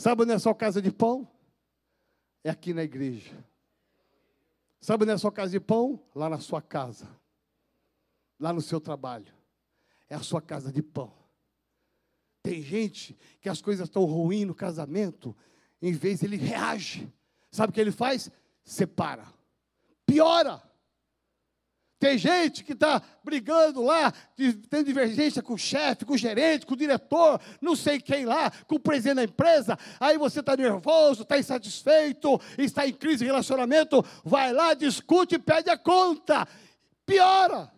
Sabe 0.00 0.22
onde 0.22 0.32
é 0.32 0.34
a 0.34 0.38
sua 0.38 0.54
casa 0.54 0.80
de 0.80 0.90
pão? 0.90 1.28
É 2.42 2.48
aqui 2.48 2.72
na 2.72 2.82
igreja. 2.82 3.36
Sabe 4.80 5.04
onde 5.04 5.10
é 5.10 5.14
a 5.14 5.18
sua 5.18 5.30
casa 5.30 5.50
de 5.50 5.60
pão? 5.60 6.02
Lá 6.14 6.26
na 6.30 6.38
sua 6.38 6.62
casa. 6.62 7.06
Lá 8.38 8.50
no 8.50 8.62
seu 8.62 8.80
trabalho. 8.80 9.30
É 10.08 10.14
a 10.14 10.22
sua 10.22 10.40
casa 10.40 10.72
de 10.72 10.82
pão. 10.82 11.12
Tem 12.42 12.62
gente 12.62 13.14
que 13.42 13.48
as 13.50 13.60
coisas 13.60 13.88
estão 13.88 14.06
ruins 14.06 14.46
no 14.46 14.54
casamento, 14.54 15.36
em 15.82 15.92
vez 15.92 16.22
ele 16.22 16.38
reage. 16.38 17.06
Sabe 17.50 17.68
o 17.68 17.74
que 17.74 17.80
ele 17.82 17.92
faz? 17.92 18.30
Separa. 18.64 19.26
Piora. 20.06 20.62
Tem 22.00 22.16
gente 22.16 22.64
que 22.64 22.72
está 22.72 23.02
brigando 23.22 23.82
lá, 23.82 24.10
tendo 24.70 24.86
divergência 24.86 25.42
com 25.42 25.52
o 25.52 25.58
chefe, 25.58 26.06
com 26.06 26.14
o 26.14 26.18
gerente, 26.18 26.64
com 26.64 26.72
o 26.72 26.76
diretor, 26.76 27.38
não 27.60 27.76
sei 27.76 28.00
quem 28.00 28.24
lá, 28.24 28.50
com 28.66 28.76
o 28.76 28.80
presidente 28.80 29.16
da 29.16 29.24
empresa. 29.24 29.78
Aí 30.00 30.16
você 30.16 30.40
está 30.40 30.56
nervoso, 30.56 31.22
está 31.22 31.38
insatisfeito, 31.38 32.40
está 32.56 32.88
em 32.88 32.92
crise 32.94 33.18
de 33.18 33.26
relacionamento. 33.26 34.02
Vai 34.24 34.50
lá, 34.50 34.72
discute 34.72 35.34
e 35.34 35.38
pede 35.38 35.68
a 35.68 35.76
conta. 35.76 36.48
Piora. 37.04 37.70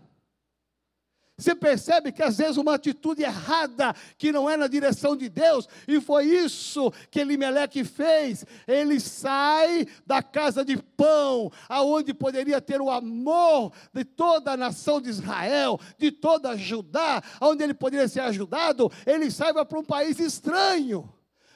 Você 1.42 1.54
percebe 1.54 2.12
que 2.12 2.22
às 2.22 2.38
vezes 2.38 2.56
uma 2.56 2.74
atitude 2.74 3.22
errada, 3.22 3.94
que 4.16 4.30
não 4.30 4.48
é 4.48 4.56
na 4.56 4.68
direção 4.68 5.16
de 5.16 5.28
Deus, 5.28 5.68
e 5.88 6.00
foi 6.00 6.26
isso 6.26 6.92
que 7.10 7.18
Elimeleque 7.18 7.82
fez. 7.82 8.46
Ele 8.66 9.00
sai 9.00 9.86
da 10.06 10.22
casa 10.22 10.64
de 10.64 10.76
pão, 10.76 11.50
aonde 11.68 12.14
poderia 12.14 12.60
ter 12.60 12.80
o 12.80 12.90
amor 12.90 13.72
de 13.92 14.04
toda 14.04 14.52
a 14.52 14.56
nação 14.56 15.00
de 15.00 15.10
Israel, 15.10 15.80
de 15.98 16.12
toda 16.12 16.56
Judá, 16.56 17.20
onde 17.40 17.64
ele 17.64 17.74
poderia 17.74 18.06
ser 18.06 18.20
ajudado, 18.20 18.90
ele 19.04 19.30
sai 19.30 19.52
para 19.52 19.78
um 19.78 19.84
país 19.84 20.20
estranho 20.20 21.12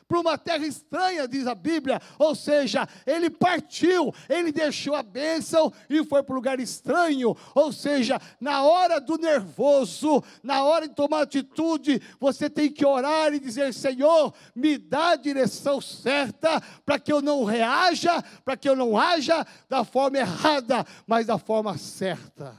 para 0.08 0.20
uma 0.20 0.38
terra 0.38 0.66
estranha, 0.66 1.26
diz 1.26 1.46
a 1.46 1.54
Bíblia. 1.54 2.00
Ou 2.18 2.34
seja, 2.34 2.88
ele 3.06 3.28
partiu, 3.28 4.14
ele 4.28 4.52
deixou 4.52 4.94
a 4.94 5.02
bênção 5.02 5.72
e 5.88 6.04
foi 6.04 6.22
para 6.22 6.32
um 6.32 6.36
lugar 6.36 6.60
estranho. 6.60 7.36
Ou 7.54 7.72
seja, 7.72 8.20
na 8.40 8.62
hora 8.62 9.00
do 9.00 9.18
nervoso, 9.18 10.22
na 10.42 10.64
hora 10.64 10.88
de 10.88 10.94
tomar 10.94 11.22
atitude, 11.22 12.00
você 12.20 12.48
tem 12.48 12.70
que 12.70 12.86
orar 12.86 13.32
e 13.34 13.40
dizer: 13.40 13.72
Senhor, 13.74 14.32
me 14.54 14.78
dá 14.78 15.10
a 15.10 15.16
direção 15.16 15.80
certa 15.80 16.60
para 16.84 16.98
que 16.98 17.12
eu 17.12 17.20
não 17.20 17.44
reaja, 17.44 18.22
para 18.44 18.56
que 18.56 18.68
eu 18.68 18.76
não 18.76 18.96
haja 18.98 19.46
da 19.68 19.84
forma 19.84 20.18
errada, 20.18 20.86
mas 21.06 21.26
da 21.26 21.38
forma 21.38 21.76
certa. 21.76 22.56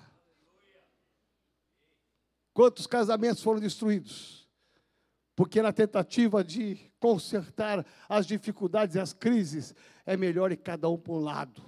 Quantos 2.54 2.88
casamentos 2.88 3.43
foram 3.43 3.60
destruídos? 3.60 4.47
Porque 5.38 5.61
na 5.61 5.71
tentativa 5.71 6.43
de 6.43 6.91
consertar 6.99 7.85
as 8.09 8.25
dificuldades 8.25 8.95
e 8.95 8.99
as 8.99 9.13
crises, 9.13 9.75
é 10.03 10.17
melhor 10.17 10.51
ir 10.51 10.57
cada 10.57 10.89
um 10.89 10.97
para 10.97 11.13
um 11.13 11.19
lado. 11.19 11.63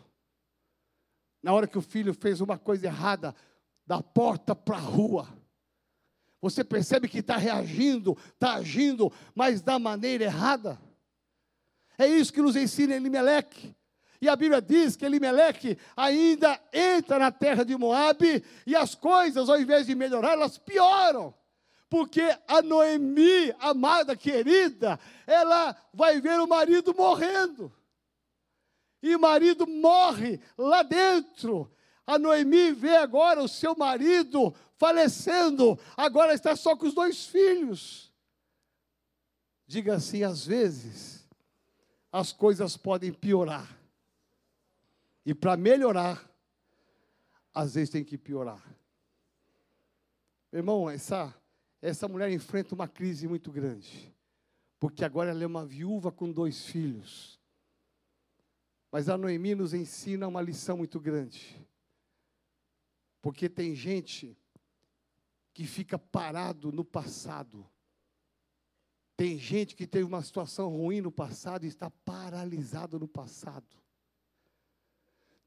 Na 1.44 1.54
hora 1.54 1.68
que 1.68 1.78
o 1.78 1.82
filho 1.82 2.12
fez 2.16 2.42
uma 2.42 2.58
coisa 2.58 2.88
errada, 2.88 3.36
da 3.86 4.02
porta 4.02 4.56
para 4.56 4.76
a 4.76 4.80
rua. 4.80 5.30
Você 6.42 6.64
percebe 6.64 7.08
que 7.08 7.20
está 7.20 7.38
reagindo, 7.38 8.18
está 8.34 8.56
agindo, 8.56 9.14
mas 9.36 9.62
da 9.62 9.78
maneira 9.78 10.24
errada. 10.24 10.82
É 11.96 12.08
isso 12.08 12.34
que 12.34 12.42
nos 12.42 12.56
ensina 12.56 12.96
Elimeleque. 12.96 13.76
E 14.20 14.28
a 14.28 14.36
Bíblia 14.36 14.64
diz 14.64 14.96
que 14.96 15.06
Elimeleque 15.06 15.78
ainda 15.96 16.60
entra 16.74 17.20
na 17.20 17.32
terra 17.32 17.64
de 17.64 17.78
Moabe 17.78 18.44
e 18.66 18.76
as 18.76 18.96
coisas, 18.96 19.48
ao 19.48 19.62
invés 19.62 19.86
de 19.86 19.94
melhorar, 19.94 20.32
elas 20.32 20.58
pioram. 20.58 21.38
Porque 21.90 22.22
a 22.48 22.62
Noemi, 22.62 23.52
amada, 23.60 24.16
querida, 24.16 25.00
ela 25.26 25.76
vai 25.94 26.22
ver 26.22 26.40
o 26.40 26.48
marido 26.48 26.94
morrendo. 26.96 27.74
E 29.02 29.16
o 29.16 29.20
marido 29.20 29.66
morre 29.66 30.40
lá 30.58 30.84
dentro. 30.84 31.72
A 32.06 32.20
Noemi 32.20 32.72
vê 32.72 32.96
agora 32.96 33.42
o 33.42 33.48
seu 33.48 33.76
marido 33.76 34.54
falecendo, 34.78 35.78
agora 35.98 36.34
está 36.34 36.56
só 36.56 36.76
com 36.76 36.86
os 36.86 36.94
dois 36.94 37.26
filhos. 37.28 38.12
Diga 39.68 39.96
assim: 39.96 40.24
às 40.24 40.46
vezes, 40.46 41.28
as 42.12 42.32
coisas 42.32 42.78
podem 42.78 43.12
piorar. 43.12 43.78
E 45.26 45.34
para 45.34 45.58
melhorar, 45.58 46.28
às 47.54 47.76
vezes 47.76 47.90
tem 47.90 48.04
que 48.04 48.18
piorar. 48.18 48.64
Irmão, 50.52 50.90
essa, 50.90 51.34
essa 51.82 52.08
mulher 52.08 52.32
enfrenta 52.32 52.76
uma 52.76 52.88
crise 52.88 53.28
muito 53.28 53.52
grande. 53.52 54.14
Porque 54.80 55.04
agora 55.04 55.32
ela 55.32 55.44
é 55.44 55.48
uma 55.48 55.66
viúva 55.66 56.12
com 56.12 56.32
dois 56.32 56.66
filhos. 56.66 57.40
Mas 58.92 59.10
a 59.10 59.18
Noemi 59.18 59.56
nos 59.56 59.74
ensina 59.74 60.28
uma 60.28 60.42
lição 60.42 60.78
muito 60.78 61.00
grande. 61.00 61.56
Porque 63.22 63.50
tem 63.50 63.76
gente 63.76 64.38
que 65.54 65.66
fica 65.66 66.00
parado 66.00 66.72
no 66.72 66.86
passado. 66.86 67.70
Tem 69.18 69.38
gente 69.38 69.76
que 69.76 69.86
teve 69.86 70.06
uma 70.06 70.24
situação 70.24 70.70
ruim 70.70 71.02
no 71.02 71.12
passado 71.12 71.66
e 71.66 71.68
está 71.68 71.90
paralisado 71.90 72.98
no 72.98 73.08
passado. 73.08 73.68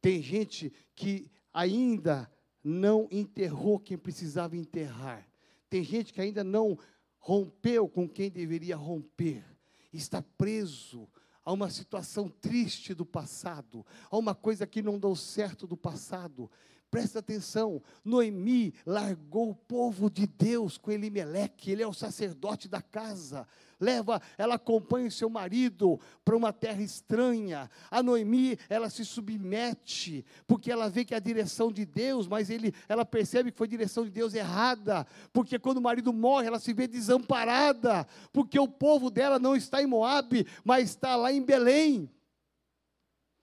Tem 0.01 0.21
gente 0.21 0.71
que 0.95 1.31
ainda 1.53 2.31
não 2.63 3.09
enterrou 3.11 3.81
quem 3.81 3.97
precisava 3.97 4.57
enterrar. 4.57 5.27
Tem 5.73 5.83
gente 5.83 6.13
que 6.13 6.21
ainda 6.21 6.45
não 6.45 6.79
rompeu 7.19 7.89
com 7.89 8.07
quem 8.07 8.31
deveria 8.31 8.77
romper. 8.77 9.43
Está 9.91 10.21
preso 10.21 11.09
a 11.43 11.51
uma 11.51 11.71
situação 11.71 12.29
triste 12.29 12.93
do 12.93 13.07
passado, 13.07 13.83
a 14.11 14.19
uma 14.19 14.35
coisa 14.35 14.67
que 14.67 14.83
não 14.83 14.99
deu 14.99 15.17
certo 15.17 15.67
do 15.67 15.75
passado. 15.75 16.51
Presta 16.91 17.21
atenção, 17.21 17.83
Noemi 18.05 18.75
largou 18.85 19.49
o 19.49 19.55
povo 19.55 20.11
de 20.11 20.27
Deus 20.27 20.77
com 20.77 20.91
Elimeleque, 20.91 21.71
ele 21.71 21.83
é 21.83 21.89
o 21.89 21.95
sacerdote 21.95 22.69
da 22.69 22.83
casa. 22.83 23.49
Leva, 23.83 24.23
ela 24.39 24.55
acompanha 24.55 25.11
seu 25.11 25.29
marido 25.29 25.99
para 26.25 26.37
uma 26.37 26.53
terra 26.53 26.81
estranha. 26.81 27.69
A 27.91 28.01
Noemi, 28.03 28.57
ela 28.69 28.89
se 28.89 29.05
submete, 29.05 30.25
porque 30.47 30.71
ela 30.71 30.89
vê 30.89 31.05
que 31.05 31.15
é 31.15 31.17
a 31.17 31.21
direção 31.21 31.73
de 31.73 31.85
Deus, 31.85 32.29
mas 32.29 32.49
ele, 32.49 32.73
ela 32.89 33.05
percebe 33.05 33.51
que 33.51 33.59
foi 33.59 33.67
a 33.67 33.71
direção 33.71 34.05
de 34.05 34.11
Deus 34.11 34.35
errada, 34.35 35.05
porque 35.33 35.59
quando 35.59 35.79
o 35.79 35.83
marido 35.83 36.13
morre, 36.13 36.47
ela 36.47 36.61
se 36.61 36.73
vê 36.73 36.87
desamparada, 36.87 38.07
porque 38.33 38.59
o 38.59 38.69
povo 38.69 39.11
dela 39.11 39.39
não 39.39 39.57
está 39.57 39.83
em 39.83 39.87
Moabe, 39.87 40.47
mas 40.65 40.91
está 40.91 41.17
lá 41.17 41.33
em 41.33 41.43
Belém, 41.43 42.09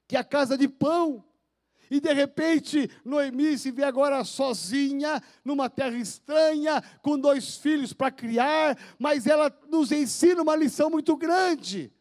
que 0.07 0.15
é 0.15 0.19
a 0.19 0.23
casa 0.23 0.57
de 0.57 0.69
pão. 0.69 1.23
E 1.89 1.99
de 1.99 2.13
repente, 2.13 2.89
Noemi 3.03 3.57
se 3.57 3.71
vê 3.71 3.83
agora 3.83 4.23
sozinha, 4.23 5.21
numa 5.43 5.69
terra 5.69 5.97
estranha, 5.97 6.83
com 7.01 7.17
dois 7.17 7.57
filhos 7.57 7.93
para 7.93 8.11
criar, 8.11 8.77
mas 8.97 9.25
ela 9.25 9.51
nos 9.69 9.91
ensina 9.91 10.41
uma 10.41 10.55
lição 10.55 10.89
muito 10.89 11.15
grande. 11.17 11.91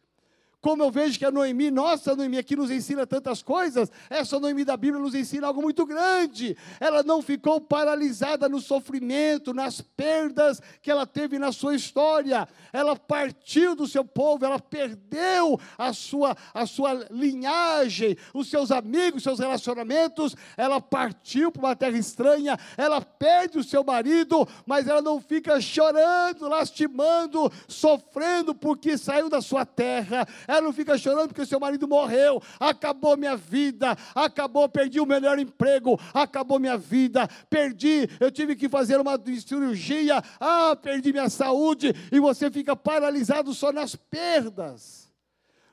Como 0.61 0.83
eu 0.83 0.91
vejo 0.91 1.17
que 1.17 1.23
a 1.23 1.31
Noemi, 1.31 1.71
nossa 1.71 2.13
Noemi 2.13 2.37
aqui 2.37 2.53
nos 2.53 2.69
ensina 2.69 3.07
tantas 3.07 3.41
coisas, 3.41 3.89
essa 4.09 4.37
Noemi 4.41 4.65
da 4.65 4.75
Bíblia 4.75 5.01
nos 5.01 5.15
ensina 5.15 5.47
algo 5.47 5.61
muito 5.61 5.85
grande. 5.85 6.57
Ela 6.81 7.01
não 7.01 7.21
ficou 7.21 7.61
paralisada 7.61 8.49
no 8.49 8.59
sofrimento, 8.59 9.53
nas 9.53 9.79
perdas 9.79 10.61
que 10.81 10.91
ela 10.91 11.07
teve 11.07 11.39
na 11.39 11.53
sua 11.53 11.75
história. 11.75 12.45
Ela 12.73 12.97
partiu 12.97 13.73
do 13.73 13.87
seu 13.87 14.03
povo, 14.03 14.43
ela 14.43 14.59
perdeu 14.59 15.57
a 15.77 15.93
sua, 15.93 16.35
a 16.53 16.65
sua 16.65 17.07
linhagem, 17.09 18.17
os 18.33 18.49
seus 18.49 18.69
amigos, 18.69 19.23
seus 19.23 19.39
relacionamentos. 19.39 20.35
Ela 20.57 20.81
partiu 20.81 21.53
para 21.53 21.61
uma 21.61 21.75
terra 21.75 21.97
estranha, 21.97 22.59
ela 22.75 22.99
perde 22.99 23.57
o 23.57 23.63
seu 23.63 23.81
marido, 23.81 24.45
mas 24.65 24.89
ela 24.89 25.01
não 25.01 25.21
fica 25.21 25.61
chorando, 25.61 26.49
lastimando, 26.49 27.49
sofrendo 27.65 28.53
porque 28.53 28.97
saiu 28.97 29.29
da 29.29 29.41
sua 29.41 29.65
terra 29.65 30.27
ela 30.49 30.61
não 30.61 30.73
fica 30.73 30.97
chorando 30.97 31.27
porque 31.27 31.45
seu 31.45 31.59
marido 31.59 31.87
morreu, 31.87 32.41
acabou 32.59 33.15
minha 33.15 33.37
vida, 33.37 33.95
acabou, 34.15 34.67
perdi 34.67 34.99
o 34.99 35.05
melhor 35.05 35.37
emprego, 35.37 35.99
acabou 36.11 36.59
minha 36.59 36.75
vida, 36.75 37.29
perdi, 37.49 38.09
eu 38.19 38.31
tive 38.31 38.55
que 38.55 38.67
fazer 38.67 38.99
uma 38.99 39.19
cirurgia, 39.45 40.23
ah, 40.39 40.75
perdi 40.75 41.11
minha 41.11 41.29
saúde, 41.29 41.93
e 42.11 42.19
você 42.19 42.49
fica 42.49 42.75
paralisado 42.75 43.53
só 43.53 43.71
nas 43.71 43.95
perdas. 43.95 45.07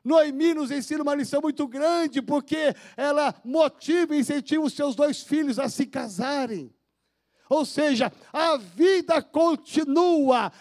Noemi 0.04 0.52
nos 0.52 0.70
ensina 0.70 1.02
uma 1.02 1.14
lição 1.14 1.40
muito 1.40 1.66
grande, 1.66 2.20
porque 2.20 2.74
ela 2.98 3.34
motiva 3.42 4.14
e 4.14 4.20
incentiva 4.20 4.62
os 4.62 4.74
seus 4.74 4.94
dois 4.94 5.22
filhos 5.22 5.58
a 5.58 5.70
se 5.70 5.86
casarem. 5.86 6.75
Ou 7.48 7.64
seja, 7.64 8.12
a 8.32 8.56
vida 8.56 9.22
continua, 9.22 10.52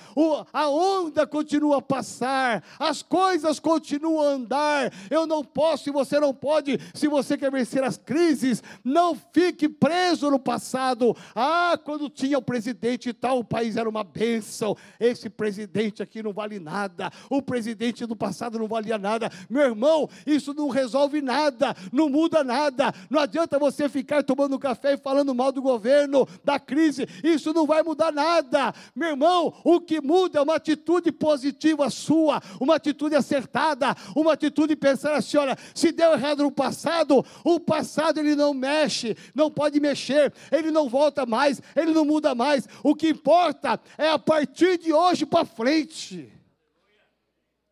a 0.53 0.69
onda 0.69 1.25
continua 1.25 1.77
a 1.77 1.81
passar, 1.81 2.63
as 2.79 3.01
coisas 3.01 3.59
continuam 3.59 4.21
a 4.21 4.33
andar. 4.33 4.93
Eu 5.09 5.25
não 5.25 5.43
posso 5.43 5.89
e 5.89 5.91
você 5.91 6.19
não 6.19 6.33
pode, 6.33 6.79
se 6.93 7.07
você 7.07 7.37
quer 7.37 7.51
vencer 7.51 7.83
as 7.83 7.97
crises, 7.97 8.61
não 8.83 9.15
fique 9.33 9.67
preso 9.67 10.29
no 10.29 10.37
passado. 10.37 11.15
Ah, 11.35 11.77
quando 11.83 12.09
tinha 12.09 12.37
o 12.37 12.41
presidente 12.41 13.09
e 13.09 13.13
tal, 13.13 13.39
o 13.39 13.43
país 13.43 13.77
era 13.77 13.89
uma 13.89 14.03
bênção. 14.03 14.77
Esse 14.99 15.27
presidente 15.27 16.03
aqui 16.03 16.21
não 16.21 16.33
vale 16.33 16.59
nada, 16.59 17.11
o 17.29 17.41
presidente 17.41 18.05
do 18.05 18.15
passado 18.15 18.59
não 18.59 18.67
valia 18.67 18.97
nada. 18.97 19.31
Meu 19.49 19.63
irmão, 19.63 20.07
isso 20.25 20.53
não 20.53 20.69
resolve 20.69 21.19
nada, 21.21 21.75
não 21.91 22.09
muda 22.09 22.43
nada. 22.43 22.93
Não 23.09 23.19
adianta 23.19 23.57
você 23.57 23.89
ficar 23.89 24.23
tomando 24.23 24.59
café 24.59 24.93
e 24.93 24.97
falando 24.97 25.33
mal 25.33 25.51
do 25.51 25.61
governo, 25.61 26.27
da 26.43 26.59
crise 26.59 26.74
crise, 26.75 27.07
isso 27.23 27.53
não 27.53 27.65
vai 27.65 27.81
mudar 27.81 28.11
nada. 28.11 28.73
Meu 28.93 29.09
irmão, 29.09 29.53
o 29.63 29.79
que 29.79 30.01
muda 30.01 30.39
é 30.39 30.41
uma 30.41 30.55
atitude 30.55 31.09
positiva 31.09 31.89
sua, 31.89 32.41
uma 32.59 32.75
atitude 32.75 33.15
acertada, 33.15 33.95
uma 34.13 34.33
atitude 34.33 34.69
de 34.69 34.75
pensar 34.75 35.13
assim: 35.13 35.37
olha, 35.37 35.57
se 35.73 35.93
deu 35.93 36.11
errado 36.11 36.43
no 36.43 36.51
passado, 36.51 37.25
o 37.45 37.59
passado 37.61 38.19
ele 38.19 38.35
não 38.35 38.53
mexe, 38.53 39.15
não 39.33 39.49
pode 39.49 39.79
mexer, 39.79 40.33
ele 40.51 40.69
não 40.69 40.89
volta 40.89 41.25
mais, 41.25 41.61
ele 41.73 41.93
não 41.93 42.03
muda 42.03 42.35
mais. 42.35 42.67
O 42.83 42.93
que 42.93 43.09
importa 43.09 43.79
é 43.97 44.09
a 44.09 44.19
partir 44.19 44.77
de 44.77 44.91
hoje 44.91 45.25
para 45.25 45.45
frente. 45.45 46.34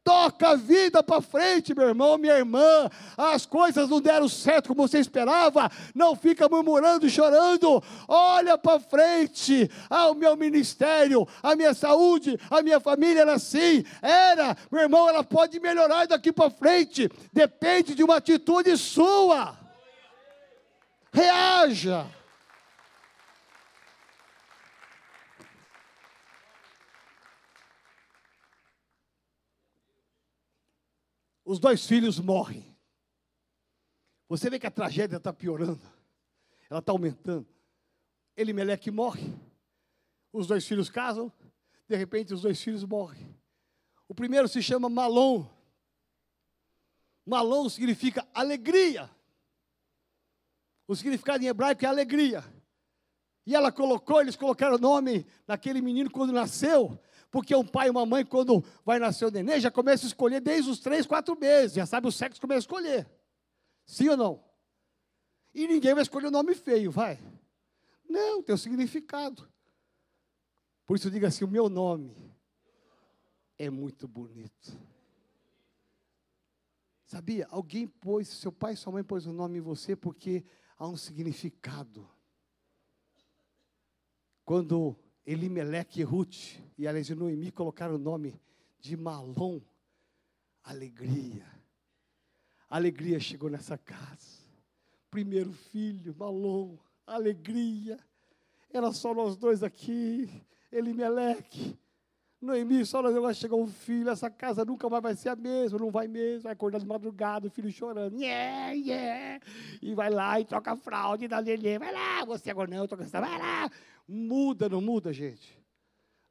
Toca 0.03 0.49
a 0.49 0.55
vida 0.55 1.01
para 1.01 1.21
frente, 1.21 1.73
meu 1.73 1.87
irmão, 1.87 2.17
minha 2.17 2.37
irmã. 2.37 2.89
As 3.17 3.45
coisas 3.45 3.89
não 3.89 4.01
deram 4.01 4.27
certo 4.27 4.67
como 4.67 4.85
você 4.85 4.99
esperava. 4.99 5.71
Não 5.95 6.13
fica 6.13 6.49
murmurando, 6.49 7.09
chorando. 7.09 7.81
Olha 8.05 8.57
para 8.57 8.81
frente. 8.81 9.71
Ah, 9.89 10.09
o 10.09 10.15
meu 10.15 10.35
ministério, 10.35 11.25
a 11.41 11.55
minha 11.55 11.73
saúde, 11.73 12.37
a 12.49 12.61
minha 12.61 12.81
família 12.81 13.21
era 13.21 13.35
assim. 13.35 13.85
Era, 14.01 14.57
meu 14.69 14.81
irmão, 14.81 15.07
ela 15.07 15.23
pode 15.23 15.57
melhorar 15.61 16.05
daqui 16.05 16.33
para 16.33 16.49
frente. 16.49 17.09
Depende 17.31 17.95
de 17.95 18.03
uma 18.03 18.17
atitude 18.17 18.75
sua. 18.77 19.57
Reaja. 21.13 22.07
Os 31.45 31.59
dois 31.59 31.85
filhos 31.85 32.19
morrem. 32.19 32.65
Você 34.27 34.49
vê 34.49 34.59
que 34.59 34.67
a 34.67 34.71
tragédia 34.71 35.17
está 35.17 35.31
piorando, 35.33 35.81
ela 36.69 36.79
está 36.79 36.91
aumentando. 36.91 37.47
Elimeleque 38.35 38.89
morre, 38.89 39.31
os 40.31 40.47
dois 40.47 40.65
filhos 40.67 40.89
casam, 40.89 41.31
de 41.87 41.95
repente 41.95 42.33
os 42.33 42.41
dois 42.41 42.61
filhos 42.61 42.83
morrem. 42.83 43.35
O 44.07 44.15
primeiro 44.15 44.47
se 44.47 44.61
chama 44.61 44.89
Malom. 44.89 45.45
Malom 47.25 47.69
significa 47.69 48.27
alegria. 48.33 49.09
O 50.87 50.95
significado 50.95 51.43
em 51.43 51.47
hebraico 51.47 51.85
é 51.85 51.87
alegria. 51.87 52.43
E 53.45 53.55
ela 53.55 53.71
colocou, 53.71 54.21
eles 54.21 54.35
colocaram 54.35 54.75
o 54.75 54.79
nome 54.79 55.25
naquele 55.45 55.81
menino 55.81 56.09
quando 56.09 56.31
nasceu, 56.31 56.99
porque 57.33 57.55
um 57.55 57.65
pai 57.65 57.87
e 57.87 57.89
uma 57.89 58.05
mãe, 58.05 58.23
quando 58.23 58.63
vai 58.85 58.99
nascer 58.99 59.25
o 59.25 59.31
neném, 59.31 59.59
já 59.59 59.71
começa 59.71 60.05
a 60.05 60.07
escolher 60.07 60.39
desde 60.39 60.69
os 60.69 60.79
três, 60.79 61.03
quatro 61.03 61.35
meses, 61.35 61.73
já 61.73 61.83
sabe 61.83 62.07
o 62.07 62.11
sexo, 62.11 62.39
começa 62.39 62.59
a 62.59 62.67
escolher. 62.67 63.09
Sim 63.87 64.09
ou 64.09 64.15
não? 64.15 64.43
E 65.51 65.67
ninguém 65.67 65.95
vai 65.95 66.03
escolher 66.03 66.27
o 66.27 66.31
nome 66.31 66.53
feio, 66.53 66.91
vai? 66.91 67.19
Não, 68.07 68.43
tem 68.43 68.53
um 68.53 68.57
significado. 68.57 69.51
Por 70.85 70.95
isso 70.95 71.09
diga 71.09 71.29
assim: 71.29 71.43
o 71.43 71.47
meu 71.47 71.67
nome 71.69 72.15
é 73.57 73.67
muito 73.67 74.07
bonito. 74.07 74.79
Sabia? 77.07 77.47
Alguém 77.49 77.87
pôs, 77.87 78.27
seu 78.27 78.51
pai 78.51 78.73
e 78.73 78.77
sua 78.77 78.93
mãe 78.93 79.03
pôs 79.03 79.25
o 79.25 79.31
um 79.31 79.33
nome 79.33 79.57
em 79.57 79.61
você 79.61 79.95
porque 79.95 80.45
há 80.77 80.87
um 80.87 80.95
significado. 80.95 82.07
Quando 84.45 84.95
Elimeleque 85.25 86.01
e 86.01 86.03
Ruth 86.03 86.59
e 86.77 86.87
aliás 86.87 87.09
Noemi 87.09 87.51
colocaram 87.51 87.95
o 87.95 87.99
nome 87.99 88.39
de 88.79 88.97
Malom, 88.97 89.61
alegria. 90.63 91.45
Alegria 92.69 93.19
chegou 93.19 93.49
nessa 93.49 93.77
casa. 93.77 94.43
Primeiro 95.09 95.53
filho, 95.53 96.15
Malom, 96.17 96.77
alegria. 97.07 97.97
Era 98.71 98.91
só 98.91 99.13
nós 99.13 99.37
dois 99.37 99.63
aqui, 99.63 100.29
Elimeleque. 100.71 101.77
Noemi, 102.43 102.85
só 102.85 103.01
nós 103.01 103.15
vai 103.15 103.33
chegar 103.33 103.55
um 103.55 103.67
filho, 103.67 104.09
essa 104.09 104.29
casa 104.29 104.65
nunca 104.65 104.89
mais 104.89 105.01
vai 105.01 105.15
ser 105.15 105.29
a 105.29 105.35
mesma, 105.35 105.79
não 105.79 105.89
vai 105.89 106.07
mesmo, 106.07 106.43
vai 106.43 106.53
acordar 106.53 106.79
de 106.79 106.85
madrugada, 106.85 107.47
o 107.47 107.49
filho 107.49 107.71
chorando, 107.71 108.19
yeah, 108.19 108.71
yeah, 108.71 109.45
e 109.81 109.95
vai 109.95 110.09
lá 110.09 110.39
e 110.39 110.45
troca 110.45 110.73
a 110.73 110.75
fralda, 110.75 111.23
e 111.23 111.27
dá 111.27 111.39
lelê, 111.39 111.79
vai 111.79 111.93
lá, 111.93 112.25
você 112.25 112.51
agora 112.51 112.69
não, 112.69 112.87
troca 112.87 113.03
essa, 113.03 113.21
vai 113.21 113.37
lá, 113.37 113.71
muda, 114.07 114.67
não 114.67 114.81
muda, 114.81 115.13
gente? 115.13 115.57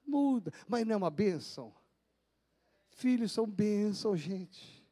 Muda, 0.07 0.53
mas 0.69 0.87
não 0.87 0.95
é 0.95 0.97
uma 0.97 1.11
bênção? 1.11 1.73
Filhos 2.91 3.33
são 3.33 3.47
bênçãos, 3.47 4.21
gente. 4.21 4.85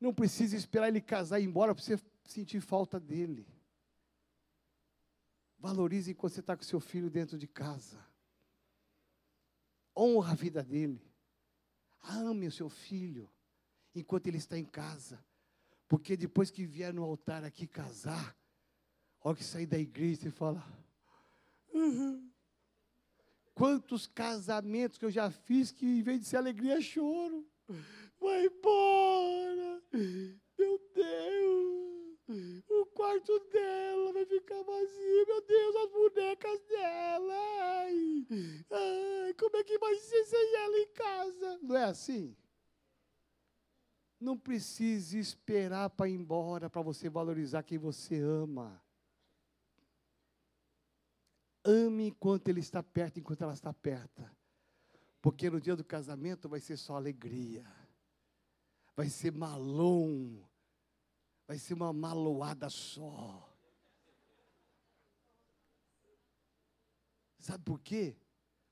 Não 0.00 0.14
precisa 0.14 0.56
esperar 0.56 0.88
ele 0.88 1.00
casar 1.00 1.40
e 1.40 1.42
ir 1.42 1.46
embora 1.46 1.74
para 1.74 1.82
você 1.82 1.98
sentir 2.24 2.60
falta 2.60 3.00
dele. 3.00 3.46
Valorize 5.58 6.10
enquanto 6.10 6.34
você 6.34 6.40
está 6.40 6.56
com 6.56 6.62
seu 6.62 6.78
filho 6.78 7.10
dentro 7.10 7.38
de 7.38 7.48
casa. 7.48 8.13
Honra 9.96 10.32
a 10.32 10.34
vida 10.34 10.62
dele. 10.62 11.00
Ame 12.02 12.46
o 12.46 12.52
seu 12.52 12.68
filho 12.68 13.30
enquanto 13.94 14.26
ele 14.26 14.38
está 14.38 14.58
em 14.58 14.64
casa. 14.64 15.24
Porque 15.88 16.16
depois 16.16 16.50
que 16.50 16.64
vier 16.64 16.92
no 16.92 17.02
altar 17.02 17.44
aqui 17.44 17.66
casar, 17.66 18.36
hora 19.20 19.36
que 19.36 19.44
sair 19.44 19.66
da 19.66 19.78
igreja 19.78 20.28
e 20.28 20.30
fala. 20.30 20.62
Uhum. 21.72 22.30
Quantos 23.54 24.06
casamentos 24.06 24.98
que 24.98 25.04
eu 25.04 25.10
já 25.10 25.30
fiz 25.30 25.70
que 25.70 25.86
em 25.86 26.02
vez 26.02 26.20
de 26.20 26.26
ser 26.26 26.38
alegria, 26.38 26.78
é 26.78 26.80
choro. 26.80 27.46
Vai 28.20 28.46
embora. 28.46 29.82
Meu 30.58 30.80
Deus. 30.94 31.33
Quarto 32.94 33.38
dela 33.50 34.12
vai 34.12 34.24
ficar 34.24 34.62
vazio. 34.62 35.26
Meu 35.26 35.42
Deus, 35.42 35.76
as 35.76 35.90
bonecas 35.90 36.60
dela. 36.62 37.34
Ai, 37.60 38.26
ai, 38.70 39.34
como 39.34 39.56
é 39.56 39.64
que 39.64 39.78
vai 39.78 39.96
ser 39.96 40.24
sem 40.24 40.56
ela 40.56 40.78
em 40.78 40.92
casa? 40.92 41.58
Não 41.62 41.76
é 41.76 41.84
assim? 41.84 42.36
Não 44.20 44.38
precise 44.38 45.18
esperar 45.18 45.90
para 45.90 46.08
ir 46.08 46.14
embora 46.14 46.70
para 46.70 46.82
você 46.82 47.10
valorizar 47.10 47.62
quem 47.62 47.78
você 47.78 48.20
ama. 48.20 48.80
Ame 51.64 52.08
enquanto 52.08 52.48
ele 52.48 52.60
está 52.60 52.82
perto, 52.82 53.18
enquanto 53.18 53.42
ela 53.42 53.54
está 53.54 53.72
perto. 53.72 54.24
Porque 55.20 55.50
no 55.50 55.60
dia 55.60 55.74
do 55.74 55.84
casamento 55.84 56.48
vai 56.48 56.60
ser 56.60 56.76
só 56.76 56.96
alegria. 56.96 57.66
Vai 58.94 59.08
ser 59.08 59.32
malom. 59.32 60.44
Vai 61.46 61.58
ser 61.58 61.74
uma 61.74 61.92
maloada 61.92 62.68
só. 62.70 63.50
Sabe 67.38 67.62
por 67.62 67.80
quê? 67.80 68.16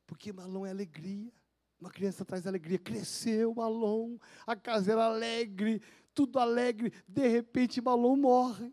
Porque 0.07 0.33
malom 0.33 0.65
é 0.65 0.71
alegria. 0.71 1.33
Uma 1.79 1.91
criança 1.91 2.25
traz 2.25 2.47
alegria. 2.47 2.79
Cresceu 2.79 3.55
malom, 3.55 4.19
a 4.47 4.57
casa 4.57 4.93
era 4.93 5.05
alegre, 5.05 5.83
tudo 6.15 6.39
alegre. 6.39 6.93
De 7.07 7.29
repente 7.29 7.81
malom 7.81 8.17
morre. 8.17 8.73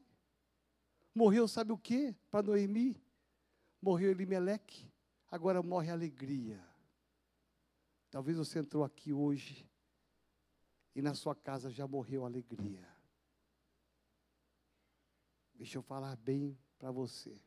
Morreu, 1.14 1.48
sabe 1.48 1.74
o 1.74 1.78
quê? 1.78 2.16
Para 2.32 2.44
Noemi 2.44 2.96
Morreu 3.82 4.12
Elimeleque, 4.12 4.92
agora 5.32 5.64
morre 5.64 5.90
a 5.90 5.94
alegria. 5.94 6.62
Talvez 8.12 8.38
você 8.38 8.60
entrou 8.60 8.84
aqui 8.84 9.14
hoje 9.14 9.70
e 10.96 11.02
na 11.02 11.14
sua 11.14 11.34
casa 11.34 11.70
já 11.70 11.88
morreu 11.88 12.26
a 12.26 12.28
alegria. 12.28 12.88
Deixa 15.60 15.78
eu 15.78 15.84
falar 15.84 16.16
bem 16.16 16.58
para 16.80 16.90
você. 16.90 17.40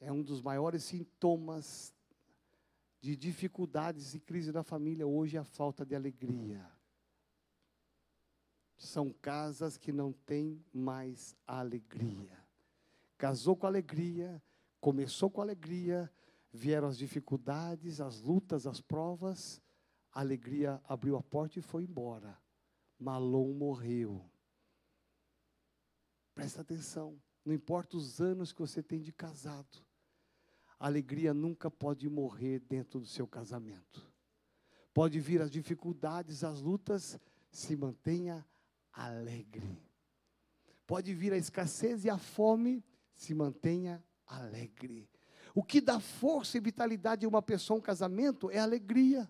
É 0.00 0.10
um 0.10 0.24
dos 0.24 0.42
maiores 0.42 0.82
sintomas 0.82 1.94
de 3.00 3.14
dificuldades 3.14 4.14
e 4.14 4.18
crise 4.18 4.50
da 4.50 4.64
família 4.64 5.06
hoje 5.06 5.38
a 5.38 5.44
falta 5.44 5.86
de 5.86 5.94
alegria. 5.94 6.68
São 8.76 9.12
casas 9.12 9.76
que 9.76 9.92
não 9.92 10.12
têm 10.12 10.64
mais 10.72 11.36
alegria 11.46 12.48
casou 13.18 13.56
com 13.56 13.66
alegria, 13.66 14.40
começou 14.80 15.28
com 15.28 15.42
alegria, 15.42 16.10
vieram 16.52 16.86
as 16.86 16.96
dificuldades, 16.96 18.00
as 18.00 18.20
lutas, 18.20 18.66
as 18.66 18.80
provas, 18.80 19.60
a 20.12 20.20
alegria 20.20 20.80
abriu 20.88 21.16
a 21.16 21.22
porta 21.22 21.58
e 21.58 21.62
foi 21.62 21.82
embora. 21.82 22.38
Malom 22.98 23.52
morreu. 23.52 24.24
Presta 26.38 26.60
atenção, 26.60 27.20
não 27.44 27.52
importa 27.52 27.96
os 27.96 28.20
anos 28.20 28.52
que 28.52 28.60
você 28.60 28.80
tem 28.80 29.00
de 29.00 29.10
casado, 29.10 29.84
a 30.78 30.86
alegria 30.86 31.34
nunca 31.34 31.68
pode 31.68 32.08
morrer 32.08 32.60
dentro 32.60 33.00
do 33.00 33.06
seu 33.06 33.26
casamento. 33.26 34.08
Pode 34.94 35.18
vir 35.18 35.42
as 35.42 35.50
dificuldades, 35.50 36.44
as 36.44 36.60
lutas, 36.60 37.18
se 37.50 37.74
mantenha 37.74 38.46
alegre. 38.92 39.82
Pode 40.86 41.12
vir 41.12 41.32
a 41.32 41.36
escassez 41.36 42.04
e 42.04 42.08
a 42.08 42.16
fome, 42.16 42.84
se 43.16 43.34
mantenha 43.34 44.00
alegre. 44.24 45.10
O 45.52 45.64
que 45.64 45.80
dá 45.80 45.98
força 45.98 46.56
e 46.56 46.60
vitalidade 46.60 47.26
a 47.26 47.28
uma 47.28 47.42
pessoa, 47.42 47.80
um 47.80 47.82
casamento, 47.82 48.48
é 48.48 48.60
alegria. 48.60 49.28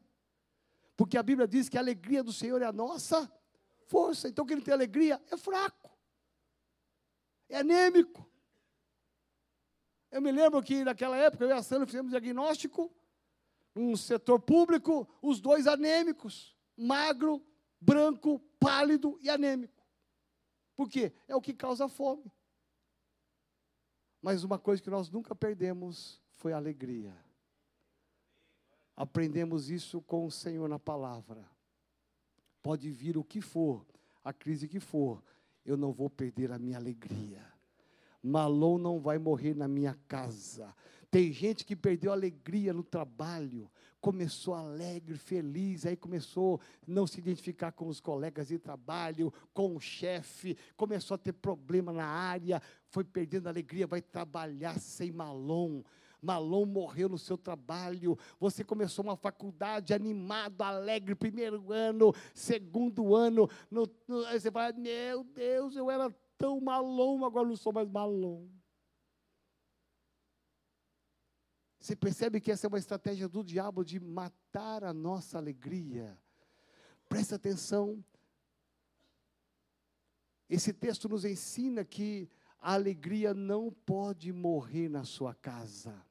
Porque 0.94 1.16
a 1.16 1.22
Bíblia 1.22 1.48
diz 1.48 1.70
que 1.70 1.78
a 1.78 1.80
alegria 1.80 2.22
do 2.22 2.34
Senhor 2.34 2.60
é 2.60 2.66
a 2.66 2.72
nossa 2.72 3.32
força. 3.86 4.28
Então, 4.28 4.44
quem 4.44 4.56
não 4.56 4.62
tem 4.62 4.74
alegria 4.74 5.18
é 5.30 5.38
fraco, 5.38 5.97
é 7.48 7.58
anêmico. 7.58 8.28
Eu 10.10 10.22
me 10.22 10.32
lembro 10.32 10.62
que 10.62 10.84
naquela 10.84 11.16
época 11.16 11.44
eu 11.44 11.50
e 11.50 11.52
a 11.52 11.62
Sandra 11.62 11.86
fizemos 11.86 12.10
diagnóstico, 12.10 12.92
um 13.76 13.96
setor 13.96 14.40
público, 14.40 15.08
os 15.22 15.40
dois 15.40 15.66
anêmicos, 15.66 16.56
magro, 16.76 17.44
branco, 17.80 18.40
pálido 18.58 19.18
e 19.20 19.28
anêmico. 19.28 19.86
Por 20.74 20.88
quê? 20.88 21.12
É 21.26 21.34
o 21.34 21.40
que 21.40 21.52
causa 21.52 21.88
fome. 21.88 22.32
Mas 24.20 24.42
uma 24.44 24.58
coisa 24.58 24.82
que 24.82 24.90
nós 24.90 25.10
nunca 25.10 25.34
perdemos 25.34 26.20
foi 26.30 26.52
a 26.52 26.56
alegria. 26.56 27.16
Aprendemos 28.96 29.70
isso 29.70 30.00
com 30.02 30.26
o 30.26 30.30
Senhor 30.30 30.68
na 30.68 30.78
palavra. 30.78 31.48
Pode 32.62 32.90
vir 32.90 33.16
o 33.16 33.22
que 33.22 33.40
for, 33.40 33.86
a 34.24 34.32
crise 34.32 34.66
que 34.66 34.80
for, 34.80 35.22
eu 35.68 35.76
não 35.76 35.92
vou 35.92 36.08
perder 36.08 36.50
a 36.50 36.58
minha 36.58 36.78
alegria. 36.78 37.44
Malom 38.22 38.78
não 38.78 38.98
vai 38.98 39.18
morrer 39.18 39.54
na 39.54 39.68
minha 39.68 39.96
casa. 40.08 40.74
Tem 41.10 41.30
gente 41.30 41.64
que 41.64 41.76
perdeu 41.76 42.10
a 42.10 42.14
alegria 42.14 42.72
no 42.72 42.82
trabalho, 42.82 43.70
começou 44.00 44.54
alegre, 44.54 45.16
feliz, 45.16 45.86
aí 45.86 45.96
começou 45.96 46.60
não 46.86 47.06
se 47.06 47.18
identificar 47.18 47.72
com 47.72 47.88
os 47.88 48.00
colegas 48.00 48.48
de 48.48 48.58
trabalho, 48.58 49.32
com 49.52 49.76
o 49.76 49.80
chefe, 49.80 50.56
começou 50.76 51.14
a 51.14 51.18
ter 51.18 51.32
problema 51.32 51.92
na 51.92 52.06
área, 52.06 52.62
foi 52.88 53.04
perdendo 53.04 53.46
a 53.46 53.50
alegria, 53.50 53.86
vai 53.86 54.00
trabalhar 54.02 54.78
sem 54.78 55.12
malom. 55.12 55.82
Malom 56.20 56.66
morreu 56.66 57.08
no 57.08 57.18
seu 57.18 57.38
trabalho, 57.38 58.18
você 58.40 58.64
começou 58.64 59.04
uma 59.04 59.16
faculdade 59.16 59.94
animado, 59.94 60.62
alegre, 60.62 61.14
primeiro 61.14 61.72
ano, 61.72 62.12
segundo 62.34 63.14
ano, 63.14 63.48
no, 63.70 63.88
no, 64.06 64.24
aí 64.26 64.40
você 64.40 64.50
fala, 64.50 64.72
meu 64.72 65.22
Deus, 65.22 65.76
eu 65.76 65.90
era 65.90 66.10
tão 66.36 66.60
malom, 66.60 67.24
agora 67.24 67.48
não 67.48 67.56
sou 67.56 67.72
mais 67.72 67.88
malom. 67.88 68.48
Você 71.78 71.94
percebe 71.96 72.40
que 72.40 72.50
essa 72.50 72.66
é 72.66 72.68
uma 72.68 72.78
estratégia 72.78 73.28
do 73.28 73.42
diabo 73.42 73.84
de 73.84 73.98
matar 73.98 74.84
a 74.84 74.92
nossa 74.92 75.38
alegria. 75.38 76.20
Presta 77.08 77.36
atenção. 77.36 78.04
Esse 80.50 80.72
texto 80.72 81.08
nos 81.08 81.24
ensina 81.24 81.84
que 81.84 82.28
a 82.58 82.74
alegria 82.74 83.32
não 83.32 83.70
pode 83.70 84.32
morrer 84.32 84.88
na 84.88 85.04
sua 85.04 85.34
casa. 85.34 86.07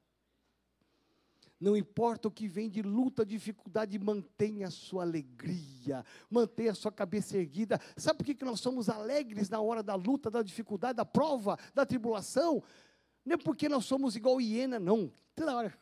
Não 1.60 1.76
importa 1.76 2.28
o 2.28 2.30
que 2.30 2.46
vem 2.46 2.70
de 2.70 2.82
luta, 2.82 3.26
dificuldade, 3.26 3.98
mantenha 3.98 4.68
a 4.68 4.70
sua 4.70 5.02
alegria, 5.02 6.04
mantenha 6.30 6.70
a 6.70 6.74
sua 6.74 6.92
cabeça 6.92 7.36
erguida. 7.36 7.80
Sabe 7.96 8.18
por 8.18 8.26
que 8.26 8.44
nós 8.44 8.60
somos 8.60 8.88
alegres 8.88 9.50
na 9.50 9.60
hora 9.60 9.82
da 9.82 9.96
luta, 9.96 10.30
da 10.30 10.40
dificuldade, 10.42 10.96
da 10.96 11.04
prova, 11.04 11.58
da 11.74 11.84
tribulação? 11.84 12.62
Não 13.24 13.34
é 13.34 13.36
porque 13.36 13.68
nós 13.68 13.84
somos 13.84 14.14
igual 14.14 14.40
hiena, 14.40 14.78
não. 14.78 15.12
Toda 15.34 15.56
hora. 15.56 15.76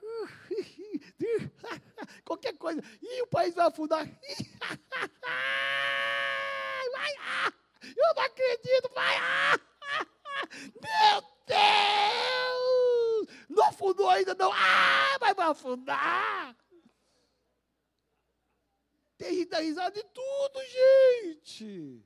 Qualquer 2.24 2.55
coisa. 2.55 2.83
E 3.03 3.22
o 3.22 3.27
país 3.27 3.55
vai 3.55 3.66
afundar. 3.66 4.07
Vai. 6.93 7.12
Eu 7.83 8.14
não 8.14 8.22
acredito. 8.22 8.91
Vai. 8.95 9.16
Meu 10.81 11.22
Deus! 11.47 12.16
Ainda, 14.09 14.35
não. 14.35 14.53
Ah, 14.53 15.19
vai 15.19 15.35
afundar. 15.49 16.57
Tem 19.17 19.47
da 19.47 19.61
risada 19.61 19.91
de 19.91 20.05
tudo, 20.05 20.61
gente. 21.35 22.05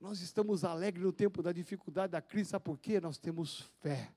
Nós 0.00 0.20
estamos 0.20 0.64
alegres 0.64 1.04
no 1.04 1.12
tempo 1.12 1.42
da 1.42 1.52
dificuldade, 1.52 2.12
da 2.12 2.20
crise, 2.20 2.50
sabe 2.50 2.64
por 2.64 2.78
quê? 2.78 3.00
Nós 3.00 3.18
temos 3.18 3.60
fé. 3.80 4.12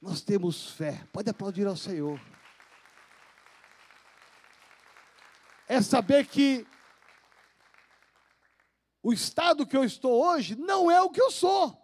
Nós 0.00 0.20
temos 0.20 0.70
fé. 0.72 1.06
Pode 1.12 1.30
aplaudir 1.30 1.66
ao 1.66 1.76
Senhor. 1.76 2.20
É 5.68 5.80
saber 5.80 6.26
que 6.26 6.66
o 9.02 9.12
estado 9.12 9.66
que 9.66 9.76
eu 9.76 9.84
estou 9.84 10.24
hoje 10.24 10.54
não 10.56 10.90
é 10.90 11.00
o 11.02 11.10
que 11.10 11.20
eu 11.20 11.30
sou. 11.30 11.76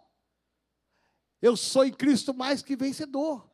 Eu 1.41 1.57
sou 1.57 1.85
em 1.85 1.91
Cristo 1.91 2.33
mais 2.33 2.61
que 2.61 2.75
vencedor. 2.75 3.49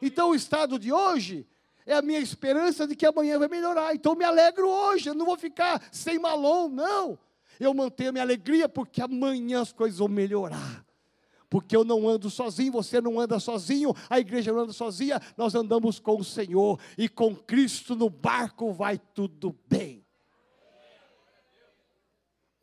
Então 0.00 0.30
o 0.30 0.34
estado 0.34 0.78
de 0.78 0.92
hoje 0.92 1.46
é 1.86 1.94
a 1.94 2.02
minha 2.02 2.20
esperança 2.20 2.86
de 2.86 2.94
que 2.94 3.06
amanhã 3.06 3.38
vai 3.38 3.48
melhorar. 3.48 3.94
Então 3.94 4.14
me 4.14 4.24
alegro 4.24 4.68
hoje, 4.68 5.08
eu 5.08 5.14
não 5.14 5.24
vou 5.24 5.38
ficar 5.38 5.82
sem 5.90 6.18
malom, 6.18 6.68
não. 6.68 7.18
Eu 7.58 7.74
mantenho 7.74 8.10
a 8.10 8.12
minha 8.12 8.24
alegria 8.24 8.68
porque 8.68 9.00
amanhã 9.00 9.62
as 9.62 9.72
coisas 9.72 9.98
vão 9.98 10.08
melhorar. 10.08 10.84
Porque 11.50 11.74
eu 11.74 11.84
não 11.84 12.06
ando 12.06 12.28
sozinho, 12.28 12.70
você 12.70 13.00
não 13.00 13.18
anda 13.18 13.40
sozinho, 13.40 13.94
a 14.10 14.20
igreja 14.20 14.52
não 14.52 14.60
anda 14.60 14.72
sozinha, 14.72 15.20
nós 15.36 15.54
andamos 15.54 15.98
com 15.98 16.20
o 16.20 16.24
Senhor 16.24 16.78
e 16.96 17.08
com 17.08 17.34
Cristo 17.34 17.96
no 17.96 18.10
barco 18.10 18.70
vai 18.70 18.98
tudo 18.98 19.56
bem. 19.66 19.97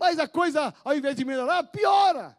Mas 0.05 0.19
a 0.19 0.27
coisa, 0.27 0.71
ao 0.83 0.95
invés 0.95 1.15
de 1.15 1.25
melhorar, 1.25 1.63
piora. 1.63 2.37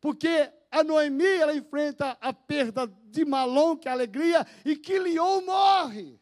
Porque 0.00 0.52
a 0.72 0.82
Noemi, 0.82 1.24
ela 1.24 1.54
enfrenta 1.54 2.18
a 2.20 2.32
perda 2.32 2.92
de 3.04 3.24
Malom, 3.24 3.76
que 3.76 3.86
é 3.86 3.92
a 3.92 3.94
alegria, 3.94 4.44
e 4.64 4.74
Quilion 4.74 5.42
morre. 5.42 6.20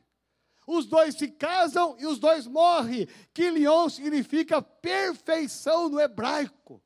Os 0.66 0.84
dois 0.84 1.14
se 1.14 1.26
casam 1.26 1.96
e 1.98 2.04
os 2.06 2.18
dois 2.18 2.46
morrem. 2.46 3.08
Quilion 3.32 3.88
significa 3.88 4.60
perfeição 4.60 5.88
no 5.88 5.98
hebraico. 5.98 6.82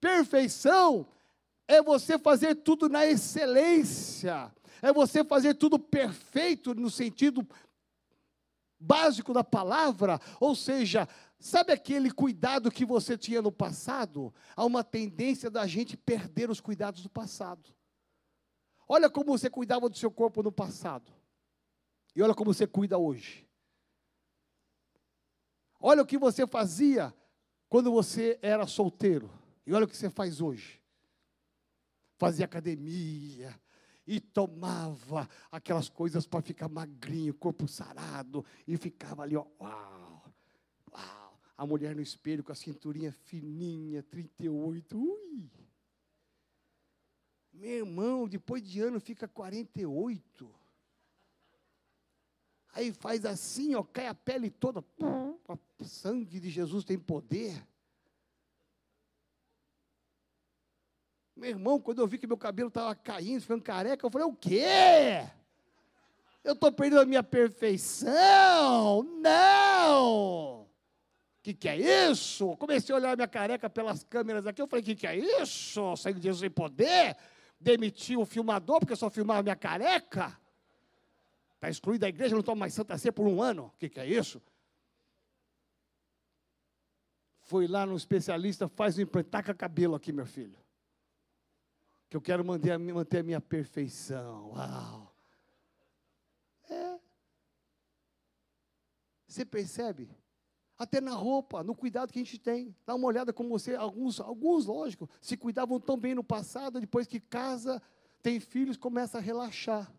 Perfeição 0.00 1.06
é 1.68 1.82
você 1.82 2.18
fazer 2.18 2.54
tudo 2.54 2.88
na 2.88 3.04
excelência, 3.04 4.50
é 4.80 4.90
você 4.90 5.22
fazer 5.22 5.52
tudo 5.52 5.78
perfeito 5.78 6.74
no 6.74 6.90
sentido 6.90 7.46
básico 8.80 9.32
da 9.32 9.42
palavra, 9.42 10.20
ou 10.40 10.54
seja, 10.54 11.08
Sabe 11.40 11.72
aquele 11.72 12.10
cuidado 12.10 12.70
que 12.70 12.84
você 12.84 13.16
tinha 13.16 13.40
no 13.40 13.52
passado? 13.52 14.34
Há 14.56 14.64
uma 14.64 14.82
tendência 14.82 15.48
da 15.48 15.66
gente 15.66 15.96
perder 15.96 16.50
os 16.50 16.60
cuidados 16.60 17.02
do 17.02 17.08
passado. 17.08 17.72
Olha 18.88 19.08
como 19.08 19.38
você 19.38 19.48
cuidava 19.48 19.88
do 19.88 19.96
seu 19.96 20.10
corpo 20.10 20.42
no 20.42 20.50
passado. 20.50 21.12
E 22.16 22.22
olha 22.22 22.34
como 22.34 22.52
você 22.52 22.66
cuida 22.66 22.98
hoje. 22.98 23.46
Olha 25.78 26.02
o 26.02 26.06
que 26.06 26.18
você 26.18 26.44
fazia 26.44 27.14
quando 27.68 27.92
você 27.92 28.36
era 28.42 28.66
solteiro. 28.66 29.30
E 29.64 29.72
olha 29.72 29.84
o 29.84 29.88
que 29.88 29.96
você 29.96 30.10
faz 30.10 30.40
hoje. 30.40 30.82
Fazia 32.16 32.46
academia, 32.46 33.60
e 34.08 34.18
tomava 34.18 35.28
aquelas 35.52 35.90
coisas 35.90 36.26
para 36.26 36.40
ficar 36.40 36.66
magrinho, 36.66 37.34
corpo 37.34 37.68
sarado, 37.68 38.42
e 38.66 38.74
ficava 38.78 39.22
ali, 39.22 39.36
ó, 39.36 39.46
uau, 39.60 40.24
uau 40.90 41.40
a 41.58 41.66
mulher 41.66 41.94
no 41.94 42.00
espelho 42.00 42.42
com 42.42 42.50
a 42.50 42.54
cinturinha 42.54 43.12
fininha, 43.12 44.02
38. 44.04 44.96
Ui! 44.96 45.50
Meu 47.52 47.70
irmão, 47.70 48.28
depois 48.28 48.62
de 48.62 48.80
ano 48.80 48.98
fica 48.98 49.28
48. 49.28 50.48
Aí 52.72 52.92
faz 52.92 53.26
assim, 53.26 53.74
ó, 53.74 53.82
cai 53.82 54.06
a 54.06 54.14
pele 54.14 54.48
toda. 54.50 54.84
O 55.78 55.84
sangue 55.84 56.38
de 56.38 56.48
Jesus 56.48 56.84
tem 56.84 56.98
poder. 56.98 57.66
Meu 61.38 61.50
irmão, 61.50 61.80
quando 61.80 62.00
eu 62.00 62.06
vi 62.06 62.18
que 62.18 62.26
meu 62.26 62.36
cabelo 62.36 62.68
estava 62.68 62.94
caindo, 62.94 63.40
ficando 63.40 63.62
careca, 63.62 64.04
eu 64.04 64.10
falei: 64.10 64.26
o 64.26 64.34
quê? 64.34 65.24
Eu 66.44 66.52
estou 66.52 66.70
perdendo 66.70 67.00
a 67.00 67.06
minha 67.06 67.22
perfeição? 67.22 69.02
Não! 69.20 70.68
que, 71.48 71.54
que 71.54 71.68
é 71.68 72.10
isso? 72.10 72.56
Comecei 72.56 72.94
a 72.94 72.98
olhar 72.98 73.16
minha 73.16 73.28
careca 73.28 73.70
pelas 73.70 74.04
câmeras 74.04 74.46
aqui. 74.46 74.60
Eu 74.60 74.66
falei: 74.66 74.84
que, 74.84 74.94
que 74.94 75.06
é 75.06 75.16
isso? 75.16 75.96
Sangue 75.96 76.20
de 76.20 76.24
Jesus 76.24 76.42
em 76.42 76.50
poder? 76.50 77.16
Demiti 77.58 78.16
o 78.16 78.24
filmador 78.24 78.80
porque 78.80 78.94
só 78.94 79.08
filmava 79.08 79.42
minha 79.42 79.56
careca? 79.56 80.38
Está 81.54 81.68
excluído 81.68 82.02
da 82.02 82.08
igreja, 82.08 82.34
não 82.34 82.42
toma 82.42 82.60
mais 82.60 82.74
Santa 82.74 82.96
Ceia 82.98 83.12
por 83.12 83.26
um 83.26 83.42
ano. 83.42 83.72
O 83.74 83.78
que, 83.78 83.88
que 83.88 83.98
é 83.98 84.06
isso? 84.06 84.42
Foi 87.40 87.66
lá 87.66 87.86
no 87.86 87.96
especialista, 87.96 88.68
faz 88.68 88.98
um 88.98 89.02
implante, 89.02 89.30
taca 89.30 89.54
cabelo 89.54 89.94
aqui, 89.94 90.12
meu 90.12 90.26
filho. 90.26 90.58
Que 92.08 92.16
eu 92.16 92.20
quero 92.20 92.44
manter, 92.44 92.78
manter 92.78 93.18
a 93.18 93.22
minha 93.22 93.40
perfeição. 93.40 94.50
Uau! 94.50 95.14
É. 96.70 96.98
Você 99.26 99.44
percebe? 99.44 100.08
até 100.78 101.00
na 101.00 101.12
roupa, 101.12 101.64
no 101.64 101.74
cuidado 101.74 102.12
que 102.12 102.20
a 102.20 102.24
gente 102.24 102.38
tem. 102.38 102.74
Dá 102.86 102.94
uma 102.94 103.08
olhada 103.08 103.32
como 103.32 103.48
você, 103.48 103.74
alguns, 103.74 104.20
alguns, 104.20 104.66
lógico, 104.66 105.10
se 105.20 105.36
cuidavam 105.36 105.80
tão 105.80 105.98
bem 105.98 106.14
no 106.14 106.22
passado, 106.22 106.80
depois 106.80 107.06
que 107.06 107.18
casa, 107.18 107.82
tem 108.22 108.38
filhos, 108.38 108.76
começa 108.76 109.18
a 109.18 109.20
relaxar. 109.20 109.92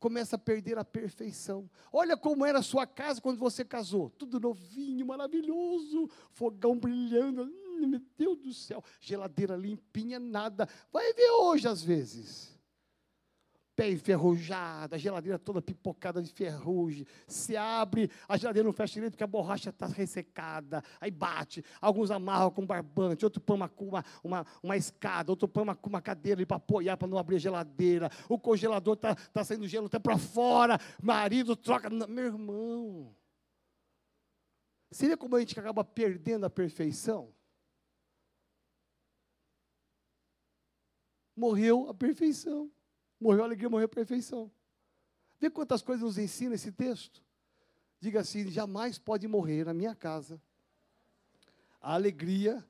Começa 0.00 0.36
a 0.36 0.38
perder 0.38 0.78
a 0.78 0.84
perfeição. 0.84 1.70
Olha 1.92 2.16
como 2.16 2.44
era 2.44 2.58
a 2.58 2.62
sua 2.62 2.86
casa 2.86 3.20
quando 3.20 3.38
você 3.38 3.64
casou. 3.64 4.10
Tudo 4.10 4.40
novinho, 4.40 5.06
maravilhoso, 5.06 6.08
fogão 6.30 6.78
brilhando. 6.78 7.50
Hum, 7.84 7.90
meu 7.90 8.02
Deus 8.16 8.38
do 8.38 8.52
céu, 8.52 8.82
geladeira 9.00 9.56
limpinha, 9.56 10.18
nada. 10.18 10.68
Vai 10.92 11.12
ver 11.12 11.30
hoje 11.30 11.68
às 11.68 11.82
vezes 11.82 12.54
pé 13.74 13.90
enferrujado, 13.90 14.94
a 14.94 14.98
geladeira 14.98 15.38
toda 15.38 15.60
pipocada 15.60 16.22
de 16.22 16.30
ferrugem. 16.32 17.06
Se 17.26 17.56
abre, 17.56 18.10
a 18.28 18.36
geladeira 18.36 18.66
não 18.66 18.72
fecha 18.72 18.94
direito 18.94 19.12
porque 19.12 19.24
a 19.24 19.28
borracha 19.28 19.70
está 19.70 19.86
ressecada. 19.86 20.82
Aí 21.00 21.10
bate. 21.10 21.64
Alguns 21.80 22.10
amarram 22.10 22.50
com 22.50 22.64
barbante, 22.64 23.24
outro 23.24 23.40
põe 23.40 23.56
uma, 23.56 23.70
uma, 24.22 24.46
uma, 24.62 24.76
escada, 24.76 25.32
outro 25.32 25.48
põe 25.48 25.62
uma, 25.62 25.78
uma 25.82 26.00
cadeira 26.00 26.44
para 26.46 26.56
apoiar 26.56 26.96
para 26.96 27.08
não 27.08 27.18
abrir 27.18 27.36
a 27.36 27.40
geladeira. 27.40 28.10
O 28.28 28.38
congelador 28.38 28.94
está 28.94 29.14
tá 29.14 29.44
saindo 29.44 29.66
gelo 29.66 29.86
até 29.86 29.98
para 29.98 30.18
fora. 30.18 30.78
Marido 31.02 31.56
troca. 31.56 31.90
Meu 31.90 32.26
irmão. 32.26 33.14
Vê 34.92 35.16
como 35.16 35.34
a 35.34 35.40
gente 35.40 35.58
acaba 35.58 35.82
perdendo 35.82 36.46
a 36.46 36.50
perfeição? 36.50 37.34
Morreu 41.36 41.88
a 41.88 41.94
perfeição. 41.94 42.70
Morreu 43.20 43.42
a 43.42 43.46
alegria, 43.46 43.68
morreu 43.68 43.86
a 43.86 43.88
perfeição. 43.88 44.50
Vê 45.40 45.50
quantas 45.50 45.82
coisas 45.82 46.02
nos 46.02 46.18
ensina 46.18 46.54
esse 46.54 46.72
texto. 46.72 47.22
Diga 48.00 48.20
assim: 48.20 48.50
jamais 48.50 48.98
pode 48.98 49.26
morrer 49.26 49.64
na 49.64 49.74
minha 49.74 49.94
casa 49.94 50.40
a 51.80 51.94
alegria 51.94 52.64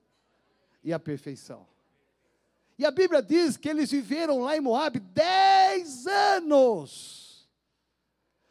e 0.83 0.93
a 0.93 0.99
perfeição. 0.99 1.67
E 2.77 2.85
a 2.85 2.91
Bíblia 2.91 3.23
diz 3.23 3.57
que 3.57 3.69
eles 3.69 3.91
viveram 3.91 4.41
lá 4.41 4.57
em 4.57 4.61
Moab 4.61 4.99
dez 4.99 6.07
anos. 6.07 7.24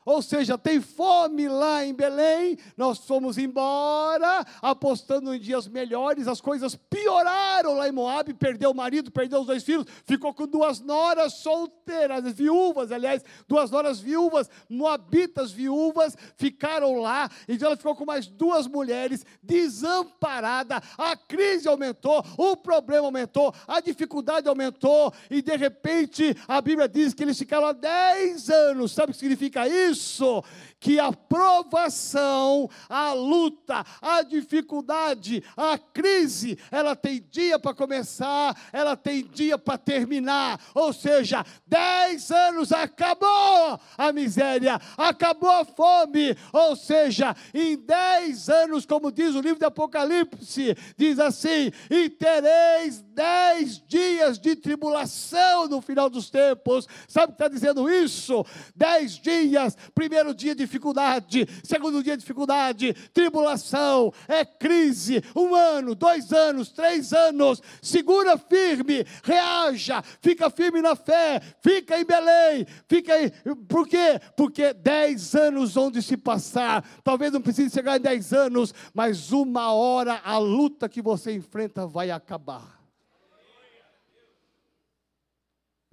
Ou 0.06 0.22
seja, 0.22 0.58
tem 0.58 0.82
fome 0.82 1.48
lá 1.48 1.86
em 1.86 1.94
Belém, 1.94 2.58
nós 2.76 3.00
fomos 3.00 3.38
embora, 3.38 4.46
apostando 4.62 5.34
em 5.34 5.40
dias 5.40 5.68
melhores, 5.68 6.28
as 6.28 6.42
coisas 6.42 6.76
pioraram 6.76 7.76
lá 7.76 7.88
em 7.88 7.92
Moab, 7.92 8.34
perdeu 8.34 8.72
o 8.72 8.76
marido, 8.76 9.12
perdeu 9.12 9.42
os 9.42 9.48
dois 9.48 9.64
filhos, 9.64 9.86
ficou 10.06 10.34
com 10.34 10.46
duas 10.46 10.82
noras 10.82 11.34
solteiras, 11.34 12.34
viúvas, 12.34 12.92
aliás, 12.92 13.24
duas 13.48 13.72
noras 13.72 14.00
viúvas, 14.00 14.50
moabitas 14.70 15.52
viúvas, 15.52 16.18
ficaram 16.36 17.00
lá, 17.00 17.30
então 17.48 17.68
ela 17.68 17.78
ficou 17.78 17.96
com 17.96 18.06
mais 18.06 18.28
duas 18.28 18.68
mulheres, 18.68 19.26
desamparada, 19.42 20.82
a 20.98 21.16
crise 21.16 21.68
aumentou, 21.68 22.24
o 22.38 22.58
problema 22.58 23.06
aumentou, 23.06 23.54
a 23.68 23.80
dificuldade 23.80 24.50
aumentou, 24.50 25.14
e 25.30 25.42
de 25.42 25.56
repente 25.56 26.36
a 26.48 26.60
Bíblia 26.60 26.90
diz 26.90 27.14
que 27.14 27.24
eles 27.24 27.38
ficaram 27.38 27.68
há 27.68 27.74
10 27.74 28.50
anos, 28.50 28.92
sabe 28.92 29.12
o 29.12 29.14
que 29.14 29.20
significa 29.20 29.68
isso? 29.68 29.93
Isso 29.94 30.44
que 30.84 31.00
a 31.00 31.14
provação, 31.14 32.70
a 32.90 33.14
luta, 33.14 33.86
a 34.02 34.22
dificuldade, 34.22 35.42
a 35.56 35.78
crise, 35.78 36.60
ela 36.70 36.94
tem 36.94 37.26
dia 37.32 37.58
para 37.58 37.74
começar, 37.74 38.54
ela 38.74 38.98
tem 38.98 39.24
dia 39.24 39.58
para 39.58 39.78
terminar. 39.78 40.60
Ou 40.76 40.92
seja, 40.92 41.46
dez 41.66 42.30
anos 42.32 42.74
acabou 42.74 43.80
a 43.98 44.12
miséria, 44.12 44.78
acabou 44.98 45.52
a 45.52 45.64
fome. 45.64 46.36
Ou 46.52 46.76
seja, 46.76 47.34
em 47.54 47.78
dez 47.78 48.50
anos, 48.50 48.86
como 48.86 49.10
diz 49.10 49.36
o 49.36 49.42
livro 49.42 49.60
de 49.60 49.66
Apocalipse, 49.66 50.76
diz 50.98 51.18
assim: 51.18 51.72
e 51.90 52.10
tereis 52.10 53.02
dez 53.14 53.82
dias 53.88 54.38
de 54.38 54.54
tribulação 54.54 55.70
no 55.70 55.82
final 55.82 56.10
dos 56.10 56.30
tempos. 56.30 56.90
Sabe 57.08 57.32
o 57.32 57.36
que 57.38 57.42
está 57.42 57.48
dizendo 57.48 57.90
isso? 57.90 58.46
Dez 58.76 59.14
dias, 59.14 59.78
primeiro 59.96 60.36
dia 60.36 60.54
dificuldade, 60.74 61.48
segundo 61.64 62.04
dia 62.04 62.18
dificuldade, 62.18 62.94
tribulação, 63.14 64.12
é 64.28 64.44
crise, 64.44 65.24
um 65.36 65.54
ano, 65.54 65.94
dois 65.94 66.34
anos, 66.34 66.70
três 66.72 67.14
anos, 67.14 67.62
segura 67.82 68.38
firme, 68.38 69.06
reaja, 69.24 70.02
fica 70.22 70.50
firme 70.50 70.82
na 70.82 70.96
fé, 70.96 71.40
fica 71.62 72.00
em 72.00 72.06
Belém, 72.06 72.66
fica 72.88 73.14
aí, 73.14 73.32
por 73.68 73.88
quê? 73.88 74.20
Porque 74.36 74.74
dez 74.74 75.36
anos 75.36 75.78
onde 75.78 76.02
se 76.02 76.18
passar, 76.18 76.84
talvez 77.04 77.32
não 77.32 77.42
precise 77.42 77.70
chegar 77.70 77.98
em 77.98 78.02
dez 78.02 78.34
anos, 78.34 78.74
mas 78.94 79.32
uma 79.32 79.72
hora 79.72 80.22
a 80.24 80.38
luta 80.40 80.90
que 80.90 81.02
você 81.02 81.34
enfrenta 81.34 81.86
vai 81.86 82.10
acabar. 82.10 82.82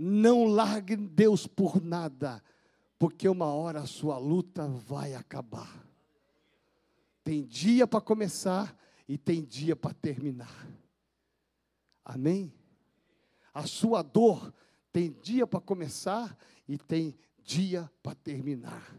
Não 0.03 0.47
largue 0.47 0.97
Deus 0.97 1.47
por 1.47 1.79
nada, 1.83 2.43
porque 3.01 3.27
uma 3.27 3.47
hora 3.47 3.81
a 3.81 3.87
sua 3.87 4.19
luta 4.19 4.69
vai 4.69 5.15
acabar. 5.15 5.87
Tem 7.25 7.47
dia 7.47 7.87
para 7.87 7.99
começar 7.99 8.77
e 9.09 9.17
tem 9.17 9.43
dia 9.43 9.75
para 9.75 9.95
terminar. 9.95 10.69
Amém? 12.05 12.53
A 13.55 13.67
sua 13.67 14.03
dor 14.03 14.53
tem 14.93 15.17
dia 15.23 15.47
para 15.47 15.63
começar 15.63 16.37
e 16.69 16.77
tem 16.77 17.17
dia 17.43 17.91
para 18.03 18.15
terminar. 18.15 18.95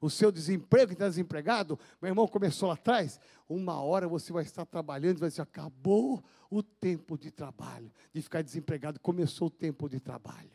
O 0.00 0.08
seu 0.08 0.30
desemprego, 0.30 0.86
que 0.86 0.92
está 0.92 1.08
desempregado, 1.08 1.76
meu 2.00 2.10
irmão 2.10 2.28
começou 2.28 2.68
lá 2.68 2.74
atrás. 2.74 3.18
Uma 3.48 3.82
hora 3.82 4.06
você 4.06 4.32
vai 4.32 4.44
estar 4.44 4.64
trabalhando 4.64 5.16
e 5.16 5.20
vai 5.20 5.28
dizer: 5.28 5.42
acabou 5.42 6.22
o 6.48 6.62
tempo 6.62 7.18
de 7.18 7.32
trabalho, 7.32 7.90
de 8.12 8.22
ficar 8.22 8.42
desempregado, 8.42 9.00
começou 9.00 9.48
o 9.48 9.50
tempo 9.50 9.88
de 9.88 9.98
trabalho. 9.98 10.52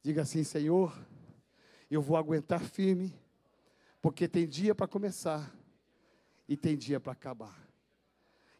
Diga 0.00 0.22
assim: 0.22 0.44
Senhor, 0.44 0.96
eu 1.90 2.02
vou 2.02 2.16
aguentar 2.16 2.60
firme, 2.60 3.14
porque 4.00 4.28
tem 4.28 4.48
dia 4.48 4.74
para 4.74 4.86
começar 4.86 5.54
e 6.48 6.56
tem 6.56 6.76
dia 6.76 7.00
para 7.00 7.12
acabar. 7.12 7.68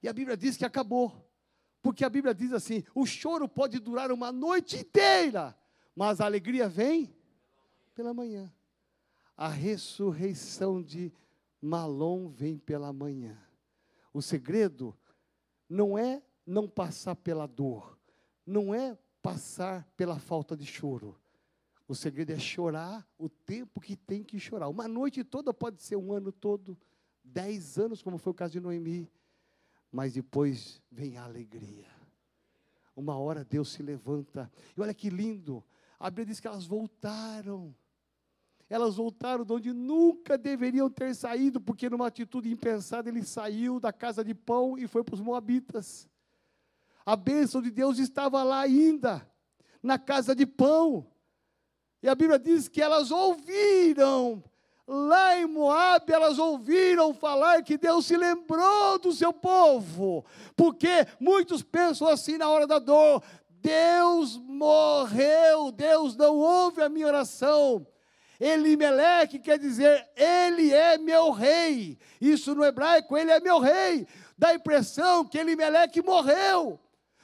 E 0.03 0.09
a 0.09 0.13
Bíblia 0.13 0.37
diz 0.37 0.57
que 0.57 0.65
acabou, 0.65 1.13
porque 1.83 2.05
a 2.05 2.11
Bíblia 2.11 2.35
diz 2.35 2.53
assim: 2.53 2.83
o 2.95 3.07
choro 3.07 3.49
pode 3.49 3.79
durar 3.79 4.11
uma 4.11 4.33
noite 4.33 4.79
inteira, 4.79 5.57
mas 5.95 6.21
a 6.21 6.25
alegria 6.25 6.69
vem 6.69 7.15
pela 7.95 8.13
manhã. 8.13 8.53
A 9.37 9.49
ressurreição 9.49 10.83
de 10.83 11.13
Malom 11.61 12.29
vem 12.29 12.59
pela 12.59 12.93
manhã. 12.93 13.39
O 14.13 14.21
segredo 14.21 14.97
não 15.69 15.97
é 15.97 16.23
não 16.45 16.69
passar 16.69 17.15
pela 17.15 17.47
dor, 17.47 17.99
não 18.45 18.75
é 18.75 18.99
passar 19.23 19.87
pela 19.97 20.19
falta 20.19 20.57
de 20.57 20.67
choro. 20.67 21.19
O 21.91 21.95
segredo 21.97 22.31
é 22.31 22.39
chorar 22.39 23.05
o 23.19 23.29
tempo 23.29 23.81
que 23.81 23.97
tem 23.97 24.23
que 24.23 24.39
chorar. 24.39 24.69
Uma 24.69 24.87
noite 24.87 25.25
toda 25.25 25.53
pode 25.53 25.83
ser 25.83 25.97
um 25.97 26.13
ano 26.13 26.31
todo, 26.31 26.79
dez 27.25 27.81
anos, 27.81 28.01
como 28.01 28.17
foi 28.17 28.31
o 28.31 28.35
caso 28.35 28.53
de 28.53 28.61
Noemi. 28.61 29.11
Mas 29.91 30.13
depois 30.13 30.81
vem 30.89 31.19
a 31.19 31.25
alegria. 31.25 31.89
Uma 32.95 33.19
hora 33.19 33.45
Deus 33.45 33.71
se 33.71 33.83
levanta. 33.83 34.49
E 34.77 34.81
olha 34.81 34.95
que 34.95 35.11
lindo. 35.11 35.65
A 35.99 36.09
Bíblia 36.09 36.27
diz 36.27 36.39
que 36.39 36.47
elas 36.47 36.65
voltaram. 36.65 37.75
Elas 38.69 38.95
voltaram 38.95 39.45
de 39.45 39.53
onde 39.53 39.73
nunca 39.73 40.39
deveriam 40.39 40.89
ter 40.89 41.13
saído, 41.13 41.61
porque 41.61 41.91
numa 41.91 42.07
atitude 42.07 42.53
impensada 42.53 43.09
ele 43.09 43.25
saiu 43.25 43.81
da 43.81 43.93
casa 43.93 44.23
de 44.23 44.33
pão 44.33 44.79
e 44.79 44.87
foi 44.87 45.03
para 45.03 45.17
os 45.17 45.21
Moabitas. 45.21 46.09
A 47.05 47.17
bênção 47.17 47.61
de 47.61 47.73
Deus 47.73 47.99
estava 47.99 48.45
lá 48.45 48.61
ainda, 48.61 49.29
na 49.83 49.99
casa 49.99 50.37
de 50.37 50.47
pão. 50.47 51.10
E 52.03 52.09
a 52.09 52.15
Bíblia 52.15 52.39
diz 52.39 52.67
que 52.67 52.81
elas 52.81 53.11
ouviram, 53.11 54.43
lá 54.87 55.39
em 55.39 55.47
Moab, 55.47 56.11
elas 56.11 56.39
ouviram 56.39 57.13
falar 57.13 57.63
que 57.63 57.77
Deus 57.77 58.07
se 58.07 58.17
lembrou 58.17 58.99
do 58.99 59.13
seu 59.13 59.33
povo, 59.33 60.25
porque 60.57 61.07
muitos 61.19 61.63
pensam 61.63 62.09
assim 62.09 62.39
na 62.39 62.49
hora 62.49 62.67
da 62.67 62.79
dor: 62.79 63.23
Deus 63.49 64.39
morreu, 64.39 65.71
Deus 65.71 66.17
não 66.17 66.37
ouve 66.37 66.83
a 66.83 66.89
minha 66.89 67.07
oração. 67.07 67.87
Elimeleque 68.41 69.39
quer 69.39 69.59
dizer, 69.59 70.09
ele 70.17 70.73
é 70.73 70.97
meu 70.97 71.31
rei. 71.31 71.99
Isso 72.19 72.55
no 72.55 72.65
hebraico, 72.65 73.19
ele 73.19 73.31
é 73.31 73.39
meu 73.39 73.59
rei. 73.59 74.07
Dá 74.39 74.49
a 74.49 74.55
impressão 74.55 75.27
que 75.27 75.37
Elimeleque 75.37 76.01
morreu. 76.01 76.81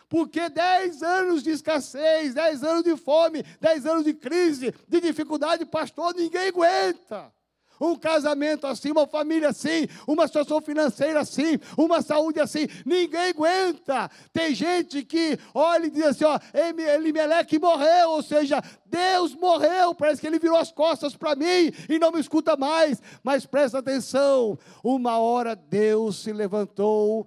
Porque 0.08 0.48
dez 0.48 1.02
anos 1.02 1.42
de 1.42 1.50
escassez, 1.50 2.34
dez 2.34 2.62
anos 2.62 2.84
de 2.84 2.96
fome, 2.96 3.44
dez 3.60 3.84
anos 3.86 4.04
de 4.04 4.14
crise, 4.14 4.72
de 4.88 5.00
dificuldade, 5.00 5.64
pastor, 5.64 6.14
ninguém 6.14 6.48
aguenta. 6.48 7.32
Um 7.78 7.94
casamento 7.94 8.66
assim, 8.66 8.90
uma 8.90 9.06
família 9.06 9.50
assim, 9.50 9.86
uma 10.06 10.26
situação 10.26 10.62
financeira 10.62 11.20
assim, 11.20 11.58
uma 11.76 12.00
saúde 12.00 12.40
assim, 12.40 12.66
ninguém 12.86 13.28
aguenta. 13.28 14.10
Tem 14.32 14.54
gente 14.54 15.04
que 15.04 15.38
olha 15.52 15.86
e 15.86 15.90
diz 15.90 16.06
assim: 16.06 16.24
ó, 16.24 16.38
Elimeleque 16.54 17.58
morreu, 17.58 18.10
ou 18.10 18.22
seja, 18.22 18.62
Deus 18.86 19.34
morreu, 19.34 19.94
parece 19.94 20.22
que 20.22 20.26
ele 20.26 20.38
virou 20.38 20.56
as 20.56 20.72
costas 20.72 21.14
para 21.14 21.36
mim 21.36 21.70
e 21.88 21.98
não 21.98 22.12
me 22.12 22.20
escuta 22.20 22.56
mais. 22.56 23.02
Mas 23.22 23.44
presta 23.44 23.78
atenção: 23.78 24.58
uma 24.82 25.18
hora 25.18 25.54
Deus 25.54 26.22
se 26.22 26.32
levantou 26.32 27.26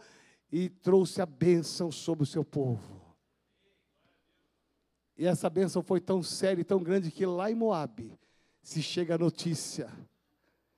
e 0.52 0.70
trouxe 0.70 1.22
a 1.22 1.26
bênção 1.26 1.92
sobre 1.92 2.24
o 2.24 2.28
seu 2.28 2.44
povo. 2.44 3.00
E 5.18 5.26
essa 5.26 5.50
bênção 5.50 5.84
foi 5.84 6.00
tão 6.00 6.24
séria 6.24 6.62
e 6.62 6.66
tão 6.66 6.82
grande 6.82 7.12
que 7.12 7.26
lá 7.26 7.52
em 7.52 7.56
Moabe 7.56 8.18
se 8.62 8.82
chega 8.82 9.16
a 9.16 9.18
notícia 9.18 9.92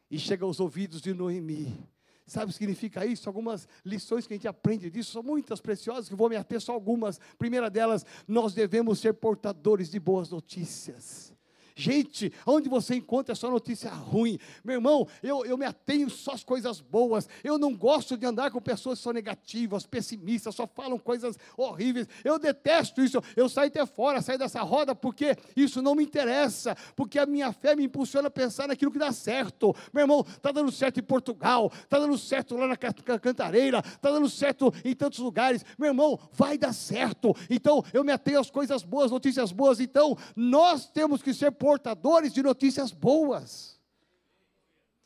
e 0.10 0.18
chega 0.18 0.44
aos 0.44 0.60
ouvidos 0.60 1.02
de 1.02 1.14
Noemi. 1.14 1.88
Sabe 2.26 2.46
o 2.46 2.48
que 2.48 2.54
significa 2.54 3.06
isso? 3.06 3.28
Algumas 3.28 3.68
lições 3.84 4.26
que 4.26 4.34
a 4.34 4.38
gente 4.38 4.48
aprende 4.48 4.90
disso 4.90 5.12
são 5.12 5.22
muitas 5.22 5.60
preciosas, 5.60 6.08
que 6.08 6.16
vou 6.16 6.30
me 6.30 6.36
ater 6.36 6.62
só 6.62 6.74
algumas. 6.74 7.20
Primeira 7.38 7.70
delas, 7.70 8.06
nós 8.28 8.54
devemos 8.54 9.00
ser 9.00 9.14
portadores 9.14 9.90
de 9.90 10.00
boas 10.00 10.30
notícias. 10.30 11.34
Gente, 11.82 12.32
onde 12.46 12.70
você 12.70 12.94
encontra 12.94 13.34
só 13.34 13.50
notícia 13.50 13.90
ruim? 13.90 14.38
Meu 14.64 14.76
irmão, 14.76 15.08
eu, 15.24 15.44
eu 15.44 15.58
me 15.58 15.66
atenho 15.66 16.12
só 16.12 16.34
às 16.34 16.44
coisas 16.44 16.80
boas. 16.80 17.28
Eu 17.44 17.58
não 17.58 17.76
gosto 17.76 18.16
de 18.16 18.24
andar 18.24 18.52
com 18.52 18.62
pessoas 18.62 19.00
que 19.00 19.04
são 19.04 19.12
negativas, 19.12 19.88
pessimistas, 19.88 20.54
só 20.54 20.68
falam 20.68 21.00
coisas 21.00 21.40
horríveis. 21.58 22.08
Eu 22.24 22.38
detesto 22.38 23.02
isso. 23.02 23.20
Eu 23.36 23.50
saio 23.50 23.70
até 23.70 23.84
fora, 23.84 24.22
saio 24.22 24.38
dessa 24.38 24.62
roda, 24.62 24.94
porque 24.94 25.36
isso 25.56 25.82
não 25.82 25.96
me 25.96 26.04
interessa. 26.04 26.78
Porque 26.96 27.18
a 27.18 27.26
minha 27.26 27.52
fé 27.52 27.76
me 27.76 27.86
impulsiona 27.86 28.28
a 28.28 28.32
pensar 28.32 28.68
naquilo 28.68 28.92
que 28.92 29.00
dá 29.00 29.12
certo. 29.12 29.76
Meu 29.92 30.04
irmão, 30.04 30.24
está 30.28 30.52
dando 30.52 30.72
certo 30.72 31.00
em 31.00 31.04
Portugal, 31.04 31.72
está 31.74 31.98
dando 31.98 32.16
certo 32.16 32.56
lá 32.56 32.68
na 32.68 32.78
Cantareira, 32.78 33.80
está 33.80 34.12
dando 34.12 34.30
certo 34.30 34.72
em 34.86 34.94
tantos 34.94 35.18
lugares. 35.18 35.66
Meu 35.80 35.90
irmão, 35.90 36.20
vai 36.32 36.60
dar 36.60 36.74
certo. 36.74 37.36
Então, 37.50 37.84
eu 37.92 38.04
me 38.04 38.12
atenho 38.12 38.40
às 38.40 38.52
coisas 38.52 38.84
boas, 38.84 39.10
notícias 39.10 39.52
boas. 39.52 39.80
Então, 39.80 40.16
nós 40.36 40.86
temos 40.86 41.24
que 41.24 41.34
ser 41.34 41.50
portadores 41.72 42.34
de 42.34 42.44
notícias 42.44 42.92
boas. 42.92 43.80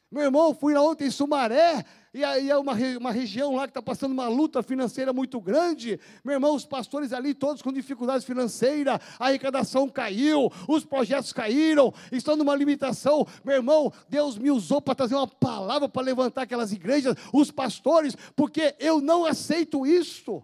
Meu 0.10 0.24
irmão, 0.24 0.52
fui 0.52 0.74
lá 0.74 0.82
ontem 0.82 1.06
em 1.06 1.12
Sumaré, 1.12 1.86
e 2.12 2.24
aí 2.24 2.50
é 2.50 2.58
uma, 2.58 2.74
uma 2.98 3.12
região 3.12 3.56
lá 3.56 3.68
que 3.68 3.70
está 3.72 3.84
passando 3.84 4.14
uma 4.14 4.28
luta 4.28 4.64
financeira 4.64 5.14
muito 5.14 5.40
grande. 5.40 6.00
Meu 6.24 6.34
irmão, 6.34 6.56
os 6.56 6.66
pastores 6.66 7.14
ali, 7.14 7.36
todos 7.36 7.62
com 7.62 7.72
dificuldades 7.72 8.26
financeiras, 8.26 9.00
a 9.20 9.26
arrecadação 9.28 9.88
caiu, 9.88 10.52
os 10.68 10.84
projetos 10.84 11.32
caíram, 11.32 11.94
estão 12.12 12.36
numa 12.36 12.56
limitação. 12.56 13.28
Meu 13.44 13.58
irmão, 13.58 13.94
Deus 14.10 14.36
me 14.36 14.50
usou 14.50 14.82
para 14.82 14.96
trazer 14.96 15.14
uma 15.14 15.28
palavra 15.28 15.88
para 15.88 16.02
levantar 16.02 16.44
aquelas 16.44 16.72
igrejas, 16.72 17.16
os 17.32 17.52
pastores, 17.52 18.16
porque 18.36 18.74
eu 18.80 19.00
não 19.00 19.24
aceito 19.24 19.86
isso. 19.86 20.44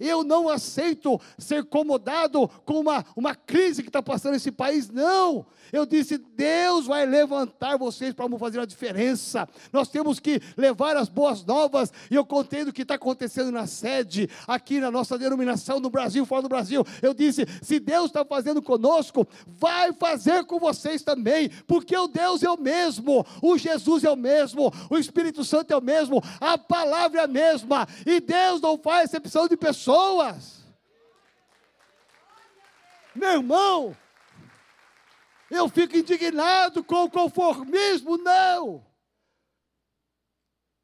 Eu 0.00 0.24
não 0.24 0.48
aceito 0.48 1.20
ser 1.38 1.64
comodado 1.64 2.48
com 2.64 2.80
uma, 2.80 3.04
uma 3.16 3.34
crise 3.34 3.82
que 3.82 3.88
está 3.88 4.02
passando 4.02 4.32
nesse 4.32 4.50
país, 4.50 4.90
não. 4.90 5.46
Eu 5.72 5.86
disse: 5.86 6.18
Deus 6.18 6.86
vai 6.86 7.06
levantar 7.06 7.76
vocês 7.76 8.12
para 8.12 8.28
fazer 8.38 8.60
a 8.60 8.66
diferença. 8.66 9.48
Nós 9.72 9.88
temos 9.88 10.18
que 10.18 10.40
levar 10.56 10.96
as 10.96 11.08
boas 11.08 11.44
novas. 11.44 11.92
E 12.10 12.14
eu 12.14 12.24
contei 12.24 12.64
do 12.64 12.72
que 12.72 12.82
está 12.82 12.94
acontecendo 12.94 13.50
na 13.52 13.66
sede, 13.66 14.28
aqui 14.46 14.80
na 14.80 14.90
nossa 14.90 15.16
denominação, 15.16 15.78
no 15.78 15.90
Brasil, 15.90 16.26
fora 16.26 16.42
do 16.42 16.48
Brasil. 16.48 16.84
Eu 17.00 17.14
disse: 17.14 17.46
se 17.62 17.78
Deus 17.78 18.06
está 18.06 18.24
fazendo 18.24 18.60
conosco, 18.60 19.26
vai 19.46 19.92
fazer 19.92 20.44
com 20.44 20.58
vocês 20.58 21.02
também, 21.02 21.48
porque 21.66 21.96
o 21.96 22.08
Deus 22.08 22.42
é 22.42 22.50
o 22.50 22.60
mesmo, 22.60 23.24
o 23.40 23.56
Jesus 23.56 24.04
é 24.04 24.10
o 24.10 24.16
mesmo, 24.16 24.72
o 24.90 24.98
Espírito 24.98 25.44
Santo 25.44 25.72
é 25.72 25.76
o 25.76 25.82
mesmo, 25.82 26.22
a 26.40 26.58
palavra 26.58 27.20
é 27.20 27.24
a 27.24 27.28
mesma, 27.28 27.86
e 28.04 28.20
Deus 28.20 28.60
não 28.60 28.76
faz 28.76 29.12
exceção 29.12 29.46
de 29.46 29.56
pessoas 29.56 29.91
pessoas. 29.92 30.64
Meu 33.14 33.32
irmão, 33.32 33.96
eu 35.50 35.68
fico 35.68 35.96
indignado 35.96 36.82
com 36.82 37.04
o 37.04 37.10
conformismo, 37.10 38.16
não. 38.16 38.82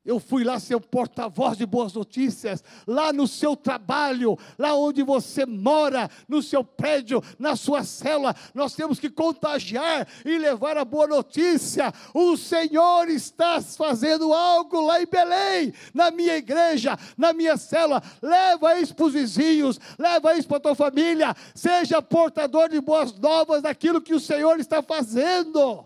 Eu 0.08 0.18
fui 0.18 0.42
lá 0.42 0.58
ser 0.58 0.80
porta-voz 0.80 1.58
de 1.58 1.66
boas 1.66 1.92
notícias, 1.92 2.64
lá 2.86 3.12
no 3.12 3.28
seu 3.28 3.54
trabalho, 3.54 4.38
lá 4.58 4.72
onde 4.72 5.02
você 5.02 5.44
mora, 5.44 6.10
no 6.26 6.42
seu 6.42 6.64
prédio, 6.64 7.22
na 7.38 7.54
sua 7.54 7.84
cela. 7.84 8.34
Nós 8.54 8.74
temos 8.74 8.98
que 8.98 9.10
contagiar 9.10 10.08
e 10.24 10.38
levar 10.38 10.78
a 10.78 10.84
boa 10.86 11.06
notícia. 11.06 11.92
O 12.14 12.38
Senhor 12.38 13.10
está 13.10 13.60
fazendo 13.60 14.32
algo 14.32 14.80
lá 14.80 15.02
em 15.02 15.06
Belém, 15.06 15.74
na 15.92 16.10
minha 16.10 16.38
igreja, 16.38 16.98
na 17.14 17.34
minha 17.34 17.58
cela. 17.58 18.02
Leva 18.22 18.80
isso 18.80 18.94
para 18.94 19.04
os 19.04 19.12
vizinhos, 19.12 19.78
leva 19.98 20.38
isso 20.38 20.48
para 20.48 20.56
a 20.56 20.60
tua 20.60 20.74
família. 20.74 21.36
Seja 21.54 22.00
portador 22.00 22.70
de 22.70 22.80
boas 22.80 23.12
novas 23.12 23.60
daquilo 23.60 24.00
que 24.00 24.14
o 24.14 24.20
Senhor 24.20 24.58
está 24.58 24.80
fazendo. 24.82 25.84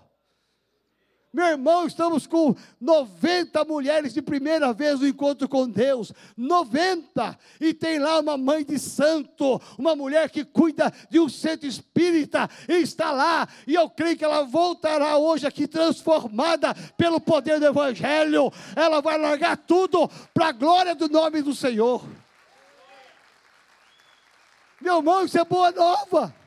Meu 1.33 1.47
irmão, 1.47 1.87
estamos 1.87 2.27
com 2.27 2.55
90 2.79 3.65
mulheres 3.65 4.13
de 4.13 4.21
primeira 4.21 4.71
vez 4.75 5.01
no 5.01 5.09
encontro 5.09 5.49
com 5.49 5.67
Deus. 5.67 6.13
90! 6.37 7.39
E 7.59 7.73
tem 7.73 7.99
lá 7.99 8.21
uma 8.21 8.37
mãe 8.37 8.63
de 8.63 8.79
santo, 8.79 9.59
uma 9.79 9.97
mulher 9.97 10.29
que 10.29 10.45
cuida 10.45 10.93
de 11.09 11.19
um 11.19 11.31
centro 11.31 11.67
espírita, 11.67 12.51
e 12.69 12.75
está 12.83 13.13
lá. 13.13 13.49
E 13.67 13.75
eu 13.75 13.89
creio 13.89 14.15
que 14.15 14.25
ela 14.25 14.43
voltará 14.43 15.17
hoje 15.17 15.47
aqui 15.47 15.67
transformada 15.67 16.75
pelo 16.99 17.19
poder 17.19 17.59
do 17.59 17.67
Evangelho. 17.67 18.53
Ela 18.77 19.01
vai 19.01 19.17
largar 19.17 19.57
tudo 19.57 20.11
para 20.35 20.49
a 20.49 20.53
glória 20.53 20.95
do 20.95 21.09
nome 21.09 21.41
do 21.41 21.55
Senhor. 21.55 22.05
Meu 24.83 24.97
irmão, 24.97 25.25
isso 25.25 25.39
é 25.39 25.45
boa 25.47 25.71
nova. 25.71 26.42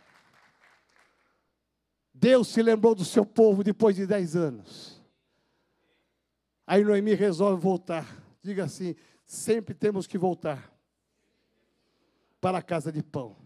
Deus 2.25 2.47
se 2.47 2.63
lembrou 2.63 2.95
do 2.95 3.05
seu 3.05 3.23
povo 3.23 3.63
depois 3.63 3.95
de 3.95 4.07
dez 4.07 4.35
anos. 4.35 4.99
Aí 6.65 6.83
Noemi 6.83 7.13
resolve 7.13 7.61
voltar. 7.61 8.19
Diga 8.41 8.63
assim: 8.63 8.95
sempre 9.27 9.75
temos 9.75 10.07
que 10.07 10.17
voltar 10.17 10.75
para 12.41 12.57
a 12.57 12.63
casa 12.63 12.91
de 12.91 13.03
pão. 13.03 13.37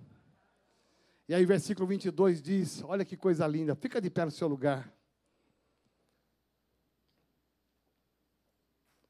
E 1.27 1.33
aí, 1.33 1.45
versículo 1.45 1.85
22 1.87 2.41
diz: 2.41 2.81
Olha 2.85 3.03
que 3.03 3.17
coisa 3.17 3.45
linda, 3.45 3.75
fica 3.75 3.99
de 3.99 4.09
pé 4.09 4.23
no 4.23 4.31
seu 4.31 4.47
lugar. 4.47 4.89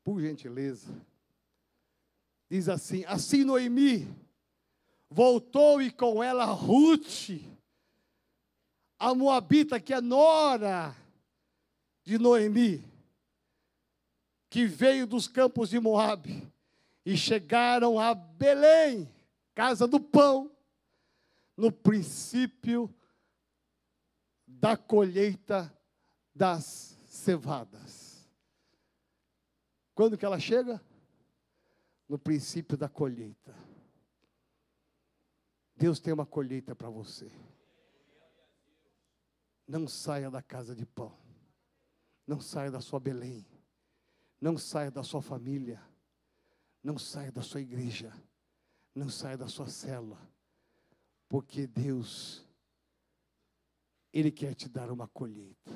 Por 0.03 0.19
gentileza. 0.19 0.99
Diz 2.49 2.67
assim: 2.67 3.05
Assim 3.05 3.43
Noemi 3.43 4.11
voltou 5.11 5.79
e 5.79 5.91
com 5.91 6.23
ela 6.23 6.45
Ruth 6.45 7.58
a 8.99 9.15
Moabita, 9.15 9.79
que 9.79 9.93
é 9.93 10.01
nora 10.01 10.93
de 12.03 12.19
Noemi, 12.19 12.83
que 14.49 14.65
veio 14.65 15.07
dos 15.07 15.27
campos 15.27 15.69
de 15.69 15.79
Moabe, 15.79 16.51
e 17.05 17.15
chegaram 17.15 17.97
a 17.97 18.13
Belém, 18.13 19.09
casa 19.55 19.87
do 19.87 19.99
pão, 19.99 20.51
no 21.55 21.71
princípio 21.71 22.93
da 24.45 24.75
colheita 24.75 25.73
das 26.35 26.97
cevadas. 27.05 28.29
Quando 29.95 30.17
que 30.17 30.25
ela 30.25 30.39
chega? 30.39 30.81
No 32.07 32.17
princípio 32.17 32.77
da 32.77 32.89
colheita. 32.89 33.55
Deus 35.75 35.99
tem 35.99 36.13
uma 36.13 36.25
colheita 36.25 36.75
para 36.75 36.89
você. 36.89 37.31
Não 39.69 39.87
saia 39.87 40.31
da 40.31 40.41
casa 40.41 40.75
de 40.75 40.83
pão. 40.83 41.15
Não 42.25 42.41
saia 42.41 42.71
da 42.71 42.81
sua 42.81 42.99
Belém. 42.99 43.45
Não 44.41 44.57
saia 44.57 44.89
da 44.89 45.03
sua 45.03 45.21
família. 45.21 45.79
Não 46.83 46.97
saia 46.97 47.31
da 47.31 47.43
sua 47.43 47.61
igreja. 47.61 48.11
Não 48.95 49.09
saia 49.09 49.37
da 49.37 49.47
sua 49.47 49.67
cela. 49.67 50.17
Porque 51.27 51.67
Deus, 51.67 52.43
Ele 54.11 54.31
quer 54.31 54.55
te 54.55 54.67
dar 54.67 54.89
uma 54.89 55.07
colheita. 55.07 55.71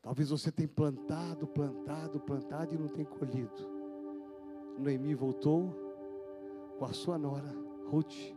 Talvez 0.00 0.30
você 0.30 0.50
tenha 0.50 0.68
plantado, 0.68 1.46
plantado, 1.46 2.18
plantado 2.18 2.74
e 2.74 2.78
não 2.78 2.88
tenha 2.88 3.06
colhido. 3.06 3.70
Noemi 4.76 5.14
voltou 5.14 5.72
com 6.80 6.84
a 6.84 6.92
sua 6.92 7.16
nora, 7.16 7.52
Ruth, 7.86 8.34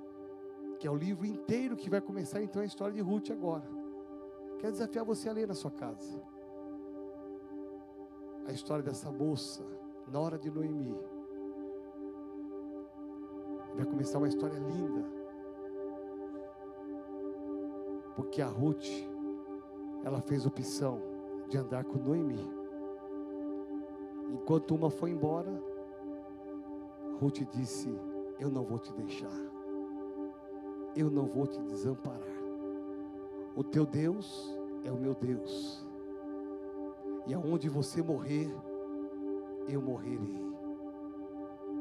que 0.79 0.85
é 0.85 0.91
o 0.91 0.95
livro 0.95 1.25
inteiro 1.25 1.75
que 1.75 1.89
vai 1.89 1.99
começar 1.99 2.43
então 2.43 2.61
a 2.61 2.65
história 2.65 2.93
de 2.93 3.01
Ruth 3.01 3.31
agora. 3.31 3.84
Quero 4.60 4.72
desafiar 4.72 5.06
você 5.06 5.30
a 5.30 5.34
ler 5.34 5.47
na 5.47 5.53
sua 5.53 5.72
casa. 5.72 6.22
A 8.47 8.51
história 8.51 8.84
dessa 8.84 9.12
moça, 9.12 9.64
Nora 10.08 10.38
de 10.38 10.49
Noemi. 10.49 10.95
Vai 13.76 13.86
começar 13.86 14.18
uma 14.18 14.28
história 14.28 14.58
linda. 14.58 15.06
Porque 18.16 18.41
a 18.41 18.47
Ruth, 18.47 18.88
ela 20.03 20.22
fez 20.22 20.45
opção 20.45 21.01
de 21.49 21.58
andar 21.58 21.84
com 21.84 21.97
Noemi. 21.97 22.39
Enquanto 24.32 24.74
uma 24.74 24.89
foi 24.89 25.12
embora, 25.12 25.51
Ruth 27.20 27.39
disse: 27.51 27.89
Eu 28.39 28.49
não 28.49 28.64
vou 28.64 28.80
te 28.80 28.93
deixar. 28.93 29.32
Eu 30.95 31.10
não 31.10 31.26
vou 31.26 31.45
te 31.45 31.62
desamparar. 31.64 32.34
O 33.56 33.64
teu 33.64 33.86
Deus 33.86 34.53
é 34.84 34.91
o 34.91 34.97
meu 34.97 35.16
Deus. 35.16 35.86
E 37.26 37.34
aonde 37.34 37.70
você 37.70 38.01
morrer, 38.01 38.53
eu 39.68 39.82
morrerei. 39.82 40.43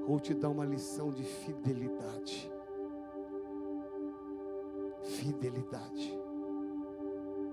Vou 0.06 0.20
te 0.20 0.32
dar 0.32 0.50
uma 0.50 0.64
lição 0.64 1.10
de 1.10 1.24
fidelidade. 1.24 2.50
Fidelidade. 5.02 6.18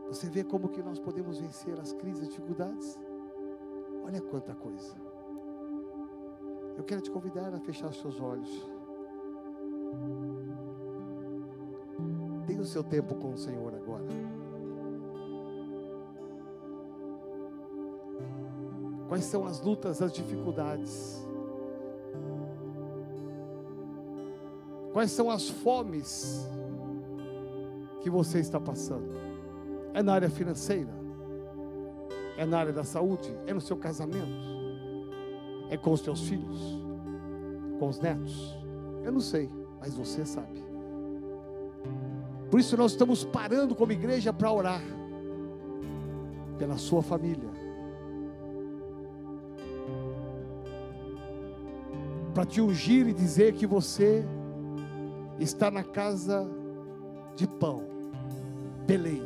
Você 0.07 0.29
vê 0.29 0.43
como 0.43 0.69
que 0.69 0.83
nós 0.83 0.99
podemos 0.99 1.39
vencer 1.39 1.79
as 1.79 1.93
crises, 1.93 2.23
as 2.23 2.29
dificuldades? 2.29 2.99
Olha 4.03 4.21
quanta 4.21 4.53
coisa. 4.53 4.95
Eu 6.77 6.83
quero 6.83 7.01
te 7.01 7.09
convidar 7.09 7.53
a 7.53 7.59
fechar 7.59 7.93
seus 7.93 8.19
olhos. 8.19 8.70
O 12.61 12.63
seu 12.63 12.83
tempo 12.83 13.15
com 13.15 13.33
o 13.33 13.37
Senhor 13.37 13.73
agora. 13.73 14.05
Quais 19.09 19.23
são 19.23 19.47
as 19.47 19.59
lutas, 19.61 19.99
as 19.99 20.13
dificuldades? 20.13 21.27
Quais 24.93 25.09
são 25.09 25.31
as 25.31 25.49
fomes 25.49 26.47
que 28.01 28.11
você 28.11 28.37
está 28.39 28.59
passando? 28.59 29.11
É 29.95 30.03
na 30.03 30.13
área 30.13 30.29
financeira? 30.29 30.93
É 32.37 32.45
na 32.45 32.59
área 32.59 32.71
da 32.71 32.83
saúde? 32.83 33.35
É 33.47 33.55
no 33.55 33.61
seu 33.61 33.75
casamento? 33.75 34.31
É 35.67 35.77
com 35.77 35.91
os 35.93 36.01
seus 36.01 36.21
filhos? 36.29 36.59
Com 37.79 37.89
os 37.89 37.99
netos? 37.99 38.55
Eu 39.03 39.11
não 39.11 39.19
sei, 39.19 39.49
mas 39.79 39.95
você 39.95 40.23
sabe. 40.23 40.70
Por 42.51 42.59
isso 42.59 42.75
nós 42.75 42.91
estamos 42.91 43.23
parando 43.23 43.73
como 43.73 43.93
igreja 43.93 44.33
para 44.33 44.51
orar 44.51 44.81
pela 46.57 46.77
sua 46.77 47.01
família, 47.01 47.49
para 52.33 52.45
te 52.45 52.59
ungir 52.59 53.07
e 53.07 53.13
dizer 53.13 53.53
que 53.53 53.65
você 53.65 54.25
está 55.39 55.71
na 55.71 55.83
casa 55.83 56.45
de 57.37 57.47
pão, 57.47 57.85
Belém. 58.85 59.23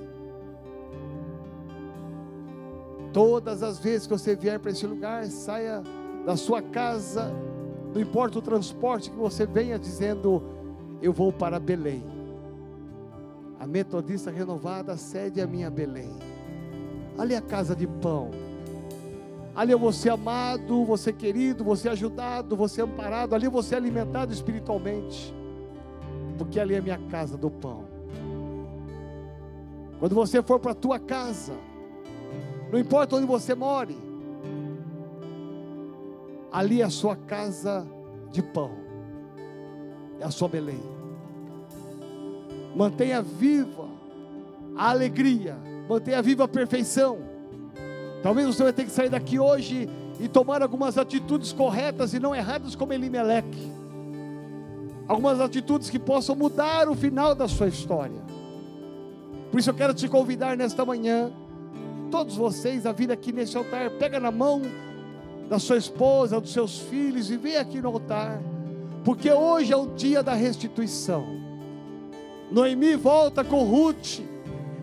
Todas 3.12 3.64
as 3.64 3.80
vezes 3.80 4.06
que 4.06 4.14
você 4.14 4.36
vier 4.36 4.60
para 4.60 4.70
esse 4.70 4.86
lugar, 4.86 5.26
saia 5.26 5.82
da 6.26 6.36
sua 6.36 6.62
casa 6.62 7.32
Não 7.96 8.02
importa 8.02 8.40
o 8.40 8.42
transporte 8.42 9.10
que 9.10 9.16
você 9.16 9.46
venha 9.46 9.80
dizendo, 9.80 10.44
eu 11.02 11.14
vou 11.14 11.32
para 11.32 11.58
Belém. 11.58 12.15
A 13.60 13.66
Metodista 13.66 14.30
Renovada 14.30 14.98
cede 14.98 15.42
a 15.42 15.48
minha 15.48 15.70
Belém. 15.70 16.14
Ali 17.18 17.34
é 17.34 17.38
a 17.38 17.42
casa 17.42 17.76
de 17.76 17.88
pão. 17.88 18.32
Ali 19.56 19.72
eu 19.72 19.80
vou 19.80 19.94
ser 19.94 20.10
amado, 20.10 20.84
você 20.84 21.14
querido, 21.14 21.64
você 21.64 21.88
ajudado, 21.88 22.56
você 22.56 22.82
amparado. 22.82 23.34
Ali 23.34 23.48
vou 23.48 23.64
ser 23.64 23.76
alimentado 23.76 24.34
espiritualmente. 24.34 25.34
Porque 26.38 26.60
ali 26.60 26.76
é 26.76 26.80
a 26.80 26.82
minha 26.82 27.00
casa 27.10 27.38
do 27.38 27.50
pão. 27.50 27.86
Quando 30.00 30.14
você 30.14 30.44
for 30.44 30.60
para 30.60 30.72
a 30.72 30.76
tua 30.76 31.00
casa, 31.00 31.54
não 32.72 32.78
importa 32.78 33.16
onde 33.16 33.26
você 33.26 33.56
more, 33.56 33.98
ali 36.52 36.82
é 36.82 36.86
a 36.86 36.90
sua 36.90 37.16
casa 37.16 37.88
de 38.32 38.44
pão, 38.44 38.72
é 40.20 40.26
a 40.26 40.32
sua 40.32 40.50
Belém. 40.50 40.95
Mantenha 42.76 43.22
viva 43.22 43.88
a 44.76 44.90
alegria, 44.90 45.58
mantenha 45.88 46.22
viva 46.22 46.44
a 46.44 46.48
perfeição. 46.48 47.20
Talvez 48.22 48.48
você 48.48 48.64
vai 48.64 48.74
ter 48.74 48.84
que 48.84 48.92
sair 48.92 49.10
daqui 49.10 49.40
hoje 49.40 49.90
e 50.20 50.28
tomar 50.28 50.62
algumas 50.62 50.98
atitudes 50.98 51.54
corretas 51.54 52.14
e 52.14 52.20
não 52.20 52.36
erradas 52.36 52.76
como 52.76 52.92
Elimeleque. 52.92 53.72
Algumas 55.08 55.40
atitudes 55.40 55.90
que 55.90 56.00
possam 56.00 56.36
mudar 56.36 56.90
o 56.90 56.96
final 56.96 57.34
da 57.34 57.48
sua 57.48 57.68
história. 57.68 58.22
Por 59.52 59.60
isso 59.60 59.70
eu 59.70 59.74
quero 59.74 59.94
te 59.94 60.10
convidar 60.10 60.58
nesta 60.58 60.84
manhã, 60.84 61.32
todos 62.12 62.36
vocês, 62.36 62.86
a 62.86 62.92
vir 62.92 63.12
aqui 63.12 63.32
nesse 63.32 63.56
altar, 63.56 63.92
pega 63.92 64.20
na 64.20 64.32
mão 64.32 64.62
da 65.48 65.60
sua 65.60 65.78
esposa, 65.78 66.42
dos 66.42 66.52
seus 66.52 66.80
filhos 66.80 67.30
e 67.30 67.38
vem 67.38 67.56
aqui 67.56 67.80
no 67.80 67.90
altar, 67.90 68.42
porque 69.04 69.32
hoje 69.32 69.72
é 69.72 69.78
o 69.78 69.88
dia 69.88 70.24
da 70.24 70.34
restituição. 70.34 71.45
Noemi 72.52 72.96
volta 72.96 73.44
com 73.44 73.64
Ruth, 73.64 74.22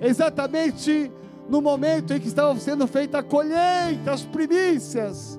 exatamente 0.01 1.11
no 1.49 1.61
momento 1.61 2.13
em 2.13 2.21
que 2.21 2.29
estava 2.29 2.59
sendo 2.59 2.87
feita 2.87 3.19
a 3.19 3.23
colheita, 3.23 4.13
as 4.13 4.25
primícias 4.25 5.39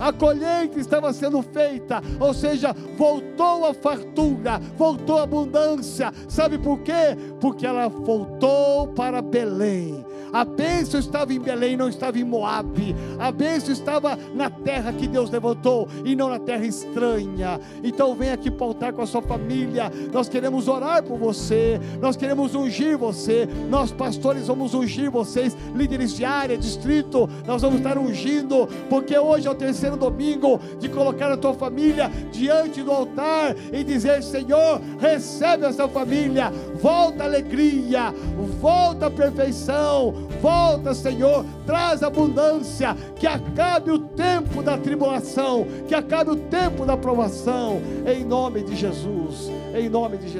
a 0.00 0.10
colheita 0.14 0.80
estava 0.80 1.12
sendo 1.12 1.42
feita, 1.42 2.02
ou 2.18 2.32
seja, 2.32 2.74
voltou 2.96 3.66
a 3.66 3.74
fartura, 3.74 4.58
voltou 4.76 5.18
a 5.18 5.24
abundância. 5.24 6.10
Sabe 6.26 6.58
por 6.58 6.80
quê? 6.80 7.14
Porque 7.38 7.66
ela 7.66 7.86
voltou 7.86 8.88
para 8.88 9.20
Belém. 9.20 10.02
A 10.32 10.44
bênção 10.44 11.00
estava 11.00 11.32
em 11.32 11.40
Belém, 11.40 11.76
não 11.76 11.88
estava 11.88 12.18
em 12.18 12.24
Moabe. 12.24 12.94
A 13.18 13.32
bênção 13.32 13.72
estava 13.72 14.16
na 14.34 14.48
terra 14.48 14.92
que 14.92 15.06
Deus 15.06 15.30
levantou 15.30 15.88
e 16.04 16.14
não 16.14 16.28
na 16.28 16.38
terra 16.38 16.64
estranha. 16.64 17.60
Então 17.82 18.14
vem 18.14 18.30
aqui 18.30 18.50
pautar 18.50 18.92
com 18.92 19.02
a 19.02 19.06
sua 19.06 19.22
família. 19.22 19.90
Nós 20.12 20.28
queremos 20.28 20.68
orar 20.68 21.02
por 21.02 21.18
você. 21.18 21.80
Nós 22.00 22.16
queremos 22.16 22.54
ungir 22.54 22.96
você. 22.96 23.48
Nós 23.68 23.92
pastores 23.92 24.46
vamos 24.46 24.74
ungir 24.74 25.10
vocês, 25.10 25.56
líderes 25.74 26.14
de 26.14 26.24
área, 26.24 26.56
distrito. 26.56 27.28
Nós 27.46 27.62
vamos 27.62 27.78
estar 27.78 27.98
ungindo, 27.98 28.68
porque 28.88 29.18
hoje 29.18 29.46
é 29.46 29.50
o 29.50 29.54
terceiro 29.54 29.96
domingo 29.96 30.60
de 30.78 30.88
colocar 30.88 31.30
a 31.30 31.36
tua 31.36 31.54
família 31.54 32.10
diante 32.30 32.82
do 32.82 32.90
altar 32.90 33.56
e 33.72 33.82
dizer: 33.82 34.22
Senhor, 34.22 34.80
recebe 34.98 35.66
essa 35.66 35.88
família. 35.88 36.52
Volta 36.80 37.24
a 37.24 37.26
alegria, 37.26 38.14
volta 38.60 39.06
a 39.06 39.10
perfeição, 39.10 40.19
volta, 40.40 40.94
Senhor, 40.94 41.44
traz 41.66 42.02
abundância, 42.02 42.96
que 43.16 43.26
acabe 43.26 43.90
o 43.90 43.98
tempo 43.98 44.62
da 44.62 44.78
tribulação, 44.78 45.66
que 45.86 45.94
acabe 45.94 46.30
o 46.30 46.36
tempo 46.36 46.86
da 46.86 46.96
provação, 46.96 47.80
em 48.06 48.24
nome 48.24 48.62
de 48.62 48.74
Jesus, 48.74 49.50
em 49.74 49.88
nome 49.88 50.16
de 50.16 50.24
Jesus. 50.24 50.30